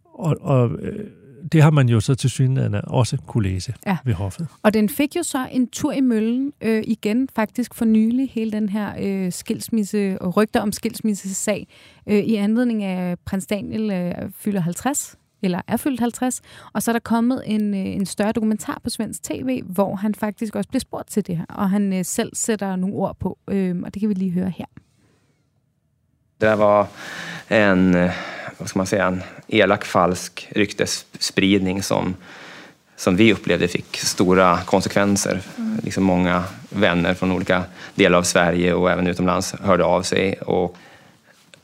og 0.04 0.36
og 0.40 0.70
øh, 0.82 1.06
det 1.52 1.62
har 1.62 1.70
man 1.70 1.88
jo 1.88 2.00
så 2.00 2.14
til 2.14 2.30
synligheden 2.30 2.74
også 2.84 3.18
kunne 3.26 3.48
læse 3.48 3.74
Ja. 3.86 3.96
ved 4.04 4.14
hoffet. 4.14 4.46
Og 4.62 4.74
den 4.74 4.88
fik 4.88 5.16
jo 5.16 5.22
så 5.22 5.46
en 5.52 5.68
tur 5.68 5.92
i 5.92 6.00
møllen 6.00 6.52
øh, 6.60 6.82
igen, 6.86 7.28
faktisk 7.36 7.74
for 7.74 7.84
nylig, 7.84 8.30
hele 8.30 8.52
den 8.52 8.68
her 8.68 8.92
øh, 9.00 9.32
skilsmisse 9.32 10.18
og 10.20 10.36
rygter 10.36 10.60
om 10.60 10.72
skilsmisse-sag, 10.72 11.66
øh, 12.06 12.18
i 12.18 12.34
anledning 12.34 12.84
af 12.84 13.18
prins 13.24 13.46
Daniel 13.46 13.90
øh, 13.90 14.14
fylder 14.38 14.60
50, 14.60 15.16
eller 15.42 15.60
er 15.68 15.76
fyldt 15.76 16.00
50, 16.00 16.40
og 16.72 16.82
så 16.82 16.90
er 16.90 16.92
der 16.92 17.00
kommet 17.00 17.42
en, 17.46 17.74
øh, 17.74 17.80
en 17.80 18.06
større 18.06 18.32
dokumentar 18.32 18.80
på 18.84 18.90
svensk 18.90 19.22
tv, 19.22 19.62
hvor 19.64 19.94
han 19.96 20.14
faktisk 20.14 20.56
også 20.56 20.68
bliver 20.68 20.80
spurgt 20.80 21.10
til 21.10 21.26
det 21.26 21.36
her, 21.36 21.44
og 21.48 21.70
han 21.70 21.92
øh, 21.92 22.04
selv 22.04 22.30
sætter 22.34 22.76
nogle 22.76 22.96
ord 22.96 23.16
på, 23.20 23.38
øh, 23.50 23.76
og 23.84 23.94
det 23.94 24.00
kan 24.00 24.08
vi 24.08 24.14
lige 24.14 24.30
høre 24.30 24.50
her. 24.56 24.66
Det 26.40 26.46
där 26.46 26.56
var 26.56 26.88
en, 27.72 27.94
eh, 27.94 28.10
vad 28.58 28.68
ska 28.68 28.78
man 28.78 28.86
säga, 28.86 29.06
en 29.06 29.22
elak 29.48 29.84
falsk 29.84 30.48
ryktesspridning 30.50 31.82
som, 31.82 32.14
som 32.96 33.16
vi 33.16 33.32
upplevde 33.32 33.68
fick 33.68 33.96
stora 33.96 34.58
konsekvenser. 34.58 35.40
Liksom 35.82 36.04
många 36.04 36.44
vänner 36.70 37.14
från 37.14 37.32
olika 37.32 37.64
delar 37.94 38.18
av 38.18 38.22
Sverige 38.22 38.74
och 38.74 38.90
även 38.90 39.06
utomlands 39.06 39.52
hörde 39.52 39.84
av 39.84 40.02
sig. 40.02 40.34
Och, 40.34 40.76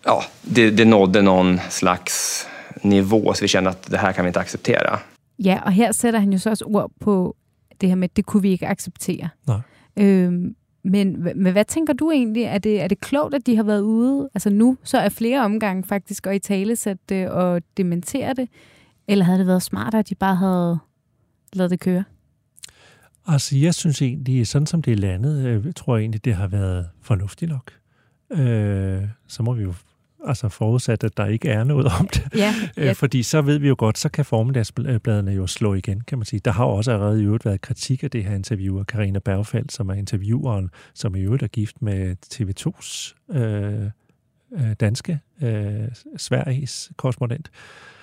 ja, 0.05 0.25
det, 0.43 0.71
det 0.71 0.85
nådde 0.85 1.23
någon 1.23 1.61
slags 1.71 2.47
nivå 2.83 3.35
så 3.35 3.45
vi 3.45 3.49
kände 3.49 3.71
att 3.71 3.91
det 3.91 3.99
här 3.99 4.13
kan 4.13 4.25
vi 4.25 4.29
inte 4.29 4.41
acceptera. 4.41 4.99
Ja, 5.37 5.59
og 5.67 5.73
her 5.73 5.93
sætter 5.93 6.19
han 6.19 6.33
jo 6.33 6.39
så 6.39 6.51
også 6.51 6.65
ord 6.65 6.93
på 7.01 7.35
det 7.81 7.89
her 7.89 7.97
med, 7.97 8.09
det 8.17 8.27
kunne 8.27 8.43
vi 8.43 8.53
ikke 8.53 8.69
acceptere. 8.69 9.31
Nej. 9.47 9.61
Øhm, 9.97 10.55
men, 10.85 11.23
men 11.23 11.53
hvad 11.53 11.65
tænker 11.65 11.93
du 11.93 12.11
egentlig? 12.11 12.43
Er 12.43 12.59
det, 12.59 12.83
er 12.83 12.89
det 12.89 13.01
klogt, 13.01 13.35
at 13.35 13.47
de 13.47 13.57
har 13.57 13.63
været 13.63 13.81
ude? 13.81 14.29
Altså 14.35 14.51
nu, 14.51 14.77
så 14.83 14.99
er 14.99 15.09
flere 15.09 15.45
omgange 15.45 15.85
faktisk 15.85 16.27
at 16.27 16.37
i 16.37 16.39
tale 16.39 16.77
det 17.09 17.29
og 17.29 17.63
dementere 17.77 18.35
det. 18.35 18.49
Eller 19.09 19.25
havde 19.25 19.39
det 19.39 19.47
været 19.47 19.63
smartere, 19.63 19.99
at 19.99 20.09
de 20.09 20.15
bare 20.15 20.37
havde 20.37 20.79
lavet 21.53 21.71
det 21.71 21.81
køre? 21.81 22.05
Altså, 23.27 23.57
jeg 23.57 23.75
synes 23.75 24.03
egentlig, 24.03 24.47
sådan 24.47 24.67
som 24.67 24.83
det 24.83 24.93
er 24.93 24.97
landet, 24.97 25.65
jeg 25.65 25.77
tror 25.77 25.97
jeg 25.97 26.03
egentlig, 26.03 26.25
det 26.25 26.35
har 26.35 26.47
været 26.47 26.89
fornuftigt 27.01 27.51
nok. 27.51 27.73
Øh, 28.33 29.03
så 29.29 29.43
må 29.43 29.53
vi 29.53 29.63
jo 29.63 29.75
altså 30.25 30.49
forudsat, 30.49 31.05
at 31.05 31.17
der 31.17 31.27
ikke 31.27 31.49
er 31.49 31.65
noget 31.65 31.87
om 32.01 32.09
det. 32.09 32.29
Ja, 32.35 32.55
Ja. 32.77 32.93
Fordi 32.93 33.23
så 33.23 33.43
ved 33.43 33.59
vi 33.59 33.69
jo 33.69 33.75
godt, 33.79 33.99
så 33.99 34.09
kan 34.09 34.25
formiddagsbladene 34.25 35.33
jo 35.33 35.47
slå 35.47 35.75
igen, 35.75 36.01
kan 36.01 36.19
man 36.19 36.25
sige. 36.25 36.41
Der 36.45 36.51
har 36.51 36.65
også 36.65 36.93
allerede 36.93 37.23
i 37.23 37.25
øvrigt 37.25 37.45
været 37.45 37.61
kritik 37.61 38.05
af 38.05 38.11
det 38.11 38.25
her 38.25 38.35
interview 38.35 38.79
af 38.79 38.87
Karina 38.87 39.19
Bergfeldt, 39.19 39.73
som 39.73 39.89
er 39.89 39.95
intervieweren, 39.95 40.71
som 40.95 41.15
i 41.15 41.21
øvrigt 41.21 41.43
er 41.43 41.47
gift 41.47 41.83
med 41.83 42.17
TV2's 42.35 43.15
øh, 43.39 43.91
øh, 44.53 44.73
danske, 44.81 45.21
øh, 45.43 45.89
Sveriges 46.17 46.91
korrespondent. 46.97 47.51
Øh, 47.53 47.94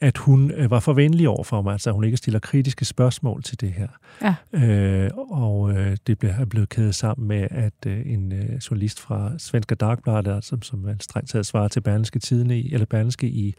at 0.00 0.16
hun 0.18 0.50
øh, 0.50 0.70
var 0.70 0.80
for 0.80 0.92
venlig 0.92 1.28
over 1.28 1.44
for 1.44 1.62
mig, 1.62 1.72
altså 1.72 1.90
hun 1.92 2.04
ikke 2.04 2.16
stiller 2.16 2.40
kritiske 2.40 2.84
spørgsmål 2.84 3.42
til 3.42 3.60
det 3.60 3.72
her. 3.72 3.88
Ja. 4.22 4.34
Øh, 4.66 5.10
og 5.16 5.72
øh, 5.72 5.96
det 6.06 6.18
blev, 6.18 6.30
er 6.38 6.44
blevet 6.44 6.68
kædet 6.68 6.94
sammen 6.94 7.28
med, 7.28 7.46
at 7.50 7.72
øh, 7.86 8.02
en 8.06 8.32
øh, 8.32 8.56
journalist 8.70 9.00
fra 9.00 9.32
Svenska 9.38 9.74
Dagbladet, 9.74 10.44
som, 10.44 10.62
som 10.62 10.88
er 10.88 10.94
strengt 11.00 11.30
taget 11.30 11.46
svarer 11.46 11.68
til 11.68 11.80
Berlingske 11.80 12.18
Tidene, 12.18 12.58
i- 12.58 12.72
eller 12.72 12.86
Berlingske 12.86 13.26
i, 13.28 13.54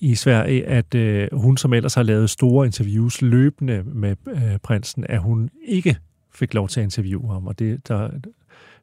i 0.00 0.14
Sverige, 0.14 0.66
at 0.66 0.94
øh, 0.94 1.28
hun, 1.32 1.56
som 1.56 1.72
ellers 1.72 1.94
har 1.94 2.02
lavet 2.02 2.30
store 2.30 2.66
interviews 2.66 3.22
løbende 3.22 3.82
med 3.86 4.16
øh, 4.28 4.58
prinsen, 4.62 5.04
at 5.08 5.20
hun 5.20 5.50
ikke 5.66 5.96
fik 6.34 6.54
lov 6.54 6.68
til 6.68 6.80
at 6.80 6.84
interviewe 6.84 7.32
ham, 7.32 7.46
og 7.46 7.58
det, 7.58 7.88
der 7.88 8.10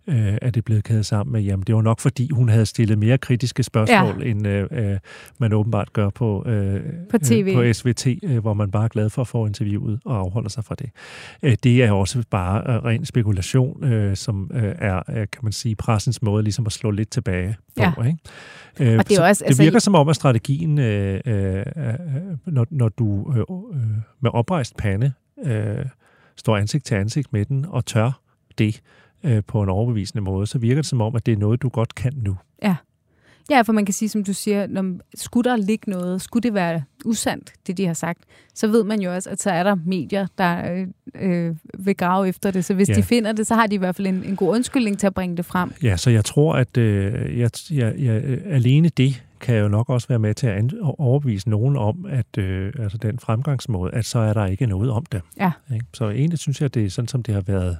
øh, 0.07 0.37
er 0.41 0.49
det 0.49 0.65
blevet 0.65 0.83
kædet 0.83 1.05
sammen 1.05 1.31
med, 1.33 1.41
jamen 1.41 1.63
det 1.67 1.75
var 1.75 1.81
nok 1.81 1.99
fordi, 1.99 2.29
hun 2.31 2.49
havde 2.49 2.65
stillet 2.65 2.97
mere 2.97 3.17
kritiske 3.17 3.63
spørgsmål, 3.63 4.23
ja. 4.23 4.29
end 4.31 4.47
øh, 4.47 4.67
øh, 4.71 4.97
man 5.39 5.53
åbenbart 5.53 5.93
gør 5.93 6.09
på, 6.09 6.43
øh, 6.47 6.81
På 7.11 7.17
TV. 7.17 7.45
Øh, 7.47 7.53
på 7.55 7.73
SVT, 7.73 8.07
øh, 8.23 8.37
hvor 8.37 8.53
man 8.53 8.71
bare 8.71 8.83
er 8.83 8.87
glad 8.87 9.09
for 9.09 9.21
at 9.21 9.27
få 9.27 9.45
interviewet 9.45 9.99
og 10.05 10.17
afholder 10.17 10.49
sig 10.49 10.63
fra 10.65 10.75
det. 10.75 10.89
Øh, 11.43 11.57
det 11.63 11.83
er 11.83 11.91
også 11.91 12.23
bare 12.29 12.59
øh, 12.75 12.83
ren 12.85 13.05
spekulation, 13.05 13.83
øh, 13.83 14.15
som 14.15 14.51
øh, 14.53 14.75
er, 14.79 14.97
øh, 15.09 15.15
kan 15.15 15.39
man 15.43 15.51
sige, 15.51 15.75
pressens 15.75 16.21
måde 16.21 16.43
ligesom 16.43 16.65
at 16.65 16.71
slå 16.71 16.91
lidt 16.91 17.09
tilbage 17.09 17.55
på. 17.77 17.83
Ja. 17.83 17.91
Ikke? 18.07 18.17
Øh, 18.79 18.97
Og 18.99 19.03
det 19.09 19.11
er 19.11 19.15
så 19.15 19.25
også- 19.27 19.43
det 19.43 19.47
altså- 19.47 19.63
virker 19.63 19.79
som 19.79 19.95
om, 19.95 20.09
at 20.09 20.15
strategien, 20.15 20.79
øh, 20.79 21.19
øh, 21.25 21.57
øh, 21.57 21.63
når, 22.45 22.67
når 22.71 22.89
du 22.89 23.33
øh, 23.33 23.37
øh, 23.81 23.87
med 24.21 24.31
oprejst 24.33 24.77
pande 24.77 25.11
øh, 25.45 25.85
står 26.35 26.57
ansigt 26.57 26.85
til 26.85 26.95
ansigt 26.95 27.33
med 27.33 27.45
den 27.45 27.65
og 27.69 27.85
tør 27.85 28.21
det 28.57 28.81
øh, 29.25 29.43
på 29.47 29.63
en 29.63 29.69
overbevisende 29.69 30.21
måde, 30.21 30.47
så 30.47 30.57
virker 30.57 30.75
det 30.75 30.85
som 30.85 31.01
om, 31.01 31.15
at 31.15 31.25
det 31.25 31.31
er 31.31 31.37
noget, 31.37 31.61
du 31.61 31.69
godt 31.69 31.95
kan 31.95 32.13
nu. 32.15 32.37
Ja, 33.49 33.61
for 33.61 33.73
man 33.73 33.85
kan 33.85 33.93
sige, 33.93 34.09
som 34.09 34.23
du 34.23 34.33
siger, 34.33 34.67
når, 34.67 34.95
skulle 35.15 35.49
der 35.49 35.57
ligge 35.57 35.91
noget, 35.91 36.21
skulle 36.21 36.43
det 36.43 36.53
være 36.53 36.83
usandt, 37.05 37.53
det 37.67 37.77
de 37.77 37.85
har 37.85 37.93
sagt, 37.93 38.19
så 38.53 38.67
ved 38.67 38.83
man 38.83 39.01
jo 39.01 39.13
også, 39.13 39.29
at 39.29 39.41
så 39.41 39.51
er 39.51 39.63
der 39.63 39.75
medier, 39.85 40.27
der 40.37 40.71
øh, 40.73 40.87
øh, 41.21 41.55
vil 41.79 41.95
grave 41.95 42.27
efter 42.27 42.51
det. 42.51 42.65
Så 42.65 42.73
hvis 42.73 42.89
Ja. 42.89 42.93
de 42.93 43.03
finder 43.03 43.31
det, 43.31 43.47
så 43.47 43.55
har 43.55 43.67
de 43.67 43.75
i 43.75 43.77
hvert 43.77 43.95
fald 43.95 44.07
en, 44.07 44.23
en 44.23 44.35
god 44.35 44.49
undskyldning 44.55 44.99
til 44.99 45.07
at 45.07 45.13
bringe 45.13 45.37
det 45.37 45.45
frem. 45.45 45.71
Ja, 45.83 45.97
så 45.97 46.09
jeg 46.09 46.25
tror, 46.25 46.53
at 46.55 46.77
øh, 46.77 47.39
jeg, 47.39 47.49
jeg, 47.71 47.93
jeg, 47.97 48.23
alene 48.45 48.89
det 48.89 49.23
kan 49.39 49.55
jo 49.57 49.67
nok 49.67 49.89
også 49.89 50.07
være 50.07 50.19
med 50.19 50.33
til 50.33 50.47
at 50.47 50.73
overbevise 50.81 51.49
nogen 51.49 51.77
om, 51.77 52.05
at 52.09 52.37
øh, 52.37 52.73
altså 52.79 52.97
den 52.97 53.19
fremgangsmåde, 53.19 53.93
at 53.93 54.05
så 54.05 54.19
er 54.19 54.33
der 54.33 54.45
ikke 54.45 54.65
noget 54.65 54.91
om 54.91 55.05
det. 55.11 55.21
Ja. 55.39 55.51
Så 55.93 56.09
egentlig 56.09 56.39
synes 56.39 56.61
jeg, 56.61 56.65
at 56.65 56.73
det 56.73 56.85
er 56.85 56.89
sådan, 56.89 57.07
som 57.07 57.23
det 57.23 57.33
har 57.33 57.41
været 57.41 57.77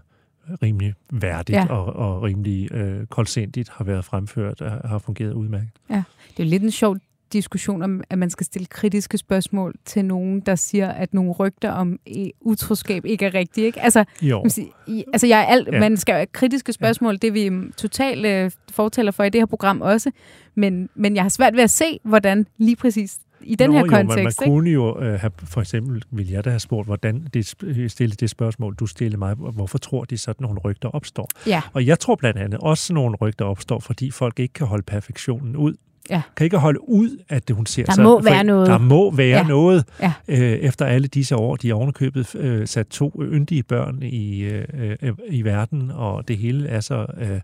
rimelig 0.64 0.94
værdigt 1.12 1.56
Ja. 1.56 1.62
ja. 1.62 1.74
og, 1.74 1.86
og 1.96 2.22
rimelig 2.24 2.72
øh, 2.74 3.06
koldsindigt 3.08 3.70
har 3.70 3.86
været 3.86 4.06
fremført 4.06 4.62
og 4.62 4.90
har 4.90 5.00
fungeret 5.00 5.34
udmærket. 5.34 5.70
Det 5.90 5.96
er 6.40 6.44
jo 6.44 6.50
lidt 6.50 6.64
en 6.64 6.72
sjov 6.72 6.98
diskussion 7.34 7.82
om, 7.82 8.04
at 8.10 8.18
man 8.18 8.30
skal 8.30 8.46
stille 8.46 8.66
kritiske 8.66 9.18
spørgsmål 9.18 9.74
til 9.86 10.06
nogen, 10.06 10.40
der 10.40 10.56
siger, 10.56 10.90
at 10.90 11.14
nogle 11.14 11.32
rygter 11.32 11.72
om 11.72 12.00
eh, 12.08 12.28
utroskab 12.42 13.06
ikke 13.06 13.26
er 13.26 13.34
rigtige. 13.34 13.66
Ikke? 13.66 13.82
Altså, 13.82 14.06
Jo, 14.22 14.42
man, 14.42 14.50
siger, 14.50 14.68
altså 15.14 15.28
jeg 15.28 15.40
er 15.40 15.46
alt, 15.46 15.68
ja. 15.68 15.74
Ja. 15.74 15.80
man 15.80 15.98
skal 15.98 16.28
kritiske 16.32 16.74
spørgsmål, 16.74 17.14
det 17.14 17.24
er 17.24 17.32
vi 17.32 17.72
totalt 17.78 18.26
øh, 18.26 18.52
fortaler 18.72 19.12
for 19.12 19.24
i 19.24 19.30
det 19.30 19.42
her 19.42 19.46
program 19.46 19.82
også, 19.82 20.12
men, 20.56 20.90
men 20.96 21.16
jeg 21.16 21.24
har 21.24 21.30
svært 21.30 21.56
ved 21.56 21.64
at 21.64 21.70
se, 21.70 22.00
hvordan 22.04 22.48
lige 22.58 22.76
præcis 22.76 23.18
i 23.42 23.56
den 23.56 23.70
Nå, 23.70 23.74
her 23.76 23.82
jo, 23.82 23.88
kontekst. 23.90 24.40
man 24.42 24.50
kunne 24.50 24.70
jo 24.70 25.00
øh, 25.02 25.20
have, 25.20 25.32
for 25.44 25.62
eksempel, 25.62 26.04
vil 26.12 26.30
jeg 26.30 26.46
da 26.46 26.50
have 26.50 26.60
spurgt, 26.60 26.88
hvordan 26.88 27.28
det, 27.34 27.48
stille 27.92 28.16
det 28.16 28.30
spørgsmål, 28.30 28.76
du 28.76 28.86
stillede 28.86 29.18
mig, 29.18 29.34
hvorfor 29.36 29.78
tror 29.78 30.04
de 30.04 30.18
sådan 30.18 30.44
nogle 30.44 30.60
rygter 30.60 30.90
opstår? 30.90 31.30
Ja, 31.48 31.62
Og 31.74 31.86
jeg 31.86 32.00
tror 32.00 32.16
blandt 32.16 32.40
andet 32.40 32.60
også, 32.60 32.94
nogle 32.94 33.16
rygter 33.22 33.46
opstår, 33.46 33.80
fordi 33.80 34.12
folk 34.12 34.40
ikke 34.40 34.54
kan 34.54 34.68
holde 34.68 34.84
perfektionen 34.84 35.56
ud. 35.56 35.74
Ja. 36.10 36.22
Kan 36.38 36.44
ikke 36.46 36.58
holde 36.58 36.90
ud, 36.90 37.18
at 37.30 37.48
det, 37.48 37.56
hun 37.56 37.66
ser 37.66 37.86
Der 37.86 37.94
så... 37.94 38.02
må 38.04 38.22
være 38.22 38.44
noget. 38.44 38.68
Der 38.68 38.78
må 38.78 39.12
være 39.12 39.38
Ja. 39.38 39.44
noget. 39.48 39.84
Ja. 40.02 40.14
Øh, 40.28 40.38
efter 40.40 40.86
alle 40.86 41.08
disse 41.08 41.36
år, 41.36 41.56
de 41.56 41.68
har 41.68 41.76
ovenikøbet 41.76 42.36
øh, 42.36 42.68
sat 42.68 42.88
to 42.88 43.22
yndige 43.24 43.64
børn 43.64 44.04
i, 44.04 44.42
øh, 44.44 44.66
øh, 45.02 45.14
i 45.30 45.42
verden, 45.42 45.92
og 45.92 46.28
det 46.28 46.38
hele 46.38 46.68
er 46.68 46.80
så... 46.80 47.06
Øh, 47.22 47.40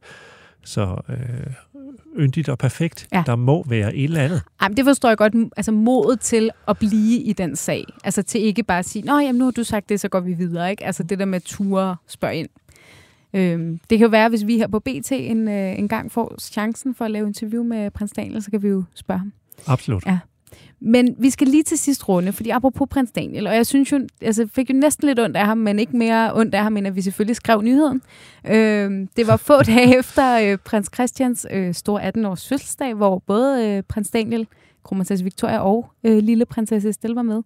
så 0.64 1.02
øh, 1.10 1.18
yndigt 2.18 2.50
og 2.50 2.58
perfekt. 2.58 3.08
Ja. 3.14 3.24
Der 3.26 3.36
må 3.36 3.64
være 3.68 3.96
et 3.96 4.04
eller 4.04 4.22
andet. 4.22 4.42
Ej, 4.62 4.68
men 4.68 4.78
det 4.78 4.86
forstår 4.86 5.10
jeg 5.10 5.18
godt. 5.18 5.34
Altså 5.58 5.72
modet 5.72 6.20
til 6.20 6.50
at 6.68 6.78
blive 6.78 7.20
i 7.20 7.34
den 7.34 7.56
sag. 7.56 7.86
Altså 8.04 8.24
til 8.24 8.42
ikke 8.42 8.64
bare 8.64 8.80
at 8.80 8.86
sige, 8.86 9.06
nå 9.06 9.20
jamen 9.20 9.40
nu 9.40 9.46
har 9.46 9.52
du 9.52 9.64
sagt 9.64 9.90
det, 9.90 10.00
så 10.00 10.10
går 10.10 10.20
vi 10.20 10.34
videre. 10.34 10.72
Ikke? 10.72 10.86
Altså 10.86 11.04
det 11.04 11.20
der 11.20 11.26
med 11.26 11.40
ture 11.40 11.96
spørge 12.08 12.36
ind. 12.36 12.50
Øhm, 13.34 13.80
det 13.90 13.98
kan 13.98 14.06
jo 14.06 14.10
være, 14.10 14.30
hvis 14.30 14.48
vi 14.48 14.58
her 14.58 14.68
på 14.68 14.80
BT 14.80 15.12
en, 15.12 15.48
øh, 15.48 15.80
en 15.80 15.88
gang 15.88 16.12
får 16.12 16.36
chancen 16.42 16.96
for 16.96 17.06
at 17.06 17.12
lave 17.12 17.28
interview 17.28 17.64
med 17.64 17.92
prins 17.92 18.12
Daniel, 18.12 18.44
så 18.44 18.52
kan 18.52 18.64
vi 18.64 18.68
jo 18.68 18.84
spørge 18.96 19.20
ham. 19.20 19.34
Absolut. 19.68 20.06
Ja. 20.06 20.20
Men 20.80 21.16
vi 21.18 21.30
skal 21.30 21.48
lige 21.48 21.64
til 21.64 21.78
sidst 21.78 22.10
runde, 22.10 22.34
fordi 22.34 22.50
apropos 22.50 22.88
prins 22.90 23.12
Daniel, 23.12 23.48
og 23.48 23.56
jeg 23.56 23.66
synes 23.66 23.92
jo, 23.92 24.00
altså 24.22 24.48
fik 24.54 24.70
jo 24.70 24.76
næsten 24.76 25.08
lidt 25.08 25.20
ondt 25.20 25.38
af 25.38 25.46
ham, 25.46 25.58
men 25.58 25.80
ikke 25.80 25.98
mere 25.98 26.34
ondt 26.34 26.56
af 26.56 26.64
ham, 26.64 26.78
end 26.78 26.88
at 26.88 26.96
vi 26.96 27.02
selvfølgelig 27.02 27.36
skrev 27.36 27.62
nyheden. 27.62 28.02
Øh, 28.48 29.08
det 29.18 29.28
var 29.28 29.38
få 29.38 29.64
dage 29.74 29.98
efter 29.98 30.52
øh, 30.52 30.58
prins 30.58 30.90
Christians 30.94 31.48
øh, 31.52 31.74
store 31.74 32.08
18-års 32.08 32.48
fødselsdag, 32.48 32.94
hvor 32.94 33.20
både 33.20 33.68
øh, 33.68 33.84
prins 33.84 34.10
Daniel, 34.10 34.48
kronprinsesse 34.84 35.24
Victoria 35.24 35.60
og 35.60 35.92
øh, 36.04 36.18
lille 36.18 36.46
prinsesse 36.46 36.90
Estelle 36.90 37.16
var 37.16 37.22
med, 37.22 37.42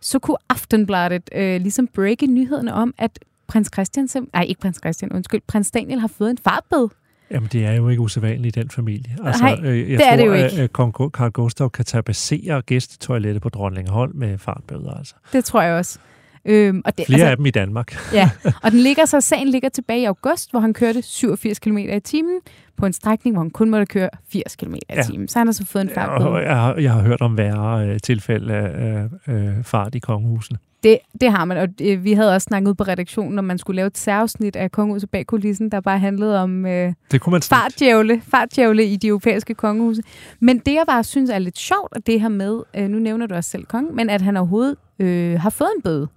så 0.00 0.18
kunne 0.18 0.36
Aftenbladet 0.48 1.30
øh, 1.34 1.60
ligesom 1.60 1.86
breake 1.86 2.26
nyhederne 2.26 2.74
om, 2.74 2.94
at 2.98 3.18
prins 3.46 3.70
Christian, 3.72 4.08
nej 4.32 4.42
ikke 4.42 4.60
prins 4.60 4.76
Christian, 4.76 5.12
undskyld, 5.12 5.40
prins 5.46 5.70
Daniel 5.70 6.00
har 6.00 6.08
fået 6.08 6.30
en 6.30 6.38
farbed. 6.38 6.88
Jamen, 7.30 7.48
det 7.52 7.66
er 7.66 7.72
jo 7.72 7.88
ikke 7.88 8.02
usædvanligt 8.02 8.56
i 8.56 8.60
den 8.60 8.70
familie. 8.70 9.16
Altså, 9.24 9.42
Nej, 9.42 9.56
øh, 9.62 9.78
jeg 9.78 9.86
det 9.98 10.06
er 10.06 10.08
tror, 10.10 10.16
det 10.16 10.26
jo 10.26 10.32
at 10.32 10.52
ikke. 10.52 10.62
øh, 10.62 10.68
kong 10.68 10.92
Carl 10.92 11.30
Gustav 11.30 11.70
kan 11.70 11.84
tabassere 11.84 12.62
gæstetoilettet 12.62 13.42
på 13.42 13.48
Dronninghold 13.48 14.14
med 14.14 14.38
fartbøder, 14.38 14.94
altså. 14.98 15.14
Det 15.32 15.44
tror 15.44 15.62
jeg 15.62 15.74
også. 15.74 15.98
Øhm, 16.44 16.82
og 16.84 16.98
det, 16.98 17.06
Flere 17.06 17.20
altså, 17.20 17.30
af 17.30 17.36
dem 17.36 17.46
i 17.46 17.50
Danmark. 17.50 17.94
Ja, 18.12 18.30
og 18.64 18.70
den 18.70 18.80
ligger 18.80 19.04
så, 19.04 19.20
sagen 19.20 19.48
ligger 19.48 19.68
tilbage 19.68 20.00
i 20.00 20.04
august, 20.04 20.50
hvor 20.50 20.60
han 20.60 20.74
kørte 20.74 21.02
87 21.02 21.58
km 21.58 21.78
i 21.78 22.00
timen 22.00 22.40
på 22.76 22.86
en 22.86 22.92
strækning, 22.92 23.36
hvor 23.36 23.42
han 23.42 23.50
kun 23.50 23.70
måtte 23.70 23.86
køre 23.86 24.08
80 24.32 24.56
km 24.56 24.74
i 24.74 24.78
Ja. 24.90 25.02
timen. 25.02 25.28
Så 25.28 25.38
han 25.38 25.46
har 25.46 25.52
så 25.52 25.64
fået 25.66 25.82
en 25.82 25.90
fartbøde. 25.94 26.36
jeg, 26.36 26.56
har, 26.56 26.74
jeg 26.74 26.92
har 26.92 27.02
hørt 27.02 27.20
om 27.20 27.38
værre 27.38 27.86
øh, 27.88 27.98
tilfælde 28.02 28.54
af 28.54 29.08
øh, 29.28 29.64
fart 29.64 29.94
i 29.94 29.98
kongehusene. 29.98 30.58
Det, 30.82 30.98
det 31.20 31.30
har 31.32 31.44
man, 31.44 31.56
og 31.56 31.68
øh, 31.82 32.04
vi 32.04 32.12
havde 32.12 32.34
også 32.34 32.44
snakket 32.44 32.70
ud 32.70 32.74
på 32.74 32.84
redaktionen, 32.84 33.38
om 33.38 33.44
man 33.44 33.58
skulle 33.58 33.76
lave 33.76 33.86
et 33.86 33.98
særafsnit 33.98 34.56
af 34.56 34.70
Kongehuset 34.72 35.10
bag 35.10 35.26
kulissen, 35.26 35.70
der 35.70 35.80
bare 35.80 35.98
handlede 35.98 36.42
om 36.42 36.66
øh, 36.66 36.92
Det 37.10 37.20
kunne 37.20 37.30
man 37.30 37.42
snart. 37.42 37.60
fartdjævle, 37.62 38.20
fartdjævle 38.20 38.84
i 38.86 38.96
de 38.96 39.06
europæiske 39.08 39.54
kongehuse. 39.54 40.02
Men 40.40 40.58
det, 40.58 40.74
jeg 40.74 40.84
bare 40.86 41.04
synes 41.04 41.30
er 41.30 41.38
lidt 41.38 41.58
sjovt, 41.58 41.96
er 41.96 42.00
det 42.00 42.20
her 42.20 42.28
med, 42.28 42.62
øh, 42.76 42.88
nu 42.88 42.98
nævner 42.98 43.26
du 43.26 43.34
også 43.34 43.50
selv 43.50 43.64
kongen, 43.64 43.96
men 43.96 44.10
at 44.10 44.22
han 44.22 44.36
overhovedet 44.36 44.76
øh, 44.98 45.40
har 45.40 45.50
fået 45.50 45.70
en 45.76 45.82
bøde. 45.82 46.08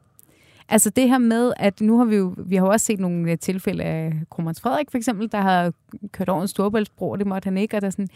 Altså 0.70 0.90
det 0.90 1.10
her 1.10 1.18
med, 1.18 1.54
at 1.58 1.82
nu 1.82 1.98
har 1.98 2.06
vi 2.06 2.16
jo, 2.16 2.34
vi 2.38 2.56
har 2.56 2.66
jo 2.66 2.72
også 2.72 2.86
set 2.86 3.00
nogle 3.00 3.32
øh, 3.32 3.38
tilfælde 3.38 3.84
af 3.84 4.14
Kronprins 4.30 4.62
Frederik 4.62 4.92
for 4.92 4.98
eksempel, 4.98 5.32
der 5.32 5.42
har 5.42 5.74
kørt 6.12 6.30
over 6.30 6.42
en 6.42 6.48
storbæltsbro, 6.48 7.10
og 7.10 7.20
det 7.20 7.28
måtte 7.28 7.46
han 7.46 7.58
ikke, 7.58 7.78
og 7.78 7.82
der 7.82 7.88
er 7.88 7.92
sådan, 7.92 8.10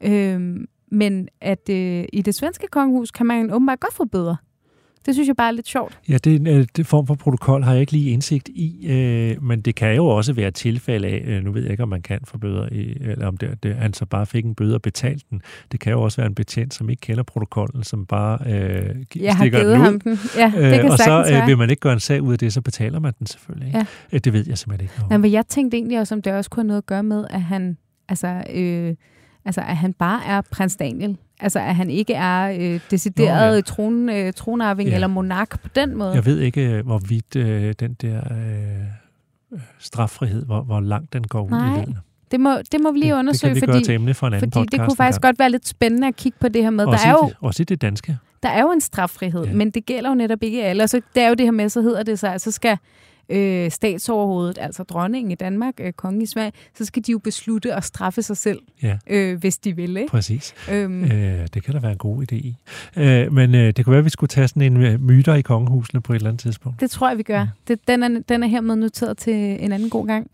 øh, 0.00 0.66
men 0.90 1.28
at 1.40 1.68
øh, 1.70 2.04
i 2.12 2.22
det 2.22 2.34
svenske 2.34 2.66
kongehus 2.66 3.10
kan 3.10 3.26
man 3.26 3.52
åbenbart 3.52 3.80
godt 3.80 3.94
få 3.94 4.04
bøder. 4.04 4.36
Det 5.06 5.14
synes 5.14 5.28
jeg 5.28 5.36
bare 5.36 5.48
er 5.48 5.52
lidt 5.52 5.68
sjovt. 5.68 5.98
Ja, 6.08 6.18
det, 6.24 6.48
øh, 6.48 6.66
det 6.76 6.86
form 6.86 7.06
for 7.06 7.14
protokol 7.14 7.62
har 7.62 7.72
jeg 7.72 7.80
ikke 7.80 7.92
lige 7.92 8.10
indsigt 8.10 8.48
i, 8.48 8.86
øh, 8.86 9.42
men 9.42 9.60
det 9.60 9.74
kan 9.74 9.96
jo 9.96 10.06
også 10.06 10.32
være 10.32 10.48
et 10.48 10.54
tilfælde 10.54 11.08
af, 11.08 11.22
øh, 11.26 11.44
nu 11.44 11.52
ved 11.52 11.62
jeg 11.62 11.70
ikke, 11.70 11.82
om 11.82 11.88
man 11.88 12.02
kan 12.02 12.20
få 12.24 12.38
bøder, 12.38 12.68
i, 12.72 12.96
eller 13.00 13.26
om 13.26 13.36
det, 13.36 13.62
det, 13.62 13.74
han 13.76 13.92
så 13.94 14.06
bare 14.06 14.26
fik 14.26 14.44
en 14.44 14.54
bøde 14.54 14.74
og 14.74 14.82
betalt 14.82 15.22
den. 15.30 15.42
Det 15.72 15.80
kan 15.80 15.92
jo 15.92 16.02
også 16.02 16.16
være 16.16 16.26
en 16.26 16.34
betjent, 16.34 16.74
som 16.74 16.90
ikke 16.90 17.00
kender 17.00 17.22
protokollen, 17.22 17.84
som 17.84 18.06
bare 18.06 18.38
øh, 18.46 18.96
Jeg 19.16 19.36
har 19.36 19.42
stikker 19.44 19.58
givet 19.58 19.72
den 19.72 19.80
ud. 19.80 19.84
ham 19.84 20.00
den. 20.00 20.18
Ja, 20.36 20.44
det 20.70 20.80
kan 20.80 20.90
og 20.90 20.98
så 20.98 21.38
øh, 21.42 21.46
vil 21.46 21.58
man 21.58 21.70
ikke 21.70 21.80
gøre 21.80 21.92
en 21.92 22.00
sag 22.00 22.22
ud 22.22 22.32
af 22.32 22.38
det, 22.38 22.52
så 22.52 22.60
betaler 22.60 22.98
man 23.00 23.12
den 23.18 23.26
selvfølgelig. 23.26 23.66
Ikke? 23.66 23.78
Ja. 23.78 23.84
Øh, 24.12 24.20
Det 24.24 24.32
ved 24.32 24.44
jeg 24.48 24.58
simpelthen 24.58 24.84
ikke 24.84 24.94
noget 24.96 25.10
Nej, 25.10 25.18
men 25.18 25.32
jeg 25.32 25.46
tænkte 25.46 25.76
egentlig 25.76 25.98
også, 26.00 26.14
om 26.14 26.22
det 26.22 26.32
også 26.32 26.50
kunne 26.50 26.62
have 26.62 26.66
noget 26.68 26.78
at 26.82 26.86
gøre 26.86 27.02
med, 27.02 27.24
at 27.30 27.42
han, 27.42 27.76
altså, 28.08 28.42
øh, 28.54 28.94
altså, 29.44 29.60
at 29.60 29.76
han 29.76 29.92
bare 29.92 30.20
er 30.26 30.40
prins 30.50 30.76
Daniel. 30.76 31.16
Altså, 31.42 31.58
at 31.58 31.74
han 31.74 31.90
ikke 31.90 32.14
er 32.14 32.56
øh, 32.74 32.80
decideret 32.90 33.50
Nå, 33.50 33.54
ja. 33.54 33.60
tron, 33.60 34.08
øh, 34.08 34.32
tronarving 34.32 34.88
Ja. 34.88 34.94
eller 34.94 35.06
monark 35.06 35.62
på 35.62 35.68
den 35.74 35.96
måde. 35.96 36.10
Jeg 36.14 36.26
ved 36.26 36.38
ikke, 36.40 36.70
øh, 36.70 36.86
hvorvidt 36.86 37.36
øh, 37.36 37.74
den 37.80 37.94
der 37.94 38.20
øh, 38.32 38.82
øh, 39.52 39.58
straffrihed, 39.78 40.44
hvor, 40.46 40.60
hvor 40.62 40.80
langt 40.80 41.12
den 41.12 41.24
går 41.24 41.42
ud 41.44 41.50
Nej, 41.50 41.74
i 41.74 41.78
vælden. 41.78 41.98
Det 42.30 42.40
må, 42.40 42.50
det 42.72 42.80
må 42.80 42.92
vi 42.92 42.98
lige 42.98 43.12
det, 43.12 43.18
undersøge, 43.18 43.54
det 43.54 43.62
kan 43.62 43.68
vi 43.68 43.72
fordi, 43.72 43.86
gøre 43.94 44.06
til 44.06 44.14
for 44.14 44.26
en 44.26 44.32
anden 44.34 44.52
fordi 44.52 44.66
det 44.66 44.80
kunne 44.80 44.96
faktisk 44.96 45.20
gang. 45.20 45.30
godt 45.32 45.38
være 45.38 45.50
lidt 45.50 45.68
spændende 45.68 46.08
at 46.08 46.16
kigge 46.16 46.38
på 46.40 46.48
det 46.48 46.62
her 46.62 46.70
med. 46.70 46.84
Der 46.84 46.90
Også, 46.92 47.06
er, 47.06 47.10
i 47.10 47.12
jo, 47.22 47.28
det, 47.28 47.36
også 47.40 47.62
i 47.62 47.64
det 47.64 47.82
danske. 47.82 48.18
der 48.42 48.48
er 48.48 48.60
jo 48.62 48.70
en 48.72 48.80
straffrihed, 48.80 49.44
Ja. 49.44 49.52
men 49.52 49.70
det 49.70 49.86
gælder 49.86 50.10
jo 50.10 50.14
netop 50.14 50.42
ikke 50.42 50.64
alle. 50.64 50.88
Så, 50.88 51.00
det 51.14 51.22
er 51.22 51.28
jo 51.28 51.34
det 51.34 51.46
her 51.46 51.50
med, 51.50 51.68
så 51.68 51.80
hedder 51.82 52.02
det 52.02 52.18
sig, 52.18 52.34
at 52.34 52.40
så 52.40 52.50
skal 52.50 52.76
øh, 53.32 53.70
statsoverhovedet, 53.70 54.58
altså 54.60 54.82
dronningen 54.82 55.30
i 55.30 55.34
Danmark, 55.34 55.74
øh, 55.80 55.92
kongen 55.92 56.22
i 56.22 56.26
Sverige, 56.26 56.52
så 56.74 56.84
skal 56.84 57.02
de 57.06 57.12
jo 57.12 57.18
beslutte 57.18 57.74
at 57.74 57.84
straffe 57.84 58.22
sig 58.22 58.36
selv, 58.36 58.58
Ja. 58.82 58.98
øh, 59.06 59.38
hvis 59.38 59.58
de 59.58 59.76
vil. 59.76 59.96
Ikke? 59.96 60.10
Præcis. 60.10 60.54
Øhm, 60.70 61.04
Øh, 61.04 61.46
det 61.54 61.64
kan 61.64 61.74
der 61.74 61.80
være 61.80 61.92
en 61.92 61.98
god 61.98 62.22
idé 62.22 62.34
i. 62.36 62.56
Øh, 62.96 63.32
men 63.32 63.54
øh, 63.54 63.72
det 63.76 63.84
kunne 63.84 63.90
være, 63.90 63.98
at 63.98 64.04
vi 64.04 64.10
skulle 64.10 64.28
tage 64.28 64.48
sådan 64.48 64.62
en 64.62 64.82
øh, 64.82 65.00
myter 65.00 65.34
i 65.34 65.42
kongehusene 65.42 66.00
på 66.02 66.12
et 66.12 66.16
eller 66.16 66.28
andet 66.30 66.40
tidspunkt. 66.42 66.80
Det 66.80 66.90
tror 66.90 67.08
jeg, 67.08 67.18
vi 67.18 67.22
gør. 67.22 67.46
Det, 67.68 67.88
den, 67.88 68.02
er, 68.02 68.22
den 68.28 68.42
er 68.42 68.46
hermed 68.46 68.76
noteret 68.76 69.18
til 69.18 69.34
en 69.64 69.72
anden 69.72 69.90
god 69.90 70.06
gang. 70.06 70.30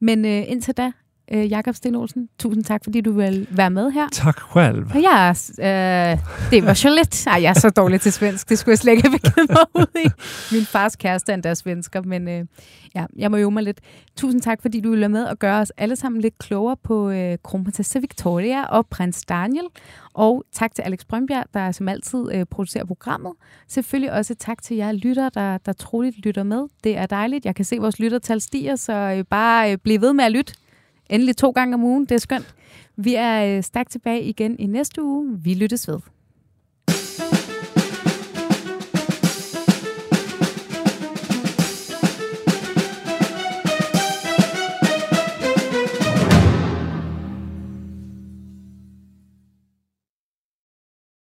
Men 0.00 0.24
øh, 0.24 0.42
indtil 0.48 0.74
da, 0.74 0.92
øh, 1.32 1.50
Jakob 1.50 1.74
Sten 1.74 1.94
Olsen, 1.94 2.28
tusind 2.38 2.64
tak, 2.64 2.84
fordi 2.84 3.00
du 3.00 3.12
vil 3.12 3.46
være 3.50 3.70
med 3.70 3.90
her. 3.90 4.08
Tak 4.12 4.40
selv. 4.52 4.84
Er, 5.58 6.12
øh, 6.12 6.18
det 6.50 6.66
var 6.66 6.74
så 6.74 6.94
lidt. 6.94 7.26
Ej, 7.26 7.42
jeg 7.42 7.50
er 7.50 7.60
så 7.60 7.70
dårlig 7.70 8.00
til 8.00 8.12
svensk. 8.12 8.48
Det 8.48 8.58
skulle 8.58 8.72
jeg 8.72 8.78
slet 8.78 8.92
ikke 8.92 9.08
have 9.08 9.18
begivet 9.18 9.50
mig 9.50 9.66
ud 9.74 10.00
i. 10.04 10.08
Min 10.54 10.64
fars 10.64 10.96
kæreste 10.96 11.32
er 11.32 11.34
endda 11.34 11.54
svensker, 11.54 12.02
men 12.02 12.28
øh, 12.28 12.44
ja, 12.94 13.06
jeg 13.16 13.30
må 13.30 13.36
jo 13.36 13.50
mig 13.50 13.62
lidt. 13.62 13.80
Tusind 14.16 14.40
tak, 14.40 14.62
fordi 14.62 14.80
du 14.80 14.90
vil 14.90 15.00
være 15.00 15.08
med 15.08 15.24
og 15.24 15.38
gøre 15.38 15.60
os 15.60 15.72
alle 15.76 15.96
sammen 15.96 16.20
lidt 16.20 16.38
klogere 16.38 16.76
på 16.84 17.10
øh, 17.10 17.38
kronprinsesse 17.44 18.00
Victoria 18.00 18.64
og 18.64 18.86
prins 18.86 19.24
Daniel. 19.24 19.66
Og 20.14 20.44
tak 20.52 20.74
til 20.74 20.82
Alex 20.82 20.98
Brønbjerg, 21.08 21.44
der 21.54 21.72
som 21.72 21.88
altid 21.88 22.32
øh, 22.32 22.44
producerer 22.50 22.84
programmet. 22.84 23.32
Selvfølgelig 23.68 24.12
også 24.12 24.34
tak 24.34 24.62
til 24.62 24.76
jer 24.76 24.92
lytter, 24.92 25.28
der, 25.28 25.58
der 25.58 25.72
troligt 25.72 26.18
lytter 26.18 26.42
med. 26.42 26.62
Det 26.84 26.96
er 26.96 27.06
dejligt. 27.06 27.44
Jeg 27.44 27.54
kan 27.54 27.64
se, 27.64 27.76
at 27.76 27.82
vores 27.82 27.98
lyttertal 27.98 28.40
stiger, 28.40 28.76
så 28.76 28.92
øh, 28.92 29.24
bare 29.24 29.72
øh, 29.72 29.78
bliv 29.78 30.00
ved 30.00 30.12
med 30.12 30.24
at 30.24 30.32
lytte. 30.32 30.54
Endelig 31.10 31.36
to 31.36 31.50
gange 31.50 31.74
om 31.74 31.84
ugen. 31.84 32.04
Det 32.04 32.14
er 32.14 32.18
skønt. 32.18 32.54
Vi 32.96 33.14
er 33.14 33.56
øh, 33.56 33.62
stærkt 33.62 33.90
tilbage 33.90 34.22
igen 34.22 34.56
i 34.58 34.66
næste 34.66 35.02
uge. 35.02 35.38
Vi 35.38 35.54
lyttes 35.54 35.88
ved. 35.88 35.98